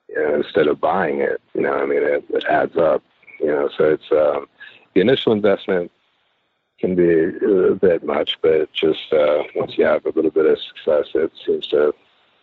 you 0.08 0.16
know, 0.16 0.34
instead 0.36 0.66
of 0.66 0.80
buying 0.80 1.20
it, 1.20 1.40
you 1.54 1.60
know, 1.60 1.74
I 1.74 1.86
mean, 1.86 2.02
it, 2.02 2.24
it 2.30 2.44
adds 2.48 2.76
up. 2.76 3.02
You 3.40 3.48
know, 3.48 3.68
so 3.76 3.84
it's 3.84 4.10
um, 4.10 4.46
the 4.94 5.00
initial 5.00 5.32
investment 5.32 5.90
can 6.80 6.94
be 6.94 7.10
a 7.12 7.74
bit 7.74 8.04
much, 8.04 8.38
but 8.42 8.72
just 8.72 9.12
uh, 9.12 9.42
once 9.54 9.78
you 9.78 9.84
have 9.84 10.04
a 10.06 10.10
little 10.10 10.30
bit 10.30 10.46
of 10.46 10.58
success, 10.58 11.06
it 11.14 11.32
seems 11.44 11.66
to, 11.68 11.94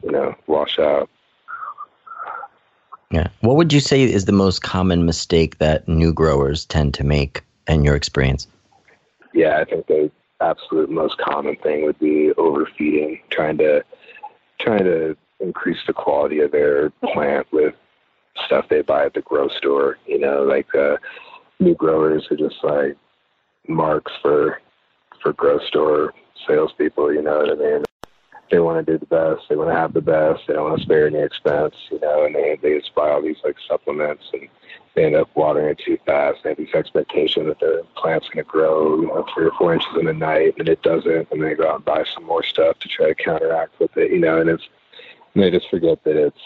you 0.04 0.12
know, 0.12 0.36
wash 0.48 0.80
out. 0.80 1.10
Yeah. 3.12 3.28
What 3.42 3.58
would 3.58 3.74
you 3.74 3.80
say 3.80 4.04
is 4.04 4.26
the 4.26 4.32
most 4.32 4.64
common 4.64 5.06
mistake 5.06 5.60
that 5.60 5.88
new 5.88 6.14
growers 6.14 6.66
tend 6.66 6.96
to 6.96 7.04
make 7.04 7.44
in 7.68 7.84
your 7.84 7.96
experience? 7.96 8.48
Yeah, 9.34 9.60
I 9.60 9.66
think 9.66 9.88
the 9.88 10.12
absolute 10.42 10.90
most 10.90 11.18
common 11.18 11.56
thing 11.58 11.86
would 11.86 12.00
be 12.00 12.32
overfeeding, 12.38 13.20
trying 13.30 13.58
to 13.58 13.84
trying 14.60 14.84
to 14.84 15.18
increase 15.40 15.80
the 15.88 15.94
quality 15.94 16.40
of 16.40 16.52
their 16.52 16.90
plant 17.14 17.48
with 17.52 17.76
stuff 18.46 18.66
they 18.70 18.82
buy 18.82 19.06
at 19.06 19.14
the 19.14 19.22
grow 19.22 19.48
store. 19.50 19.98
You 20.06 20.20
know, 20.20 20.44
like 20.44 20.74
uh, 20.76 20.98
new 21.60 21.76
growers 21.76 22.28
are 22.32 22.38
just 22.38 22.64
like 22.64 22.96
marks 23.68 24.12
for 24.22 24.62
for 25.22 25.34
grow 25.34 25.60
store 25.68 26.14
salespeople. 26.48 27.14
You 27.14 27.22
know 27.22 27.40
what 27.40 27.52
I 27.52 27.56
mean? 27.56 27.84
They 28.52 28.60
want 28.60 28.86
to 28.86 28.92
do 28.92 28.98
the 28.98 29.06
best. 29.06 29.50
They 29.50 29.56
want 29.56 29.70
to 29.70 29.76
have 29.76 29.94
the 29.94 30.02
best. 30.02 30.42
They 30.48 30.54
don't 30.54 30.70
want 30.70 30.78
to 30.78 30.84
spare 30.84 31.08
any 31.08 31.20
expense. 31.20 31.76
You 31.92 32.00
know, 32.00 32.26
and 32.26 32.36
they 32.36 32.58
they 32.62 32.78
just 32.78 32.94
buy 32.94 33.10
all 33.10 33.22
these 33.22 33.38
like 33.44 33.58
supplements 33.68 34.24
and 34.34 34.48
they 34.96 35.06
end 35.06 35.16
up 35.16 35.30
watering 35.36 35.70
it 35.70 35.82
too 35.84 35.98
fast. 36.06 36.40
They 36.44 36.50
have 36.50 36.58
these 36.58 36.74
expectations 36.74 37.48
that 37.48 37.60
the 37.60 37.84
plant's 37.96 38.30
going 38.30 38.46
to 38.46 38.50
grow, 38.50 39.02
you 39.02 39.08
know, 39.08 39.26
three 39.34 39.46
or 39.46 39.52
four 39.58 39.74
inches 39.74 39.90
in 40.00 40.08
a 40.08 40.14
night, 40.14 40.54
and 40.60 40.70
it 40.70 40.84
doesn't. 40.84 41.32
And 41.32 41.44
they 41.44 41.56
go 41.56 41.68
out 41.68 41.76
and 41.78 41.86
buy 41.86 42.04
some 42.14 42.26
more 42.26 42.44
stuff 42.44 42.78
to 42.80 42.88
try 42.88 43.08
to 43.08 43.16
counteract 43.16 43.80
with 43.80 43.96
it. 43.98 44.12
You 44.12 44.20
know, 44.20 44.40
and 44.40 44.50
it's 44.50 44.64
and 45.34 45.44
they 45.44 45.50
just 45.50 45.70
forget 45.70 46.04
that 46.04 46.16
it's 46.16 46.38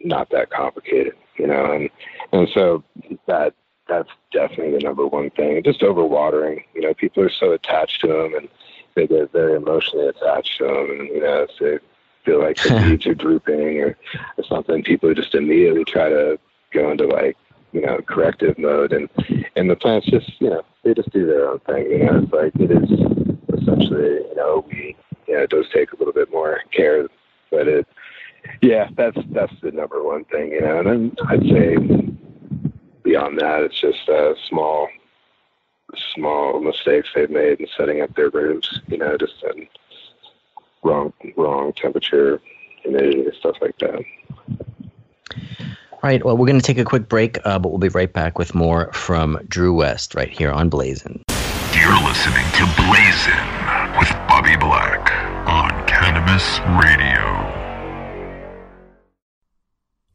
not 0.00 0.30
that 0.30 0.50
complicated. 0.50 1.14
You 1.38 1.48
know, 1.48 1.72
and 1.72 1.90
and 2.32 2.48
so 2.54 2.82
that 3.26 3.54
that's 3.88 4.08
definitely 4.32 4.72
the 4.72 4.84
number 4.84 5.06
one 5.06 5.30
thing. 5.30 5.62
Just 5.62 5.80
overwatering. 5.80 6.64
You 6.74 6.82
know, 6.82 6.94
people 6.94 7.22
are 7.22 7.30
so 7.30 7.52
attached 7.52 8.00
to 8.00 8.08
them, 8.08 8.34
and 8.34 8.48
they 8.96 9.06
get 9.06 9.32
very 9.32 9.54
emotionally 9.54 10.08
attached 10.08 10.58
to 10.58 10.64
them, 10.64 10.90
and 10.90 11.08
you 11.08 11.20
know, 11.20 11.46
if 11.48 11.50
they 11.60 11.78
feel 12.24 12.40
like 12.40 12.56
the 12.56 12.74
leaves 12.88 13.06
are 13.06 13.14
drooping 13.14 13.80
or, 13.80 13.96
or 14.36 14.44
something, 14.44 14.82
people 14.82 15.14
just 15.14 15.34
immediately 15.34 15.84
try 15.84 16.08
to 16.08 16.38
go 16.72 16.90
into 16.90 17.06
like 17.06 17.36
you 17.72 17.80
know 17.82 18.00
corrective 18.08 18.58
mode, 18.58 18.92
and 18.92 19.08
and 19.54 19.70
the 19.70 19.76
plants 19.76 20.06
just 20.08 20.40
you 20.40 20.50
know 20.50 20.62
they 20.82 20.94
just 20.94 21.10
do 21.10 21.26
their 21.26 21.48
own 21.48 21.60
thing. 21.60 21.90
You 21.90 22.04
know, 22.04 22.22
it's 22.22 22.32
like 22.32 22.52
it 22.56 22.70
is 22.72 22.90
essentially 23.60 24.26
you 24.28 24.34
know 24.34 24.64
we 24.68 24.96
you 25.28 25.34
know 25.34 25.42
it 25.42 25.50
does 25.50 25.66
take 25.72 25.92
a 25.92 25.96
little 25.96 26.12
bit 26.14 26.32
more 26.32 26.60
care, 26.72 27.06
but 27.50 27.68
it 27.68 27.86
yeah 28.62 28.88
that's 28.96 29.18
that's 29.30 29.54
the 29.62 29.70
number 29.70 30.02
one 30.02 30.24
thing. 30.24 30.52
You 30.52 30.62
know, 30.62 30.78
and 30.80 30.86
then 30.86 31.16
I'd 31.28 31.42
say 31.42 31.76
beyond 33.06 33.38
that, 33.38 33.62
it's 33.62 33.80
just 33.80 34.08
uh, 34.08 34.34
small, 34.48 34.88
small 36.16 36.60
mistakes 36.60 37.08
they've 37.14 37.30
made 37.30 37.60
in 37.60 37.66
setting 37.76 38.00
up 38.00 38.14
their 38.16 38.30
rooms, 38.30 38.80
You 38.88 38.98
know, 38.98 39.16
just 39.16 39.34
in 39.44 39.68
wrong, 40.82 41.12
wrong 41.36 41.72
temperature, 41.74 42.40
humidity, 42.82 43.24
stuff 43.38 43.56
like 43.60 43.78
that. 43.78 44.02
All 45.92 46.00
right. 46.02 46.24
Well, 46.24 46.36
we're 46.36 46.46
going 46.46 46.60
to 46.60 46.66
take 46.66 46.78
a 46.78 46.84
quick 46.84 47.08
break, 47.08 47.38
uh, 47.44 47.58
but 47.58 47.70
we'll 47.70 47.78
be 47.78 47.88
right 47.88 48.12
back 48.12 48.38
with 48.38 48.54
more 48.54 48.92
from 48.92 49.38
Dru 49.48 49.74
West 49.74 50.14
right 50.14 50.30
here 50.30 50.50
on 50.50 50.68
Blazin. 50.68 51.22
You're 51.74 52.02
listening 52.04 52.46
to 52.52 52.64
Blazin 52.76 53.98
with 53.98 54.10
Bobby 54.28 54.56
Black 54.56 55.10
on 55.48 55.86
Cannabis 55.86 56.60
Radio. 56.82 57.45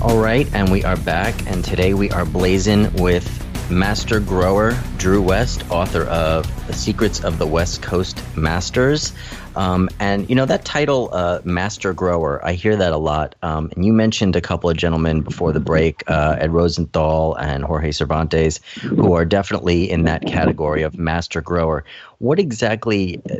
All 0.00 0.18
right, 0.18 0.48
and 0.54 0.70
we 0.70 0.84
are 0.84 0.96
back, 0.96 1.34
and 1.48 1.64
today 1.64 1.92
we 1.92 2.08
are 2.12 2.24
blazing 2.24 2.92
with 2.94 3.28
master 3.68 4.20
grower 4.20 4.78
Dru 4.96 5.20
West, 5.20 5.68
author 5.72 6.04
of 6.04 6.46
The 6.68 6.72
Secrets 6.72 7.24
of 7.24 7.38
the 7.38 7.48
West 7.48 7.82
Coast 7.82 8.22
Masters. 8.36 9.12
Um, 9.58 9.88
and 9.98 10.28
you 10.30 10.36
know 10.36 10.46
that 10.46 10.64
title, 10.64 11.10
uh, 11.12 11.40
master 11.42 11.92
grower, 11.92 12.40
I 12.46 12.52
hear 12.52 12.76
that 12.76 12.92
a 12.92 12.96
lot. 12.96 13.34
Um, 13.42 13.70
and 13.74 13.84
you 13.84 13.92
mentioned 13.92 14.36
a 14.36 14.40
couple 14.40 14.70
of 14.70 14.76
gentlemen 14.76 15.20
before 15.20 15.52
the 15.52 15.58
break, 15.58 16.04
uh, 16.06 16.36
Ed 16.38 16.52
Rosenthal 16.52 17.34
and 17.34 17.64
Jorge 17.64 17.90
Cervantes, 17.90 18.60
who 18.80 19.14
are 19.14 19.24
definitely 19.24 19.90
in 19.90 20.04
that 20.04 20.24
category 20.26 20.82
of 20.82 20.96
master 20.96 21.40
grower. 21.40 21.84
What 22.18 22.38
exactly 22.38 23.20
uh, 23.28 23.34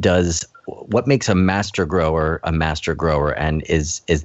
does 0.00 0.46
what 0.64 1.06
makes 1.06 1.28
a 1.28 1.34
master 1.34 1.84
grower 1.84 2.40
a 2.44 2.52
master 2.52 2.94
grower, 2.94 3.32
and 3.32 3.62
is 3.68 4.00
is 4.08 4.24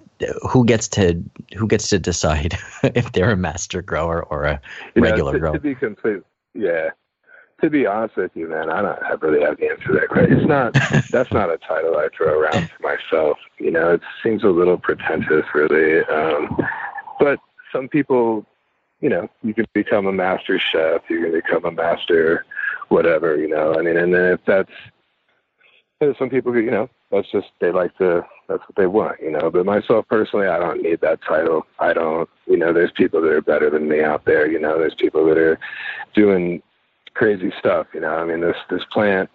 who 0.49 0.63
gets 0.63 0.87
to 0.89 1.21
who 1.57 1.67
gets 1.67 1.89
to 1.89 1.99
decide 1.99 2.57
if 2.83 3.11
they're 3.11 3.31
a 3.31 3.37
master 3.37 3.81
grower 3.81 4.23
or 4.23 4.45
a 4.45 4.61
You 4.95 5.01
know, 5.01 5.09
regular 5.09 5.33
to, 5.33 5.39
grower? 5.39 5.53
to 5.53 5.59
be 5.59 5.75
complete, 5.75 6.23
yeah. 6.53 6.91
To 7.61 7.69
be 7.69 7.85
honest 7.85 8.15
with 8.17 8.31
you, 8.35 8.47
man, 8.47 8.69
I 8.69 8.81
don't 8.81 9.03
I 9.03 9.13
really 9.13 9.43
have 9.43 9.57
the 9.57 9.69
answer 9.69 9.87
to 9.87 9.93
that 9.93 10.09
question. 10.09 10.39
It's 10.39 10.47
not 10.47 10.73
that's 11.11 11.31
not 11.31 11.49
a 11.49 11.57
title 11.57 11.97
I 11.97 12.07
throw 12.15 12.39
around 12.39 12.69
for 12.69 12.83
myself. 12.83 13.37
You 13.57 13.71
know, 13.71 13.93
it 13.93 14.01
seems 14.23 14.43
a 14.43 14.49
little 14.49 14.77
pretentious, 14.77 15.45
really. 15.53 16.01
Um, 16.05 16.57
but 17.19 17.39
some 17.71 17.87
people, 17.87 18.45
you 19.01 19.09
know, 19.09 19.29
you 19.43 19.53
can 19.53 19.65
become 19.73 20.05
a 20.05 20.11
master 20.11 20.59
chef, 20.59 21.01
you 21.09 21.21
can 21.21 21.31
become 21.31 21.65
a 21.65 21.71
master, 21.71 22.45
whatever. 22.89 23.35
You 23.35 23.49
know, 23.49 23.75
I 23.77 23.81
mean, 23.81 23.97
and 23.97 24.13
then 24.13 24.33
if 24.33 24.39
that's 24.45 24.71
some 26.19 26.29
people, 26.29 26.55
you 26.55 26.69
know, 26.69 26.89
that's 27.11 27.29
just 27.31 27.47
they 27.59 27.71
like 27.71 27.97
to 27.97 28.23
that's 28.47 28.61
what 28.61 28.75
they 28.75 28.87
want, 28.87 29.19
you 29.19 29.31
know. 29.31 29.49
But 29.49 29.65
myself 29.65 30.07
personally, 30.07 30.47
I 30.47 30.59
don't 30.59 30.81
need 30.83 31.01
that 31.01 31.21
title. 31.21 31.65
I 31.79 31.93
don't, 31.93 32.29
you 32.45 32.57
know. 32.57 32.71
There's 32.71 32.91
people 32.91 33.21
that 33.21 33.31
are 33.31 33.41
better 33.41 33.69
than 33.69 33.89
me 33.89 34.03
out 34.03 34.25
there, 34.25 34.49
you 34.49 34.59
know. 34.59 34.77
There's 34.77 34.95
people 34.95 35.25
that 35.25 35.37
are 35.37 35.59
doing 36.13 36.61
crazy 37.17 37.51
stuff. 37.59 37.87
You 37.93 38.01
know, 38.01 38.09
I 38.09 38.25
mean, 38.25 38.41
this 38.41 38.55
this 38.69 38.83
plant 38.91 39.29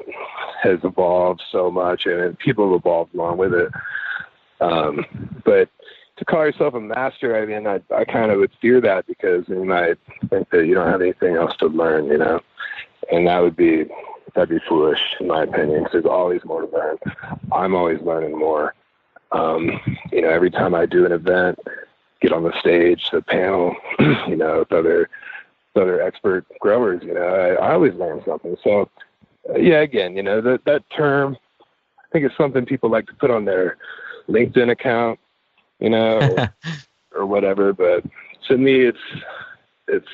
has 0.62 0.78
evolved 0.84 1.42
so 1.50 1.70
much, 1.70 2.06
and 2.06 2.38
people 2.38 2.70
have 2.70 2.80
evolved 2.80 3.14
along 3.14 3.38
with 3.38 3.52
it. 3.52 3.68
Um, 4.60 5.04
but 5.44 5.68
to 6.16 6.24
call 6.24 6.46
yourself 6.46 6.74
a 6.74 6.80
master, 6.80 7.36
I 7.36 7.44
mean, 7.44 7.66
I 7.66 7.80
I 7.94 8.04
kind 8.04 8.30
of 8.30 8.38
would 8.38 8.52
fear 8.60 8.80
that 8.80 9.06
because 9.06 9.44
you 9.48 9.64
might 9.64 9.98
think 10.30 10.48
that 10.50 10.66
you 10.66 10.74
don't 10.74 10.90
have 10.90 11.02
anything 11.02 11.36
else 11.36 11.56
to 11.58 11.66
learn. 11.66 12.06
You 12.06 12.18
know, 12.18 12.40
and 13.10 13.26
that 13.26 13.40
would 13.40 13.56
be 13.56 13.84
that'd 14.34 14.48
be 14.48 14.64
foolish 14.68 15.00
in 15.20 15.26
my 15.26 15.42
opinion 15.42 15.80
because 15.80 15.92
there's 15.92 16.06
always 16.06 16.44
more 16.44 16.62
to 16.62 16.72
learn. 16.72 16.96
I'm 17.52 17.74
always 17.74 18.00
learning 18.02 18.38
more. 18.38 18.74
Um, 19.32 19.80
you 20.12 20.22
know, 20.22 20.28
every 20.28 20.50
time 20.50 20.74
I 20.74 20.86
do 20.86 21.06
an 21.06 21.12
event, 21.12 21.58
get 22.20 22.32
on 22.32 22.44
the 22.44 22.52
stage, 22.60 23.02
the 23.12 23.22
panel, 23.22 23.74
you 24.28 24.36
know, 24.36 24.60
with 24.60 24.72
other 24.72 25.08
other 25.76 26.00
expert 26.00 26.46
growers. 26.60 27.02
You 27.04 27.14
know, 27.14 27.22
I, 27.22 27.68
I 27.68 27.72
always 27.72 27.94
learn 27.94 28.22
something. 28.26 28.56
So, 28.62 28.88
uh, 29.48 29.58
yeah, 29.58 29.80
again, 29.80 30.16
you 30.16 30.22
know, 30.22 30.40
that 30.40 30.64
that 30.64 30.82
term, 30.96 31.36
I 31.98 32.04
think 32.12 32.24
it's 32.24 32.36
something 32.36 32.64
people 32.66 32.90
like 32.90 33.06
to 33.06 33.14
put 33.14 33.30
on 33.30 33.44
their 33.44 33.78
LinkedIn 34.28 34.70
account, 34.70 35.18
you 35.80 35.90
know, 35.90 36.18
or, 36.18 36.54
or 37.20 37.26
whatever. 37.26 37.72
But 37.72 38.04
to 38.48 38.56
me, 38.56 38.82
it's 38.82 38.98
it's 39.88 40.06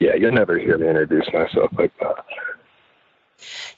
yeah, 0.00 0.14
you'll 0.14 0.32
never 0.32 0.58
hear 0.58 0.78
me 0.78 0.88
introduce 0.88 1.26
myself 1.32 1.70
like 1.76 1.92
that. 2.00 2.24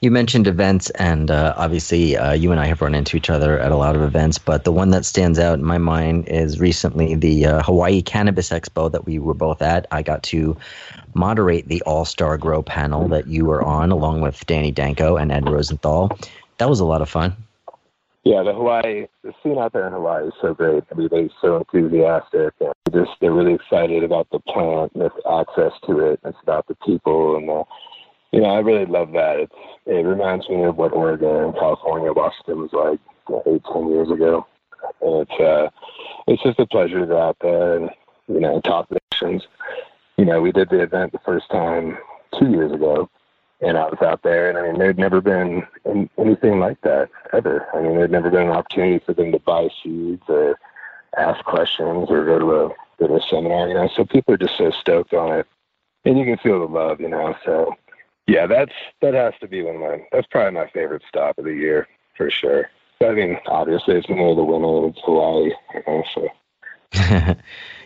You 0.01 0.11
mentioned 0.11 0.47
events, 0.47 0.91
and 0.91 1.31
uh, 1.31 1.55
obviously, 1.57 2.17
uh, 2.17 2.33
you 2.33 2.51
and 2.51 2.61
I 2.61 2.67
have 2.67 2.81
run 2.81 2.95
into 2.95 3.17
each 3.17 3.29
other 3.29 3.59
at 3.59 3.73
a 3.73 3.77
lot 3.77 3.97
of 3.97 4.03
events. 4.03 4.39
But 4.39 4.65
the 4.65 4.73
one 4.73 4.91
that 4.91 5.05
stands 5.05 5.39
out 5.39 5.59
in 5.59 5.65
my 5.65 5.79
mind 5.79 6.29
is 6.29 6.59
recently 6.61 7.15
the 7.15 7.47
uh, 7.47 7.63
Hawaii 7.63 8.03
Cannabis 8.03 8.51
Expo 8.51 8.91
that 8.91 9.05
we 9.05 9.19
were 9.19 9.35
both 9.35 9.61
at. 9.61 9.87
I 9.91 10.03
got 10.03 10.23
to 10.25 10.57
moderate 11.15 11.69
the 11.69 11.83
All 11.83 12.05
Star 12.05 12.39
Grow 12.39 12.63
panel 12.63 13.09
that 13.09 13.27
you 13.27 13.45
were 13.45 13.63
on, 13.63 13.91
along 13.91 14.23
with 14.23 14.47
Danny 14.47 14.71
Danko 14.71 15.17
and 15.17 15.31
Ed 15.31 15.49
Rosenthal. 15.49 16.11
That 16.59 16.69
was 16.69 16.81
a 16.81 16.85
lot 16.85 17.03
of 17.03 17.09
fun. 17.09 17.37
Yeah, 18.23 18.43
the 18.43 18.53
Hawaii, 18.53 19.07
the 19.23 19.33
scene 19.43 19.57
out 19.57 19.73
there 19.73 19.87
in 19.87 19.95
Hawaii 19.95 20.27
is 20.27 20.35
so 20.43 20.53
great. 20.53 20.85
Everybody's 20.91 21.31
so 21.41 21.57
enthusiastic 21.57 22.53
and 22.61 22.75
just 22.93 23.13
they're 23.21 23.33
really 23.33 23.55
excited 23.55 24.05
about 24.05 24.29
the 24.31 24.41
plant 24.41 24.93
and 24.93 25.05
its 25.05 25.17
access 25.27 25.73
to 25.87 26.01
it. 26.01 26.21
It's 26.25 26.37
about 26.43 26.67
the 26.69 26.75
people 26.85 27.37
and 27.37 27.49
the 27.49 27.65
know, 28.41 28.51
I 28.51 28.61
really 28.61 28.87
love 28.87 29.11
that. 29.13 29.41
It's 29.41 29.55
it 29.87 30.07
reminds 30.07 30.49
me 30.49 30.63
of 30.63 30.77
what 30.77 30.93
Oregon 30.93 31.45
and 31.45 31.55
California, 31.55 32.13
Washington 32.13 32.61
was 32.61 32.73
like 32.73 33.01
eight, 33.47 33.63
ten 33.73 33.89
years 33.89 34.11
ago. 34.11 34.47
And 35.01 35.27
it's 35.29 35.41
uh 35.41 35.69
it's 36.29 36.43
just 36.43 36.61
a 36.61 36.67
pleasure 36.67 37.01
to 37.01 37.07
go 37.07 37.21
out 37.21 37.37
there 37.41 37.77
and, 37.77 37.91
you 38.29 38.41
know, 38.41 38.61
talk 38.61 38.89
nations. 39.13 39.43
You 40.17 40.27
know, 40.27 40.41
we 40.41 40.53
did 40.53 40.71
the 40.71 40.81
event 40.81 41.13
the 41.13 41.19
first 41.25 41.51
time 41.51 41.99
two 42.39 42.51
years 42.51 42.73
ago 42.73 43.11
and 43.61 43.77
I 43.77 43.85
was 43.85 43.99
out 44.03 44.23
there 44.23 44.49
and 44.49 44.59
I 44.59 44.63
mean 44.63 44.79
there'd 44.79 44.99
never 44.99 45.21
been 45.21 45.67
anything 46.19 46.61
like 46.61 46.81
that 46.83 47.11
ever. 47.33 47.67
I 47.75 47.81
mean 47.81 47.97
there'd 47.97 48.11
never 48.11 48.31
been 48.31 48.49
an 48.49 48.57
opportunity 48.57 49.05
for 49.05 49.13
them 49.13 49.33
to 49.33 49.39
buy 49.41 49.69
seeds 49.83 50.23
or 50.29 50.59
ask 51.17 51.45
questions 51.45 52.09
or 52.11 52.25
go 52.25 52.39
to 52.39 52.55
a 52.55 52.69
go 52.99 53.07
to 53.09 53.17
a 53.17 53.29
seminar, 53.29 53.69
you 53.69 53.75
know. 53.75 53.89
So 53.95 54.05
people 54.05 54.35
are 54.35 54.39
just 54.39 54.57
so 54.57 54.71
stoked 54.71 55.15
on 55.15 55.41
it. 55.41 55.47
And 56.05 56.19
you 56.19 56.25
can 56.25 56.39
feel 56.39 56.61
the 56.61 56.73
love, 56.73 57.01
you 57.01 57.09
know, 57.09 57.35
so 57.45 57.75
yeah, 58.31 58.47
that's 58.47 58.73
that 59.03 59.13
has 59.13 59.35
to 59.41 59.49
be 59.49 59.61
one 59.63 59.75
of 59.75 59.81
my. 59.81 60.07
That's 60.13 60.27
probably 60.29 60.53
my 60.53 60.69
favorite 60.71 61.03
stop 61.09 61.37
of 61.39 61.45
the 61.45 61.53
year 61.53 61.89
for 62.17 62.31
sure. 62.31 62.71
I 63.03 63.11
mean, 63.11 63.39
obviously, 63.47 63.97
it's 63.97 64.09
one 64.09 64.21
of 64.21 64.37
the 64.37 64.45
winter. 64.45 64.89
It's 64.89 65.01
Hawaii, 65.05 65.51
you 65.75 65.83
know, 65.87 66.05
so. 66.15 66.29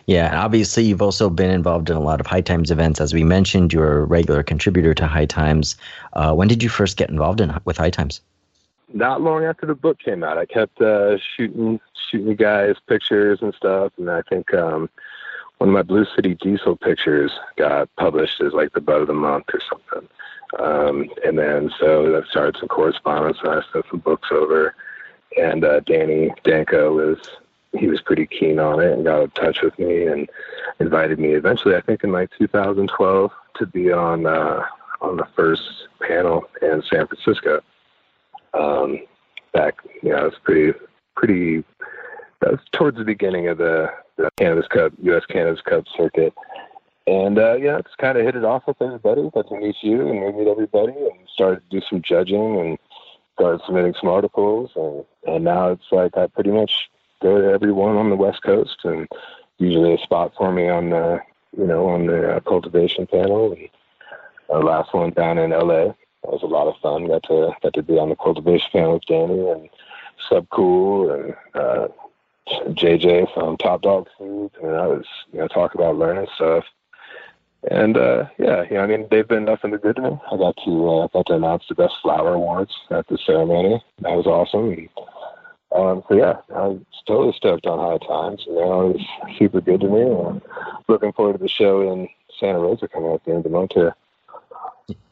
yeah, 0.05 0.27
and 0.27 0.35
obviously, 0.35 0.83
you've 0.83 1.01
also 1.01 1.31
been 1.31 1.49
involved 1.49 1.89
in 1.89 1.95
a 1.95 2.01
lot 2.01 2.19
of 2.19 2.27
High 2.27 2.41
Times 2.41 2.69
events. 2.69 3.01
As 3.01 3.11
we 3.11 3.23
mentioned, 3.23 3.73
you're 3.73 4.01
a 4.01 4.05
regular 4.05 4.43
contributor 4.43 4.93
to 4.93 5.07
High 5.07 5.25
Times. 5.25 5.77
Uh, 6.13 6.35
when 6.35 6.47
did 6.47 6.61
you 6.61 6.69
first 6.69 6.95
get 6.95 7.09
involved 7.09 7.41
in 7.41 7.51
with 7.65 7.77
High 7.77 7.89
Times? 7.89 8.21
Not 8.93 9.21
long 9.21 9.45
after 9.45 9.65
the 9.65 9.73
book 9.73 9.97
came 9.97 10.23
out. 10.23 10.37
I 10.37 10.45
kept 10.45 10.79
uh, 10.79 11.17
shooting 11.17 11.79
shooting 12.11 12.35
guys 12.35 12.75
pictures 12.87 13.39
and 13.41 13.53
stuff, 13.55 13.93
and 13.97 14.11
I 14.11 14.21
think 14.21 14.53
um, 14.53 14.89
one 15.57 15.69
of 15.69 15.73
my 15.73 15.81
Blue 15.81 16.05
City 16.15 16.35
Diesel 16.35 16.75
pictures 16.75 17.31
got 17.55 17.89
published 17.95 18.41
as 18.41 18.53
like 18.53 18.73
the 18.73 18.81
bud 18.81 19.01
of 19.01 19.07
the 19.07 19.13
month 19.13 19.45
or 19.51 19.61
something. 19.69 20.07
Um, 20.59 21.09
and 21.25 21.37
then 21.37 21.71
so 21.79 22.17
I 22.17 22.29
started 22.29 22.57
some 22.59 22.69
correspondence 22.69 23.37
and 23.43 23.51
I 23.51 23.61
sent 23.71 23.85
some 23.89 23.99
books 23.99 24.29
over. 24.31 24.75
And 25.37 25.65
uh, 25.65 25.81
Danny 25.81 26.31
Danko 26.43 26.93
was 26.93 27.17
he 27.77 27.87
was 27.87 28.01
pretty 28.01 28.25
keen 28.25 28.59
on 28.59 28.79
it 28.79 28.93
and 28.93 29.03
got 29.03 29.23
in 29.23 29.29
touch 29.31 29.61
with 29.61 29.77
me 29.77 30.05
and 30.05 30.29
invited 30.79 31.19
me 31.19 31.33
eventually 31.33 31.75
I 31.75 31.81
think 31.81 32.03
in 32.03 32.11
like 32.11 32.29
2012 32.37 33.31
to 33.55 33.65
be 33.65 33.91
on 33.91 34.25
uh, 34.25 34.65
on 35.01 35.17
the 35.17 35.27
first 35.35 35.61
panel 35.99 36.45
in 36.61 36.83
San 36.89 37.07
Francisco. 37.07 37.61
Um, 38.53 38.99
back 39.53 39.75
you 40.01 40.09
know 40.09 40.19
it 40.19 40.23
was 40.23 40.39
pretty 40.43 40.77
pretty 41.15 41.63
that 42.41 42.51
was 42.51 42.59
towards 42.71 42.97
the 42.97 43.03
beginning 43.03 43.47
of 43.47 43.57
the, 43.57 43.89
the 44.17 44.29
Cannabis 44.37 44.67
Cup 44.67 44.93
U.S. 45.03 45.23
Cannabis 45.25 45.61
Cup 45.61 45.85
circuit 45.95 46.33
and 47.07 47.37
uh, 47.37 47.55
yeah, 47.55 47.79
just 47.81 47.97
kind 47.97 48.17
of 48.17 48.25
hit 48.25 48.35
it 48.35 48.43
off 48.43 48.63
with 48.67 48.81
everybody. 48.81 49.29
Got 49.33 49.49
to 49.49 49.59
meet 49.59 49.75
you 49.81 50.07
and 50.07 50.21
we 50.21 50.31
meet 50.31 50.49
everybody, 50.49 50.93
and 50.93 51.27
started 51.31 51.61
to 51.69 51.79
do 51.79 51.85
some 51.87 52.01
judging 52.01 52.59
and 52.59 52.77
started 53.33 53.61
submitting 53.65 53.93
some 53.99 54.09
articles. 54.09 54.71
And 54.75 55.05
and 55.27 55.43
now 55.43 55.69
it's 55.69 55.91
like 55.91 56.17
I 56.17 56.27
pretty 56.27 56.51
much 56.51 56.89
go 57.21 57.39
to 57.39 57.51
everyone 57.51 57.95
on 57.95 58.09
the 58.09 58.15
West 58.15 58.41
Coast, 58.43 58.77
and 58.83 59.07
usually 59.57 59.93
a 59.93 59.97
spot 59.99 60.33
for 60.37 60.51
me 60.51 60.67
on 60.67 60.89
the 60.89 61.19
you 61.55 61.67
know 61.67 61.87
on 61.87 62.07
the 62.07 62.37
uh, 62.37 62.39
cultivation 62.41 63.05
panel. 63.05 63.51
And 63.51 63.69
our 64.49 64.63
last 64.63 64.93
one 64.93 65.11
down 65.11 65.37
in 65.37 65.53
L.A. 65.53 65.95
That 66.23 66.31
was 66.31 66.43
a 66.43 66.47
lot 66.47 66.67
of 66.67 66.75
fun. 66.81 67.07
Got 67.07 67.23
to 67.23 67.51
got 67.61 67.73
to 67.73 67.83
be 67.83 67.99
on 67.99 68.09
the 68.09 68.15
cultivation 68.15 68.67
panel 68.71 68.93
with 68.93 69.05
Danny 69.05 69.47
and 69.47 69.69
Sub 70.27 70.47
Cool 70.49 71.11
and 71.11 71.35
uh, 71.53 71.87
JJ 72.69 73.31
from 73.35 73.57
Top 73.57 73.83
Dog 73.83 74.07
Foods, 74.17 74.55
and 74.61 74.75
I 74.75 74.87
was 74.87 75.05
you 75.31 75.39
know 75.39 75.47
talk 75.47 75.75
about 75.75 75.97
learning 75.97 76.25
stuff 76.35 76.65
and 77.71 77.97
uh, 77.97 78.25
yeah, 78.37 78.65
yeah, 78.69 78.81
I 78.81 78.87
mean 78.87 79.07
they've 79.09 79.27
been 79.27 79.45
nothing 79.45 79.71
but 79.71 79.81
good 79.81 79.95
to 79.97 80.01
me. 80.01 80.19
I 80.31 80.37
got 80.37 80.55
to 80.65 80.89
uh, 80.89 81.07
got 81.07 81.27
to 81.27 81.35
announce 81.35 81.65
the 81.67 81.75
best 81.75 81.95
flower 82.01 82.33
awards 82.33 82.73
at 82.91 83.07
the 83.07 83.17
ceremony. 83.17 83.83
That 83.99 84.11
was 84.11 84.25
awesome. 84.25 84.71
And, 84.71 84.89
um, 85.75 86.03
so 86.07 86.15
yeah, 86.15 86.35
I 86.55 86.67
was 86.67 86.81
totally 87.07 87.33
stoked 87.33 87.65
on 87.65 87.79
High 87.79 88.05
Times. 88.05 88.43
You 88.47 88.55
know, 88.55 88.89
it 88.89 88.93
was 88.95 89.37
super 89.37 89.61
good 89.61 89.81
to 89.81 89.87
me. 89.87 90.01
And 90.01 90.41
looking 90.87 91.11
forward 91.11 91.33
to 91.33 91.39
the 91.39 91.49
show 91.49 91.91
in 91.91 92.07
Santa 92.39 92.59
Rosa 92.59 92.87
coming 92.87 93.11
up 93.11 93.15
at 93.15 93.25
the 93.25 93.31
end 93.31 93.37
of 93.39 93.43
the 93.43 93.49
month 93.49 93.71
here. 93.73 93.95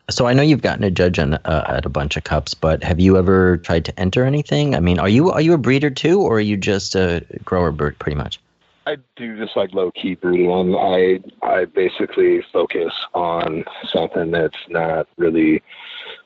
So 0.10 0.28
I 0.28 0.34
know 0.34 0.44
you've 0.44 0.62
gotten 0.62 0.84
a 0.84 0.92
judge 0.92 1.18
on 1.18 1.34
uh, 1.34 1.66
at 1.68 1.86
a 1.86 1.90
bunch 1.90 2.18
of 2.18 2.24
cups, 2.24 2.54
but 2.54 2.84
have 2.84 3.00
you 3.00 3.18
ever 3.18 3.58
tried 3.58 3.86
to 3.86 4.00
enter 4.00 4.26
anything? 4.26 4.76
I 4.76 4.80
mean, 4.80 5.00
are 5.00 5.10
you 5.10 5.32
are 5.32 5.42
you 5.42 5.54
a 5.54 5.58
breeder 5.58 5.90
too, 5.90 6.22
or 6.22 6.38
are 6.38 6.42
you 6.42 6.58
just 6.58 6.94
a 6.94 7.26
grower 7.44 7.72
bird, 7.72 7.98
pretty 8.00 8.18
much? 8.18 8.40
I 8.86 8.98
do 9.16 9.38
just 9.38 9.56
like 9.56 9.74
low 9.74 9.92
key 9.92 10.16
breeding. 10.16 10.76
I 10.76 11.20
I 11.42 11.66
basically 11.66 12.42
focus 12.52 12.94
on 13.14 13.64
something 13.86 14.32
that's 14.32 14.58
not 14.70 15.08
really 15.18 15.64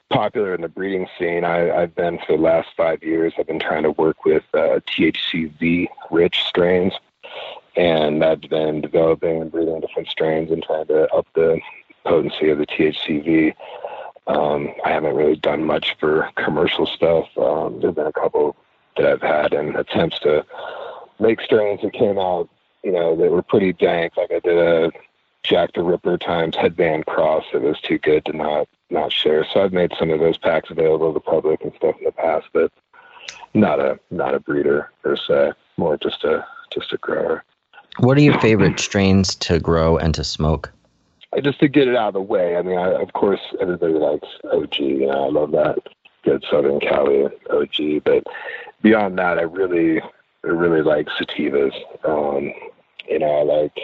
popular 0.10 0.55
in 0.55 0.62
the 0.62 0.70
breeding 0.70 1.08
scene. 1.20 1.43
I, 1.43 1.70
I've 1.70 1.95
been 1.95 2.18
for 2.26 2.36
the 2.38 2.41
last 2.41 2.70
five 2.76 3.03
years. 3.03 3.34
I've 3.38 3.47
been 3.47 3.60
trying 3.60 3.84
to 3.84 3.91
work 3.91 4.26
with 4.26 4.43
uh, 4.53 4.80
THCV 4.88 5.88
rich 6.10 6.43
strains, 6.47 6.93
and 7.76 8.24
I've 8.24 8.41
been 8.41 8.82
developing 8.82 9.41
and 9.41 9.51
breeding 9.51 9.80
different 9.82 10.08
strains 10.08 10.51
and 10.51 10.64
trying 10.64 10.88
to 10.88 11.14
up 11.14 11.28
the 11.36 11.60
potency 12.05 12.49
of 12.49 12.58
the 12.58 12.68
THCV. 12.68 13.53
Um, 14.28 14.70
I 14.84 14.89
haven't 14.89 15.16
really 15.16 15.36
done 15.36 15.64
much 15.64 15.95
for 15.99 16.30
commercial 16.36 16.86
stuff. 16.86 17.28
Um, 17.38 17.80
there've 17.80 17.95
been 17.95 18.08
a 18.08 18.14
couple 18.14 18.55
that 18.97 19.05
I've 19.05 19.22
had 19.22 19.53
in 19.53 19.76
attempts 19.76 20.20
to 20.20 20.45
make 21.20 21.41
strains 21.41 21.82
that 21.82 21.93
came 21.93 22.18
out, 22.18 22.49
you 22.84 22.91
know, 22.91 23.15
that 23.15 23.32
were 23.32 23.41
pretty 23.41 23.74
dank. 23.74 24.18
Like 24.18 24.32
I 24.32 24.39
did 24.39 24.57
a 24.57 24.91
Jack 25.43 25.74
the 25.74 25.84
Ripper 25.84 26.18
times 26.18 26.55
headband 26.55 27.05
cross 27.05 27.45
that 27.53 27.61
was 27.61 27.80
too 27.82 27.97
good 27.97 28.26
to 28.26 28.34
not 28.36 28.68
not 28.89 29.11
share. 29.11 29.45
So 29.45 29.63
I've 29.63 29.74
made 29.74 29.91
some 29.97 30.09
of 30.09 30.20
those 30.20 30.38
packs 30.38 30.70
available 30.70 31.09
to 31.09 31.13
the 31.13 31.20
public 31.20 31.61
and 31.63 31.74
stuff 31.76 31.95
in 31.99 32.05
the 32.05 32.11
past, 32.11 32.47
but 32.53 32.72
not 33.53 33.80
a 33.80 33.99
not 34.11 34.36
a 34.36 34.39
breeder 34.39 34.91
per 35.03 35.15
se. 35.15 35.53
More 35.78 35.97
just 35.97 36.24
a 36.24 36.45
just 36.72 36.93
a 36.93 36.97
grower. 36.97 37.43
What 37.99 38.18
are 38.18 38.22
your 38.22 38.39
favorite 38.39 38.80
strains 38.80 39.36
to 39.36 39.59
grow 39.59 39.97
and 39.97 40.13
to 40.15 40.24
smoke? 40.24 40.72
just 41.43 41.59
to 41.59 41.68
get 41.68 41.88
it 41.88 41.95
out 41.95 42.09
of 42.09 42.13
the 42.13 42.22
way. 42.22 42.55
I 42.55 42.61
mean, 42.61 42.78
I, 42.78 42.93
of 42.93 43.13
course, 43.13 43.41
everybody 43.61 43.93
likes 43.93 44.28
OG. 44.51 44.80
You 44.80 45.07
know, 45.07 45.26
I 45.26 45.30
love 45.30 45.51
that 45.51 45.78
good 46.24 46.43
Southern 46.49 46.80
Cali 46.80 47.26
OG. 47.49 48.03
But 48.03 48.24
beyond 48.82 49.18
that, 49.20 49.38
I 49.38 49.43
really, 49.43 50.01
I 50.47 50.51
really 50.51 50.81
like 50.81 51.07
sativas. 51.09 51.73
Um, 52.05 52.53
you 53.07 53.19
know, 53.19 53.27
I 53.27 53.43
like 53.43 53.77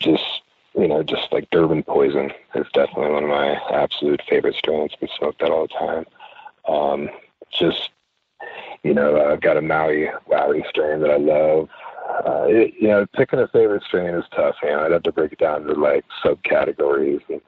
just 0.00 0.42
you 0.78 0.86
know, 0.86 1.02
just 1.02 1.32
like 1.32 1.50
Durban 1.50 1.82
Poison 1.82 2.30
is 2.54 2.66
definitely 2.72 3.10
one 3.10 3.24
of 3.24 3.28
my 3.28 3.54
absolute 3.72 4.22
favorite 4.28 4.54
strains. 4.54 4.92
We 5.00 5.08
smoke 5.18 5.36
that 5.38 5.50
all 5.50 5.66
the 5.66 5.74
time. 5.74 6.04
Um, 6.68 7.08
just, 7.50 7.90
you 8.84 8.94
know, 8.94 9.20
I've 9.20 9.40
got 9.40 9.56
a 9.56 9.62
Maui 9.62 10.08
Wowie 10.30 10.68
strain 10.68 11.00
that 11.00 11.10
I 11.10 11.16
love. 11.16 11.68
Uh, 12.24 12.44
it, 12.48 12.74
you 12.80 12.88
know, 12.88 13.06
picking 13.14 13.40
a 13.40 13.48
favorite 13.48 13.82
strain 13.82 14.14
is 14.14 14.24
tough. 14.34 14.56
You 14.62 14.70
know, 14.70 14.84
I'd 14.84 14.92
have 14.92 15.02
to 15.02 15.12
break 15.12 15.32
it 15.32 15.38
down 15.38 15.64
to 15.64 15.72
like 15.72 16.04
subcategories 16.24 17.22
and 17.28 17.40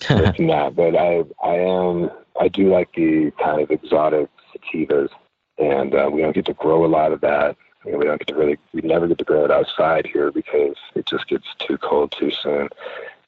this 0.08 0.38
and 0.38 0.50
that. 0.50 0.74
But 0.74 0.96
I, 0.96 1.22
I 1.44 1.54
am, 1.54 2.10
I 2.40 2.48
do 2.48 2.70
like 2.72 2.92
the 2.94 3.30
kind 3.42 3.60
of 3.60 3.70
exotic 3.70 4.28
sativas, 4.52 5.10
and 5.58 5.94
uh, 5.94 6.08
we 6.12 6.22
don't 6.22 6.34
get 6.34 6.46
to 6.46 6.54
grow 6.54 6.84
a 6.84 6.86
lot 6.86 7.12
of 7.12 7.20
that. 7.22 7.56
You 7.84 7.92
know, 7.92 7.98
we 7.98 8.04
don't 8.04 8.18
get 8.18 8.28
to 8.28 8.34
really, 8.34 8.58
we 8.72 8.82
never 8.82 9.06
get 9.06 9.18
to 9.18 9.24
grow 9.24 9.44
it 9.44 9.50
outside 9.50 10.06
here 10.06 10.30
because 10.30 10.76
it 10.94 11.06
just 11.06 11.28
gets 11.28 11.46
too 11.58 11.78
cold 11.78 12.12
too 12.12 12.30
soon. 12.30 12.68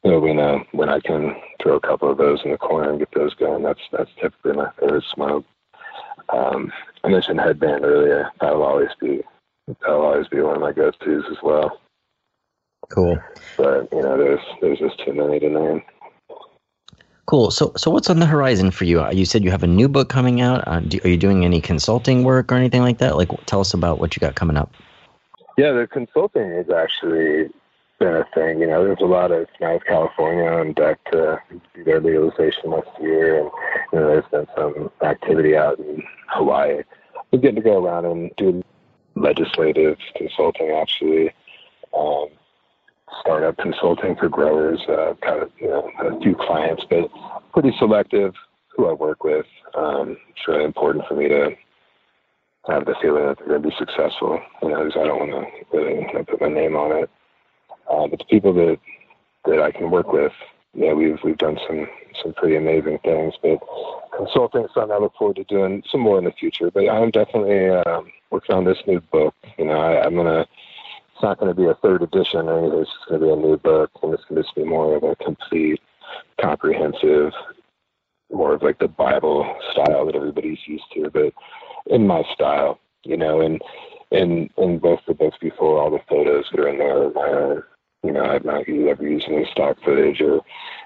You 0.04 0.12
know, 0.12 0.20
when 0.20 0.38
uh, 0.38 0.58
when 0.72 0.88
I 0.88 1.00
can 1.00 1.34
throw 1.60 1.76
a 1.76 1.80
couple 1.80 2.10
of 2.10 2.18
those 2.18 2.40
in 2.44 2.52
the 2.52 2.58
corner 2.58 2.90
and 2.90 2.98
get 2.98 3.10
those 3.12 3.34
going, 3.34 3.62
that's 3.62 3.80
that's 3.90 4.10
typically 4.20 4.52
my 4.52 4.70
favorite 4.78 5.04
smoke. 5.12 5.44
Um, 6.28 6.72
I 7.02 7.08
mentioned 7.08 7.40
headband 7.40 7.84
earlier. 7.84 8.30
That'll 8.40 8.62
always 8.62 8.90
be 9.00 9.22
that'll 9.80 10.02
always 10.02 10.28
be 10.28 10.40
one 10.40 10.54
of 10.54 10.60
my 10.60 10.72
go-tos 10.72 11.24
as 11.30 11.38
well. 11.42 11.80
Cool. 12.90 13.18
But 13.56 13.88
you 13.92 14.02
know, 14.02 14.16
there's 14.16 14.40
there's 14.60 14.78
just 14.78 15.04
too 15.04 15.12
many 15.12 15.40
to 15.40 15.48
name. 15.48 15.82
Cool. 17.28 17.50
So, 17.50 17.72
so 17.76 17.90
what's 17.90 18.08
on 18.08 18.20
the 18.20 18.26
horizon 18.26 18.70
for 18.70 18.86
you? 18.86 19.02
Uh, 19.02 19.10
you 19.10 19.26
said 19.26 19.44
you 19.44 19.50
have 19.50 19.62
a 19.62 19.66
new 19.66 19.86
book 19.86 20.08
coming 20.08 20.40
out. 20.40 20.66
Uh, 20.66 20.80
do, 20.80 20.98
are 21.04 21.08
you 21.08 21.18
doing 21.18 21.44
any 21.44 21.60
consulting 21.60 22.24
work 22.24 22.50
or 22.50 22.54
anything 22.54 22.80
like 22.80 22.96
that? 22.98 23.18
Like, 23.18 23.28
tell 23.44 23.60
us 23.60 23.74
about 23.74 23.98
what 23.98 24.16
you 24.16 24.20
got 24.20 24.34
coming 24.34 24.56
up. 24.56 24.72
Yeah, 25.58 25.72
the 25.72 25.86
consulting 25.86 26.50
has 26.52 26.70
actually 26.70 27.50
been 27.98 28.14
a 28.14 28.24
thing. 28.34 28.60
You 28.60 28.68
know, 28.68 28.82
there's 28.82 29.02
a 29.02 29.04
lot 29.04 29.30
of 29.30 29.46
now 29.60 29.74
with 29.74 29.84
California 29.84 30.44
on 30.44 30.72
deck 30.72 31.04
to 31.12 31.38
do 31.74 31.84
their 31.84 32.00
legalization 32.00 32.70
next 32.70 32.98
year, 32.98 33.40
and 33.40 33.50
you 33.92 33.98
know, 33.98 34.06
there's 34.06 34.24
been 34.30 34.46
some 34.56 34.90
activity 35.02 35.54
out 35.54 35.78
in 35.80 36.02
Hawaii. 36.28 36.82
We're 37.30 37.40
getting 37.40 37.56
to 37.56 37.60
go 37.60 37.84
around 37.84 38.06
and 38.06 38.30
do 38.38 38.64
legislative 39.16 39.98
consulting 40.16 40.70
actually. 40.70 41.30
Um, 41.94 42.28
startup 43.20 43.56
consulting 43.58 44.16
for 44.16 44.28
growers. 44.28 44.80
Uh, 44.88 45.14
got 45.22 45.42
a, 45.42 45.50
you 45.60 45.68
know, 45.68 45.90
a 46.00 46.20
few 46.20 46.34
clients, 46.34 46.84
but 46.88 47.10
pretty 47.52 47.72
selective 47.78 48.34
who 48.76 48.88
I 48.88 48.92
work 48.92 49.24
with. 49.24 49.46
Um, 49.76 50.16
it's 50.30 50.46
really 50.46 50.64
important 50.64 51.04
for 51.08 51.14
me 51.14 51.28
to 51.28 51.50
have 52.68 52.84
the 52.84 52.94
feeling 53.00 53.26
that 53.26 53.38
they're 53.38 53.48
going 53.48 53.62
to 53.62 53.68
be 53.68 53.74
successful. 53.78 54.40
You 54.62 54.68
know, 54.70 54.84
because 54.84 55.00
I 55.00 55.06
don't 55.06 55.18
want 55.18 55.30
to 55.32 55.76
really 55.76 56.00
you 56.00 56.12
know, 56.12 56.24
put 56.24 56.40
my 56.40 56.48
name 56.48 56.76
on 56.76 57.02
it. 57.02 57.10
Uh, 57.90 58.06
but 58.06 58.18
the 58.18 58.24
people 58.26 58.52
that 58.54 58.78
that 59.46 59.62
I 59.62 59.70
can 59.70 59.90
work 59.90 60.12
with, 60.12 60.32
yeah, 60.74 60.92
we've 60.92 61.18
we've 61.24 61.38
done 61.38 61.58
some 61.66 61.86
some 62.22 62.34
pretty 62.34 62.56
amazing 62.56 62.98
things. 63.04 63.34
But 63.42 63.58
consulting 64.16 64.64
is 64.64 64.70
something 64.74 64.92
I 64.92 64.98
look 64.98 65.14
forward 65.18 65.36
to 65.36 65.44
doing 65.44 65.82
some 65.90 66.00
more 66.00 66.18
in 66.18 66.24
the 66.24 66.32
future. 66.32 66.70
But 66.70 66.88
I'm 66.88 67.10
definitely 67.10 67.70
um, 67.70 68.10
working 68.30 68.54
on 68.54 68.64
this 68.64 68.78
new 68.86 69.00
book. 69.00 69.34
You 69.58 69.66
know, 69.66 69.80
I, 69.80 70.04
I'm 70.04 70.14
gonna 70.14 70.46
it's 71.18 71.24
not 71.24 71.40
going 71.40 71.52
to 71.52 71.60
be 71.60 71.66
a 71.66 71.74
third 71.74 72.00
edition 72.02 72.48
or 72.48 72.60
anything. 72.60 72.78
It's 72.78 72.92
just 72.92 73.08
going 73.08 73.20
to 73.20 73.26
be 73.26 73.32
a 73.32 73.36
new 73.36 73.56
book, 73.56 73.90
and 74.04 74.14
it's 74.14 74.24
going 74.26 74.40
to 74.40 74.54
be 74.54 74.62
more 74.62 74.94
of 74.94 75.02
a 75.02 75.16
complete, 75.16 75.80
comprehensive, 76.40 77.32
more 78.30 78.54
of 78.54 78.62
like 78.62 78.78
the 78.78 78.86
Bible 78.86 79.52
style 79.72 80.06
that 80.06 80.14
everybody's 80.14 80.60
used 80.68 80.84
to, 80.94 81.10
but 81.10 81.32
in 81.86 82.06
my 82.06 82.22
style, 82.34 82.78
you 83.02 83.16
know. 83.16 83.40
And 83.40 83.60
in 84.12 84.48
in 84.58 84.78
both 84.78 85.00
the 85.08 85.14
books 85.14 85.38
before, 85.40 85.82
all 85.82 85.90
the 85.90 85.98
photos 86.08 86.44
that 86.52 86.60
are 86.60 86.68
in 86.68 86.78
there 86.78 87.02
are 87.02 87.10
my 87.10 87.28
own. 87.28 87.62
You 88.04 88.12
know, 88.12 88.24
I've 88.24 88.44
not 88.44 88.68
ever 88.68 89.02
used 89.02 89.26
any 89.28 89.44
stock 89.50 89.76
footage 89.84 90.20
or 90.20 90.40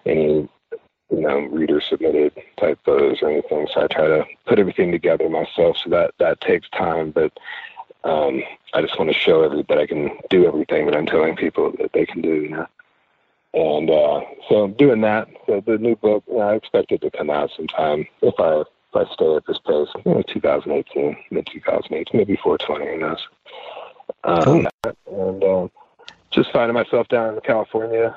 any 0.06 0.48
you 1.10 1.20
know 1.20 1.40
reader 1.40 1.82
submitted 1.86 2.32
type 2.58 2.78
photos 2.86 3.18
or 3.20 3.30
anything. 3.30 3.68
So 3.74 3.82
I 3.82 3.86
try 3.88 4.06
to 4.06 4.24
put 4.46 4.58
everything 4.58 4.92
together 4.92 5.28
myself. 5.28 5.76
So 5.84 5.90
that 5.90 6.12
that 6.20 6.40
takes 6.40 6.70
time, 6.70 7.10
but 7.10 7.32
um, 8.04 8.42
I 8.74 8.82
just 8.82 8.98
want 8.98 9.12
to 9.12 9.18
show 9.18 9.42
everybody 9.42 9.64
that 9.68 9.78
I 9.78 9.86
can 9.86 10.10
do 10.30 10.46
everything 10.46 10.86
that 10.86 10.96
I'm 10.96 11.06
telling 11.06 11.36
people 11.36 11.72
that 11.78 11.92
they 11.92 12.06
can 12.06 12.20
do. 12.20 12.34
You 12.34 12.48
know? 12.50 12.66
And 13.54 13.90
uh, 13.90 14.20
so 14.48 14.64
I'm 14.64 14.72
doing 14.74 15.02
that. 15.02 15.28
So 15.46 15.62
the 15.64 15.78
new 15.78 15.96
book, 15.96 16.24
you 16.26 16.38
know, 16.38 16.40
I 16.40 16.54
expect 16.54 16.92
it 16.92 17.02
to 17.02 17.10
come 17.10 17.30
out 17.30 17.50
sometime 17.56 18.06
if 18.22 18.34
I 18.38 18.62
if 18.94 19.08
I 19.08 19.14
stay 19.14 19.36
at 19.36 19.46
this 19.46 19.58
pace, 19.58 19.88
you 20.04 20.14
know, 20.14 20.22
2018, 20.22 21.16
mid 21.30 21.46
2018, 21.50 22.18
maybe 22.18 22.36
420, 22.42 22.92
who 22.92 22.98
knows. 22.98 23.28
Um, 24.24 24.68
And 25.06 25.44
uh, 25.44 25.68
just 26.30 26.52
finding 26.52 26.74
myself 26.74 27.08
down 27.08 27.34
in 27.34 27.40
California, 27.40 28.16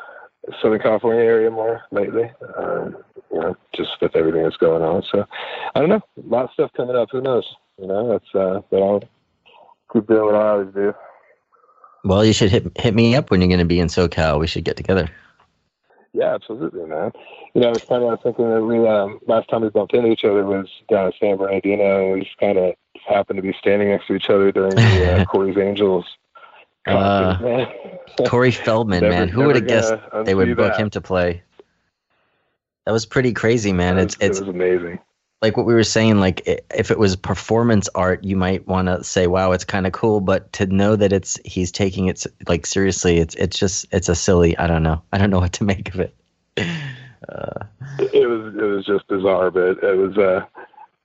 Southern 0.62 0.82
California 0.82 1.24
area 1.24 1.50
more 1.50 1.84
lately. 1.92 2.30
Um, 2.58 2.98
you 3.32 3.40
know, 3.40 3.58
just 3.74 3.92
with 4.02 4.16
everything 4.16 4.44
that's 4.44 4.58
going 4.58 4.82
on. 4.82 5.04
So 5.12 5.26
I 5.74 5.80
don't 5.80 5.90
know, 5.90 6.02
a 6.18 6.30
lot 6.30 6.46
of 6.46 6.52
stuff 6.52 6.72
coming 6.74 6.96
up. 6.96 7.10
Who 7.12 7.22
knows? 7.22 7.56
You 7.80 7.88
know, 7.88 8.08
that's 8.10 8.36
uh, 8.36 8.62
but 8.70 8.82
I'll 8.82 9.04
keep 9.96 10.08
doing 10.08 10.26
what 10.26 10.36
I 10.36 10.50
always 10.50 10.74
do. 10.74 10.94
Well, 12.04 12.24
you 12.24 12.34
should 12.34 12.52
hit 12.52 12.72
hit 12.78 12.94
me 12.94 13.16
up 13.16 13.32
when 13.32 13.42
you're 13.42 13.48
going 13.48 13.60
to 13.60 13.66
be 13.66 13.80
in 13.80 13.88
SoCal. 13.88 14.40
We 14.40 14.48
should 14.48 14.64
get 14.64 14.78
together. 14.78 15.10
Yeah, 16.14 16.34
absolutely, 16.34 16.86
man. 16.86 17.12
You 17.54 17.62
know, 17.62 17.72
it's 17.72 17.86
kind 17.86 18.04
of 18.04 18.22
thinking 18.22 18.50
that 18.50 18.62
we 18.62 18.88
um, 18.88 19.20
last 19.28 19.50
time 19.50 19.62
we 19.62 19.70
bumped 19.70 19.94
into 19.94 20.10
each 20.10 20.24
other 20.24 20.46
was 20.46 20.68
down 20.90 21.08
at 21.08 21.14
San 21.20 21.38
Bernardino. 21.38 22.14
We 22.14 22.22
just 22.22 22.38
kind 22.38 22.58
of 22.58 22.76
happened 23.08 23.38
to 23.38 23.44
be 23.44 23.54
standing 23.60 23.90
next 23.90 24.08
to 24.08 24.16
each 24.16 24.30
other 24.30 24.52
during 24.52 24.76
the 24.76 25.22
uh, 25.22 25.26
Corey's 25.32 25.58
Angels. 25.58 26.06
Uh, 26.86 27.66
Corey 28.28 28.52
Feldman, 28.52 29.02
never, 29.02 29.14
man, 29.14 29.28
who 29.28 29.46
would 29.46 29.56
have 29.56 29.68
guessed 29.68 29.94
they 30.24 30.36
would 30.36 30.56
book 30.56 30.74
that. 30.74 30.80
him 30.80 30.90
to 30.92 31.02
play? 31.02 31.42
That 32.86 32.92
was 32.92 33.08
pretty 33.08 33.34
crazy, 33.34 33.74
man. 33.74 33.96
Was, 33.96 34.06
it's 34.06 34.18
it's 34.20 34.38
it 34.40 34.46
was 34.46 34.50
amazing 34.50 35.00
like 35.46 35.58
what 35.58 35.66
we 35.68 35.76
were 35.76 35.84
saying 35.84 36.20
like 36.20 36.42
if 36.74 36.90
it 36.90 36.98
was 36.98 37.16
performance 37.16 37.88
art 37.94 38.24
you 38.24 38.36
might 38.36 38.66
want 38.68 38.88
to 38.88 39.04
say 39.04 39.28
wow 39.28 39.52
it's 39.52 39.64
kind 39.64 39.86
of 39.86 39.94
cool 39.94 40.20
but 40.20 40.52
to 40.54 40.66
know 40.66 40.96
that 40.96 41.14
it's 41.14 41.38
he's 41.46 41.72
taking 41.72 42.08
it 42.08 42.26
like 42.48 42.66
seriously 42.66 43.20
it's 43.20 43.36
it's 43.36 43.60
just 43.60 43.86
it's 43.92 44.10
a 44.10 44.16
silly 44.16 44.58
i 44.58 44.66
don't 44.66 44.82
know. 44.82 45.00
I 45.14 45.20
don't 45.20 45.30
know 45.30 45.40
what 45.40 45.54
to 45.54 45.64
make 45.74 45.94
of 45.94 46.00
it. 46.00 46.16
Uh, 46.58 47.60
it 48.00 48.28
was 48.28 48.56
it 48.56 48.64
was 48.64 48.88
just 48.88 49.08
bizarre 49.08 49.52
but 49.52 49.84
it 49.84 49.98
was 49.98 50.18
uh 50.18 50.44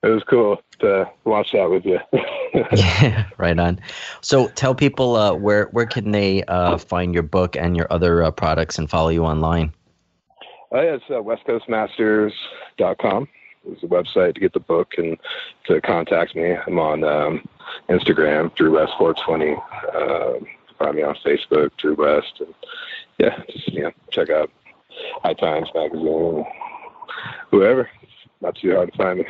it 0.03 0.09
was 0.09 0.24
cool 0.24 0.62
to 0.78 1.07
watch 1.24 1.53
that 1.53 1.68
with 1.68 1.84
you. 1.84 2.01
Yeah 2.72 3.26
right 3.36 3.59
on. 3.59 3.78
So 4.22 4.49
tell 4.49 4.74
people 4.74 5.16
uh 5.16 5.34
where 5.34 5.66
where 5.66 5.84
can 5.84 6.12
they 6.12 6.45
uh 6.45 6.78
find 6.78 7.12
your 7.12 7.24
book 7.24 7.57
and 7.57 7.76
your 7.76 7.88
other 7.91 8.24
uh, 8.24 8.30
products 8.30 8.78
and 8.78 8.88
follow 8.88 9.11
you 9.11 9.26
online? 9.26 9.74
Oh 10.72 10.80
yeah 10.80 10.95
it's 10.95 11.05
uh, 11.11 11.20
westcoastmasters.com 11.20 13.28
is 13.69 13.81
the 13.81 13.87
website 13.87 14.35
to 14.35 14.41
get 14.41 14.53
the 14.53 14.61
book 14.61 14.95
and 14.99 15.17
to 15.67 15.81
contact 15.81 16.35
me. 16.35 16.57
I'm 16.67 16.79
on 16.79 17.05
um, 17.05 17.49
Instagram, 17.89 18.55
Dru 18.55 18.75
West 18.75 18.93
420. 18.99 19.57
Uh, 19.95 20.45
find 20.79 20.97
me 20.97 21.03
on 21.03 21.15
Facebook, 21.25 21.71
Dru 21.77 21.95
West. 21.95 22.41
And 22.41 22.55
yeah, 23.19 23.43
just 23.51 23.69
you 23.69 23.83
know, 23.83 23.93
check 24.11 24.31
out 24.31 24.51
High 25.23 25.35
Times 25.35 25.69
magazine, 25.75 26.45
whoever. 27.51 27.89
It's 28.03 28.13
not 28.41 28.57
too 28.57 28.75
hard 28.75 28.93
to 28.93 28.99
find 28.99 29.19
me. 29.21 29.27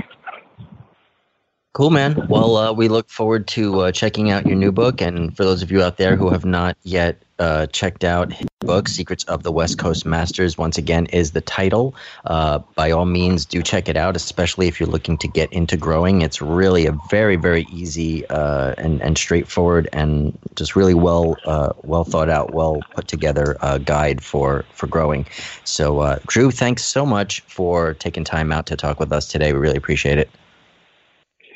Cool, 1.73 1.91
man. 1.91 2.27
Well, 2.27 2.57
uh, 2.57 2.73
we 2.73 2.89
look 2.89 3.09
forward 3.09 3.47
to 3.49 3.83
uh, 3.83 3.93
checking 3.93 4.29
out 4.29 4.45
your 4.45 4.57
new 4.57 4.73
book. 4.73 5.01
And 5.01 5.37
for 5.37 5.45
those 5.45 5.63
of 5.63 5.71
you 5.71 5.81
out 5.85 5.99
there 5.99 6.17
who 6.17 6.29
have 6.31 6.45
not 6.45 6.77
yet 6.83 7.23
uh, 7.39 7.67
checked 7.67 8.03
out 8.03 8.33
his 8.33 8.49
book, 8.59 8.89
Secrets 8.89 9.23
of 9.25 9.45
the 9.45 9.53
West 9.53 9.79
Coast 9.79 10.05
Masters, 10.05 10.59
once 10.59 10.79
again, 10.79 11.07
is 11.07 11.31
the 11.31 11.41
title. 11.41 11.95
Uh, 12.25 12.59
by 12.75 12.91
all 12.91 13.05
means, 13.05 13.47
do 13.47 13.63
check 13.63 13.89
it 13.89 13.97
out, 13.97 14.17
especially 14.17 14.67
if 14.67 14.81
you're 14.81 14.89
looking 14.89 15.17
to 15.19 15.29
get 15.29 15.53
into 15.53 15.77
growing. 15.77 16.23
It's 16.23 16.43
really 16.43 16.87
a 16.87 16.99
very, 17.09 17.37
very 17.37 17.69
easy 17.73 18.27
uh, 18.27 18.75
and, 18.77 19.01
and 19.01 19.17
straightforward 19.17 19.89
and 19.93 20.37
just 20.57 20.75
really 20.75 20.95
well 20.95 21.37
uh, 21.45 21.73
well 21.85 22.03
thought 22.03 22.29
out, 22.29 22.53
well 22.53 22.81
put 22.97 23.07
together 23.07 23.57
guide 23.85 24.25
for, 24.25 24.65
for 24.75 24.89
growing. 24.89 25.25
So, 25.63 26.19
Dru, 26.27 26.51
thanks 26.51 26.85
so 26.85 27.07
much 27.07 27.43
for 27.43 27.95
taking 27.95 28.25
time 28.25 28.51
out 28.51 28.67
to 28.67 28.77
talk 28.77 28.99
with 28.99 29.13
us 29.13 29.29
today. 29.29 29.53
We 29.53 29.61
really 29.61 29.77
appreciate 29.77 30.19
it. 30.19 30.29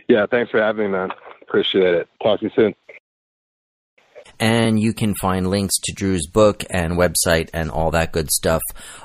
Yeah, 0.09 0.27
thanks 0.31 0.51
for 0.51 0.61
having 0.61 0.87
me, 0.87 0.99
man. 0.99 1.11
Appreciate 1.43 1.95
it. 1.95 2.09
Talk 2.23 2.41
to 2.41 2.47
you 2.47 2.53
soon. 2.55 2.75
And 4.41 4.81
you 4.81 4.93
can 4.93 5.15
find 5.15 5.49
links 5.49 5.75
to 5.85 5.93
Dru's 5.95 6.27
book 6.27 6.65
and 6.69 6.95
website 6.95 7.51
and 7.55 7.71
all 7.71 7.91
that 7.93 8.13
good 8.13 8.31
stuff 8.31 8.63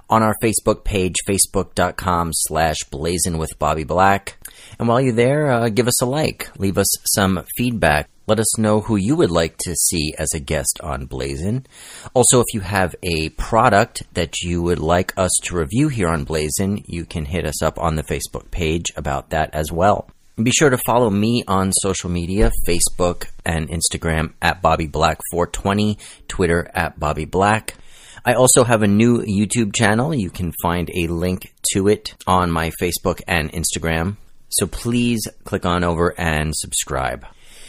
on 0.09 0.23
our 0.23 0.35
Facebook 0.41 0.83
page, 0.83 1.15
facebook.com 1.27 2.31
slash 2.33 2.77
blazing 2.89 3.37
with 3.37 3.59
Bobby 3.59 3.83
Black. 3.83 4.37
And 4.79 4.87
while 4.87 4.99
you're 4.99 5.13
there, 5.13 5.51
uh, 5.51 5.69
give 5.69 5.87
us 5.87 6.01
a 6.01 6.05
like, 6.05 6.49
leave 6.57 6.77
us 6.77 6.87
some 7.13 7.45
feedback. 7.57 8.09
Let 8.25 8.39
us 8.39 8.57
know 8.59 8.81
who 8.81 8.95
you 8.95 9.15
would 9.15 9.31
like 9.31 9.57
to 9.59 9.75
see 9.75 10.13
as 10.17 10.33
a 10.33 10.39
guest 10.39 10.79
on 10.83 11.05
Blazin. 11.05 11.65
Also, 12.13 12.39
if 12.39 12.45
you 12.53 12.61
have 12.61 12.95
a 13.01 13.29
product 13.29 14.03
that 14.13 14.41
you 14.41 14.61
would 14.61 14.79
like 14.79 15.13
us 15.17 15.31
to 15.43 15.57
review 15.57 15.87
here 15.89 16.09
on 16.09 16.25
Blazin, 16.25 16.83
you 16.85 17.05
can 17.05 17.25
hit 17.25 17.45
us 17.45 17.63
up 17.63 17.79
on 17.79 17.95
the 17.95 18.03
Facebook 18.03 18.51
page 18.51 18.85
about 18.95 19.31
that 19.31 19.49
as 19.53 19.71
well. 19.71 20.09
Be 20.41 20.51
sure 20.51 20.69
to 20.69 20.77
follow 20.77 21.09
me 21.09 21.43
on 21.49 21.73
social 21.73 22.09
media 22.09 22.49
Facebook 22.65 23.27
and 23.45 23.67
Instagram 23.67 24.31
at 24.41 24.61
Bobby 24.61 24.87
Black 24.87 25.19
420, 25.31 25.97
Twitter 26.29 26.71
at 26.73 26.97
Bobby 26.97 27.25
Black. 27.25 27.75
I 28.23 28.35
also 28.35 28.63
have 28.63 28.81
a 28.81 28.87
new 28.87 29.21
YouTube 29.21 29.75
channel. 29.75 30.15
You 30.15 30.29
can 30.29 30.53
find 30.61 30.89
a 30.95 31.07
link 31.07 31.53
to 31.73 31.89
it 31.89 32.15
on 32.25 32.51
my 32.51 32.71
Facebook 32.81 33.21
and 33.27 33.51
Instagram. 33.51 34.15
So 34.47 34.65
please 34.65 35.27
click 35.43 35.65
on 35.65 35.83
over 35.83 36.17
and 36.17 36.55
subscribe. 36.55 37.25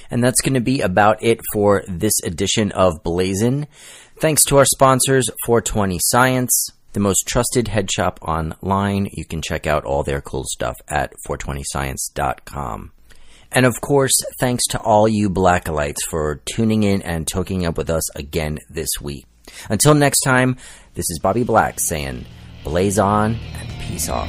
And 0.08 0.22
that's 0.22 0.40
going 0.40 0.54
to 0.54 0.60
be 0.60 0.80
about 0.80 1.24
it 1.24 1.40
for 1.52 1.82
this 1.88 2.22
edition 2.22 2.70
of 2.70 3.02
Blazin. 3.02 3.66
Thanks 4.20 4.44
to 4.44 4.58
our 4.58 4.64
sponsors, 4.64 5.28
420 5.44 5.98
Science, 6.00 6.68
the 6.92 7.00
most 7.00 7.26
trusted 7.26 7.68
head 7.68 7.90
shop 7.90 8.18
online. 8.22 9.08
You 9.12 9.24
can 9.24 9.42
check 9.42 9.66
out 9.66 9.84
all 9.84 10.02
their 10.02 10.20
cool 10.20 10.44
stuff 10.44 10.76
at 10.88 11.12
420science.com. 11.26 12.92
And 13.52 13.66
of 13.66 13.80
course, 13.80 14.12
thanks 14.38 14.64
to 14.68 14.80
all 14.80 15.08
you 15.08 15.28
Blacklights 15.28 16.02
for 16.08 16.40
tuning 16.44 16.84
in 16.84 17.02
and 17.02 17.26
toking 17.26 17.66
up 17.66 17.76
with 17.76 17.90
us 17.90 18.14
again 18.14 18.58
this 18.68 18.90
week. 19.00 19.26
Until 19.68 19.94
next 19.94 20.20
time, 20.20 20.56
this 20.94 21.10
is 21.10 21.18
Bobby 21.20 21.42
Black 21.42 21.80
saying, 21.80 22.26
blaze 22.62 22.98
on 22.98 23.34
and 23.34 23.68
peace 23.82 24.08
off. 24.08 24.28